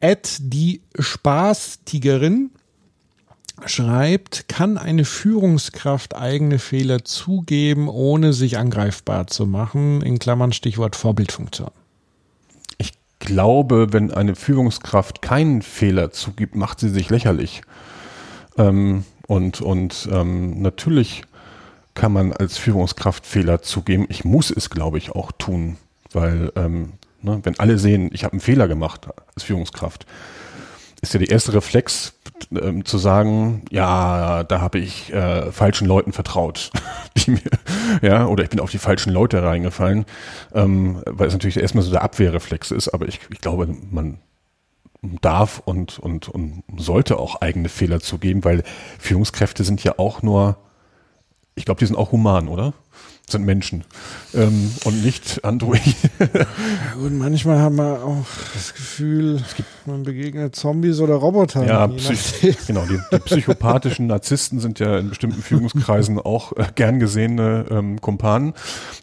[0.00, 2.50] Ed die Spaßtigerin
[3.64, 10.02] schreibt, kann eine Führungskraft eigene Fehler zugeben, ohne sich angreifbar zu machen?
[10.02, 11.70] In Klammern Stichwort Vorbildfunktion.
[12.78, 17.62] Ich glaube, wenn eine Führungskraft keinen Fehler zugibt, macht sie sich lächerlich.
[18.58, 21.22] Ähm, und und ähm, natürlich
[21.94, 24.06] kann man als Führungskraft Fehler zugeben.
[24.08, 25.78] Ich muss es, glaube ich, auch tun,
[26.12, 26.92] weil ähm,
[27.22, 30.06] ne, wenn alle sehen, ich habe einen Fehler gemacht als Führungskraft,
[31.08, 32.14] ist ja der erste Reflex
[32.50, 36.70] ähm, zu sagen, ja, da habe ich äh, falschen Leuten vertraut,
[37.16, 37.40] die mir,
[38.02, 40.04] ja, oder ich bin auf die falschen Leute reingefallen,
[40.54, 44.18] ähm, weil es natürlich erstmal so der Abwehrreflex ist, aber ich, ich glaube, man
[45.20, 48.62] darf und, und, und sollte auch eigene Fehler zugeben, weil
[48.98, 50.56] Führungskräfte sind ja auch nur,
[51.54, 52.74] ich glaube, die sind auch human, oder?
[53.28, 53.82] Sind Menschen
[54.34, 55.82] ähm, und nicht Android.
[57.02, 58.24] Und manchmal haben wir auch
[58.54, 59.42] das Gefühl,
[59.84, 61.66] man begegnet Zombies oder Robotern.
[61.66, 61.86] Ja,
[62.68, 62.86] genau.
[62.86, 68.54] Die, die psychopathischen Narzissten sind ja in bestimmten Führungskreisen auch äh, gern gesehene ähm, Kumpanen.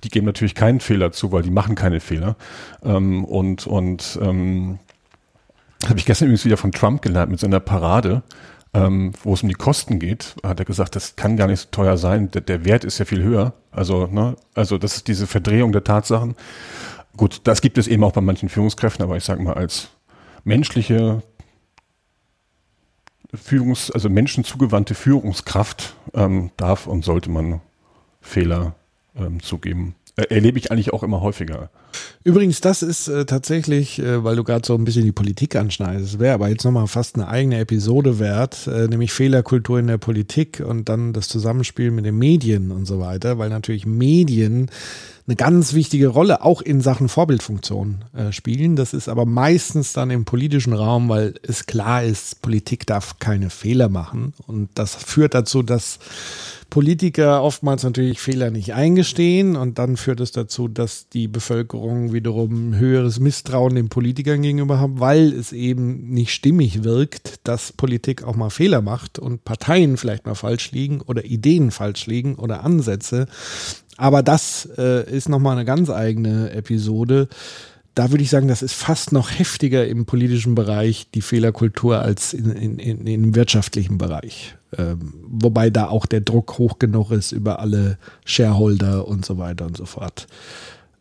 [0.05, 2.37] Die geben natürlich keinen Fehler zu, weil die machen keine Fehler.
[2.81, 4.79] Ähm, und und ähm,
[5.85, 8.23] habe ich gestern übrigens wieder von Trump gelernt mit seiner Parade,
[8.73, 10.35] ähm, wo es um die Kosten geht.
[10.43, 12.31] Hat er gesagt, das kann gar nicht so teuer sein.
[12.31, 13.53] Der, der Wert ist ja viel höher.
[13.71, 16.35] Also ne, also das ist diese Verdrehung der Tatsachen.
[17.15, 19.89] Gut, das gibt es eben auch bei manchen Führungskräften, aber ich sage mal als
[20.43, 21.21] menschliche
[23.35, 27.61] Führungs-, also Menschen zugewandte Führungskraft ähm, darf und sollte man
[28.21, 28.75] Fehler
[29.15, 29.95] ähm, zugeben.
[30.15, 31.71] Äh, erlebe ich eigentlich auch immer häufiger.
[32.23, 36.19] Übrigens, das ist äh, tatsächlich, äh, weil du gerade so ein bisschen die Politik anschneidest,
[36.19, 40.63] wäre aber jetzt nochmal fast eine eigene Episode wert, äh, nämlich Fehlerkultur in der Politik
[40.65, 44.69] und dann das Zusammenspiel mit den Medien und so weiter, weil natürlich Medien
[45.25, 48.75] eine ganz wichtige Rolle auch in Sachen Vorbildfunktion äh, spielen.
[48.75, 53.49] Das ist aber meistens dann im politischen Raum, weil es klar ist, Politik darf keine
[53.49, 54.33] Fehler machen.
[54.47, 55.99] Und das führt dazu, dass
[56.73, 62.73] Politiker oftmals natürlich Fehler nicht eingestehen und dann führt es dazu, dass die Bevölkerung wiederum
[62.73, 68.35] höheres Misstrauen den Politikern gegenüber hat, weil es eben nicht stimmig wirkt, dass Politik auch
[68.35, 73.27] mal Fehler macht und Parteien vielleicht mal falsch liegen oder Ideen falsch liegen oder Ansätze.
[73.97, 77.27] Aber das äh, ist nochmal eine ganz eigene Episode.
[77.93, 82.33] Da würde ich sagen, das ist fast noch heftiger im politischen Bereich, die Fehlerkultur, als
[82.33, 84.55] in, in, in, im wirtschaftlichen Bereich.
[84.77, 89.65] Ähm, wobei da auch der Druck hoch genug ist über alle Shareholder und so weiter
[89.65, 90.27] und so fort.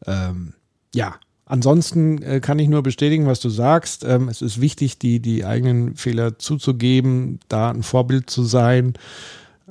[0.06, 0.54] Ähm,
[0.94, 1.14] ja,
[1.46, 4.04] ansonsten äh, kann ich nur bestätigen, was du sagst.
[4.04, 8.94] Ähm, es ist wichtig, die, die eigenen Fehler zuzugeben, da ein Vorbild zu sein.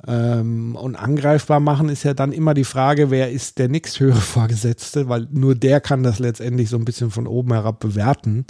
[0.06, 5.08] Ähm, und angreifbar machen ist ja dann immer die Frage, wer ist der nächsthöhere Vorgesetzte,
[5.08, 8.46] weil nur der kann das letztendlich so ein bisschen von oben herab bewerten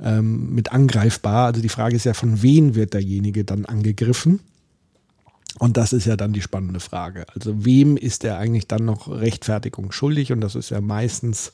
[0.00, 1.46] ähm, mit angreifbar.
[1.46, 4.40] Also die Frage ist ja, von wen wird derjenige dann angegriffen?
[5.58, 7.24] Und das ist ja dann die spannende Frage.
[7.34, 10.32] Also wem ist er eigentlich dann noch Rechtfertigung schuldig?
[10.32, 11.52] Und das ist ja meistens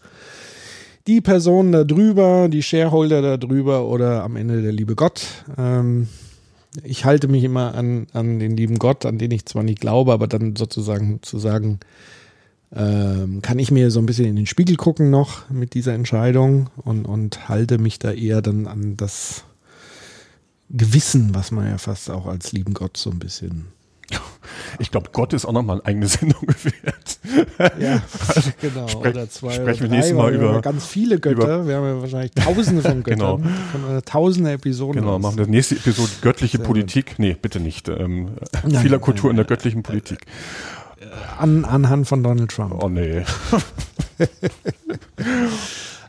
[1.07, 5.27] die Person da drüber, die Shareholder da drüber oder am Ende der liebe Gott.
[5.57, 6.09] Ähm,
[6.83, 10.13] ich halte mich immer an, an den lieben Gott, an den ich zwar nicht glaube,
[10.13, 11.81] aber dann sozusagen zu sagen,
[12.75, 16.71] ähm, kann ich mir so ein bisschen in den Spiegel gucken noch mit dieser Entscheidung
[16.77, 19.45] und, und halte mich da eher dann an das
[20.71, 23.67] Gewissen, was man ja fast auch als lieben Gott so ein bisschen.
[24.79, 27.19] Ich glaube, Gott ist auch nochmal eine eigene Sendung wert.
[27.81, 28.03] Ja,
[28.61, 28.87] genau.
[28.89, 31.67] Sprech- oder zwei sprechen oder wir drei, nächstes Mal wir über- ganz viele Götter.
[31.67, 33.37] wir haben ja wahrscheinlich tausende von Genau.
[33.39, 33.55] Göttern.
[33.73, 35.01] Von äh, tausende Episoden.
[35.03, 37.19] Genau, machen wir nächste Episode göttliche Sehr Politik.
[37.19, 37.89] Nee, bitte nicht.
[37.89, 38.31] Ähm,
[38.67, 39.49] Nein, Fehlerkultur nein, in der nein.
[39.49, 40.21] göttlichen Politik.
[41.39, 42.83] an, anhand von Donald Trump.
[42.83, 43.23] Oh nee.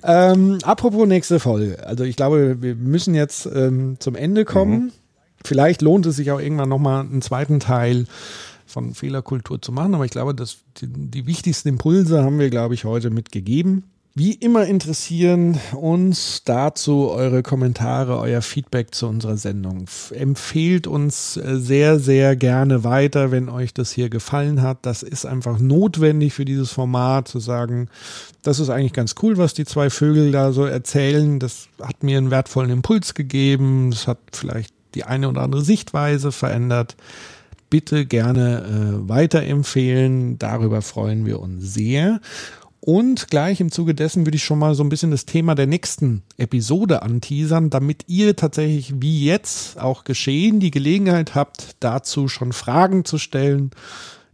[0.05, 1.77] Ähm, apropos nächste Folge.
[1.85, 4.73] Also ich glaube, wir müssen jetzt ähm, zum Ende kommen.
[4.85, 4.91] Mhm.
[5.43, 8.05] Vielleicht lohnt es sich auch irgendwann nochmal einen zweiten Teil
[8.65, 12.73] von Fehlerkultur zu machen, aber ich glaube, dass die, die wichtigsten Impulse haben wir, glaube
[12.73, 13.83] ich, heute mitgegeben.
[14.15, 19.85] Wie immer interessieren uns dazu eure Kommentare, euer Feedback zu unserer Sendung.
[20.11, 24.85] Empfehlt uns äh, sehr, sehr gerne weiter, wenn euch das hier gefallen hat.
[24.85, 27.89] Das ist einfach notwendig für dieses Format zu sagen,
[28.43, 31.39] das ist eigentlich ganz cool, was die zwei Vögel da so erzählen.
[31.39, 33.89] Das hat mir einen wertvollen Impuls gegeben.
[33.89, 36.95] Das hat vielleicht die eine oder andere Sichtweise verändert.
[37.69, 40.37] Bitte gerne äh, weiterempfehlen.
[40.37, 42.19] Darüber freuen wir uns sehr.
[42.85, 45.67] Und gleich im Zuge dessen würde ich schon mal so ein bisschen das Thema der
[45.67, 52.51] nächsten Episode anteasern, damit ihr tatsächlich wie jetzt auch geschehen die Gelegenheit habt, dazu schon
[52.51, 53.71] Fragen zu stellen,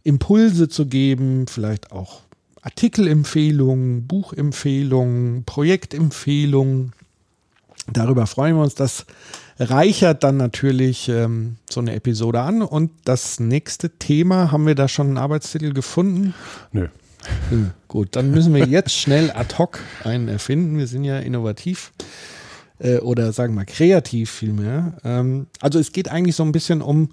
[0.03, 2.22] Impulse zu geben, vielleicht auch
[2.61, 6.94] Artikelempfehlungen, Buchempfehlungen, Projektempfehlungen.
[7.94, 8.76] Darüber freuen wir uns.
[8.76, 9.06] Das
[9.60, 12.61] reichert dann natürlich ähm, so eine Episode an.
[12.61, 16.34] Und das nächste Thema, haben wir da schon einen Arbeitstitel gefunden?
[16.72, 16.88] Nö.
[17.49, 20.78] Hm, gut, dann müssen wir jetzt schnell ad hoc einen erfinden.
[20.78, 21.91] Wir sind ja innovativ
[22.80, 24.98] äh, oder sagen wir kreativ vielmehr.
[25.03, 27.10] Ähm, also es geht eigentlich so ein bisschen um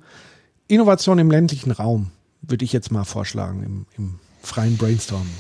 [0.69, 2.11] Innovation im ländlichen Raum,
[2.43, 5.35] würde ich jetzt mal vorschlagen im, im freien Brainstorming.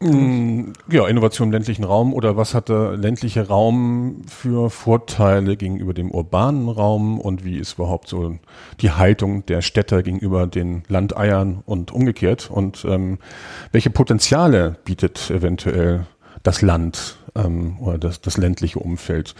[0.00, 5.92] Mm, ja, Innovation im ländlichen Raum oder was hat der ländliche Raum für Vorteile gegenüber
[5.92, 8.38] dem urbanen Raum und wie ist überhaupt so
[8.80, 13.18] die Haltung der Städter gegenüber den Landeiern und umgekehrt und ähm,
[13.72, 16.06] welche Potenziale bietet eventuell
[16.44, 19.34] das Land ähm, oder das, das ländliche Umfeld.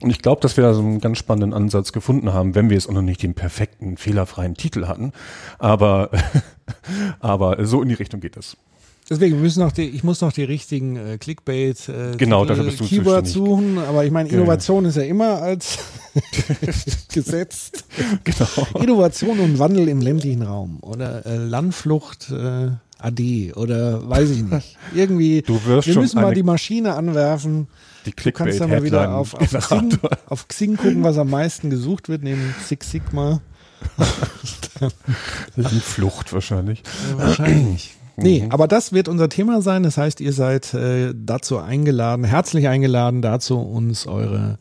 [0.00, 2.76] Und ich glaube, dass wir da so einen ganz spannenden Ansatz gefunden haben, wenn wir
[2.76, 5.12] jetzt auch noch nicht den perfekten, fehlerfreien Titel hatten.
[5.58, 6.10] Aber,
[7.18, 8.56] aber so in die Richtung geht es.
[9.08, 12.80] Deswegen müssen noch die, ich muss noch die richtigen äh, Clickbait äh, genau, dafür bist
[12.80, 14.90] du Keywords suchen, aber ich meine, Innovation ja.
[14.90, 15.78] ist ja immer als
[17.12, 17.84] gesetzt.
[18.24, 18.82] Genau.
[18.82, 24.78] Innovation und Wandel im ländlichen Raum oder äh, Landflucht äh, AD oder weiß ich nicht.
[24.94, 27.68] Irgendwie, du wirst wir müssen mal die Maschine anwerfen.
[28.06, 31.28] Die Clickbait du kannst dann mal wieder auf, auf, Xing, auf Xing gucken, was am
[31.28, 33.42] meisten gesucht wird, neben Six Sigma.
[35.56, 36.82] Landflucht wahrscheinlich.
[37.10, 37.93] Ja, wahrscheinlich.
[38.16, 38.52] Nee, mhm.
[38.52, 39.82] aber das wird unser Thema sein.
[39.82, 44.58] Das heißt, ihr seid äh, dazu eingeladen, herzlich eingeladen, dazu uns eure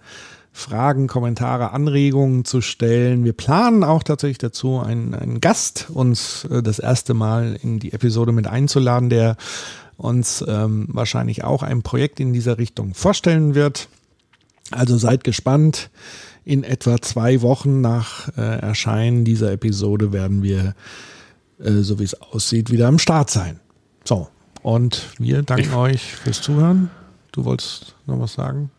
[0.51, 3.25] Fragen, Kommentare, Anregungen zu stellen.
[3.25, 7.91] Wir planen auch tatsächlich dazu, einen, einen Gast uns äh, das erste Mal in die
[7.91, 9.35] Episode mit einzuladen, der
[9.97, 13.89] uns ähm, wahrscheinlich auch ein Projekt in dieser Richtung vorstellen wird.
[14.71, 15.89] Also seid gespannt.
[16.45, 20.75] In etwa zwei Wochen nach äh, Erscheinen dieser Episode werden wir
[21.59, 23.59] äh, so wie es aussieht, wieder am Start sein.
[24.03, 24.27] So,
[24.61, 26.89] und wir danken ich, euch fürs Zuhören.
[27.31, 28.71] Du wolltest noch was sagen?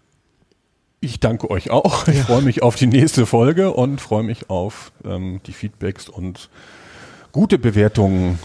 [1.01, 2.09] Ich danke euch auch.
[2.09, 2.25] Ich ja.
[2.25, 6.49] freue mich auf die nächste Folge und freue mich auf ähm, die Feedbacks und
[7.33, 8.39] gute Bewertungen,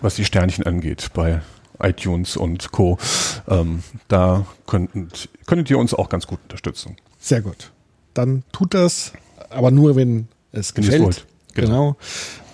[0.00, 1.42] was die Sternchen angeht bei
[1.80, 2.98] iTunes und Co.
[3.46, 6.96] Ähm, da könntet, könntet ihr uns auch ganz gut unterstützen.
[7.18, 7.72] Sehr gut.
[8.14, 9.12] Dann tut das,
[9.50, 11.26] aber nur, wenn es wenn gefällt.
[11.54, 11.68] Genau.
[11.68, 11.96] genau.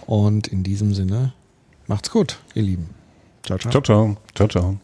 [0.06, 1.32] Und in diesem Sinne,
[1.86, 2.90] macht's gut, ihr Lieben.
[3.42, 3.70] Ciao, ciao.
[3.70, 4.16] Ciao, ciao.
[4.34, 4.78] Ciao, ciao.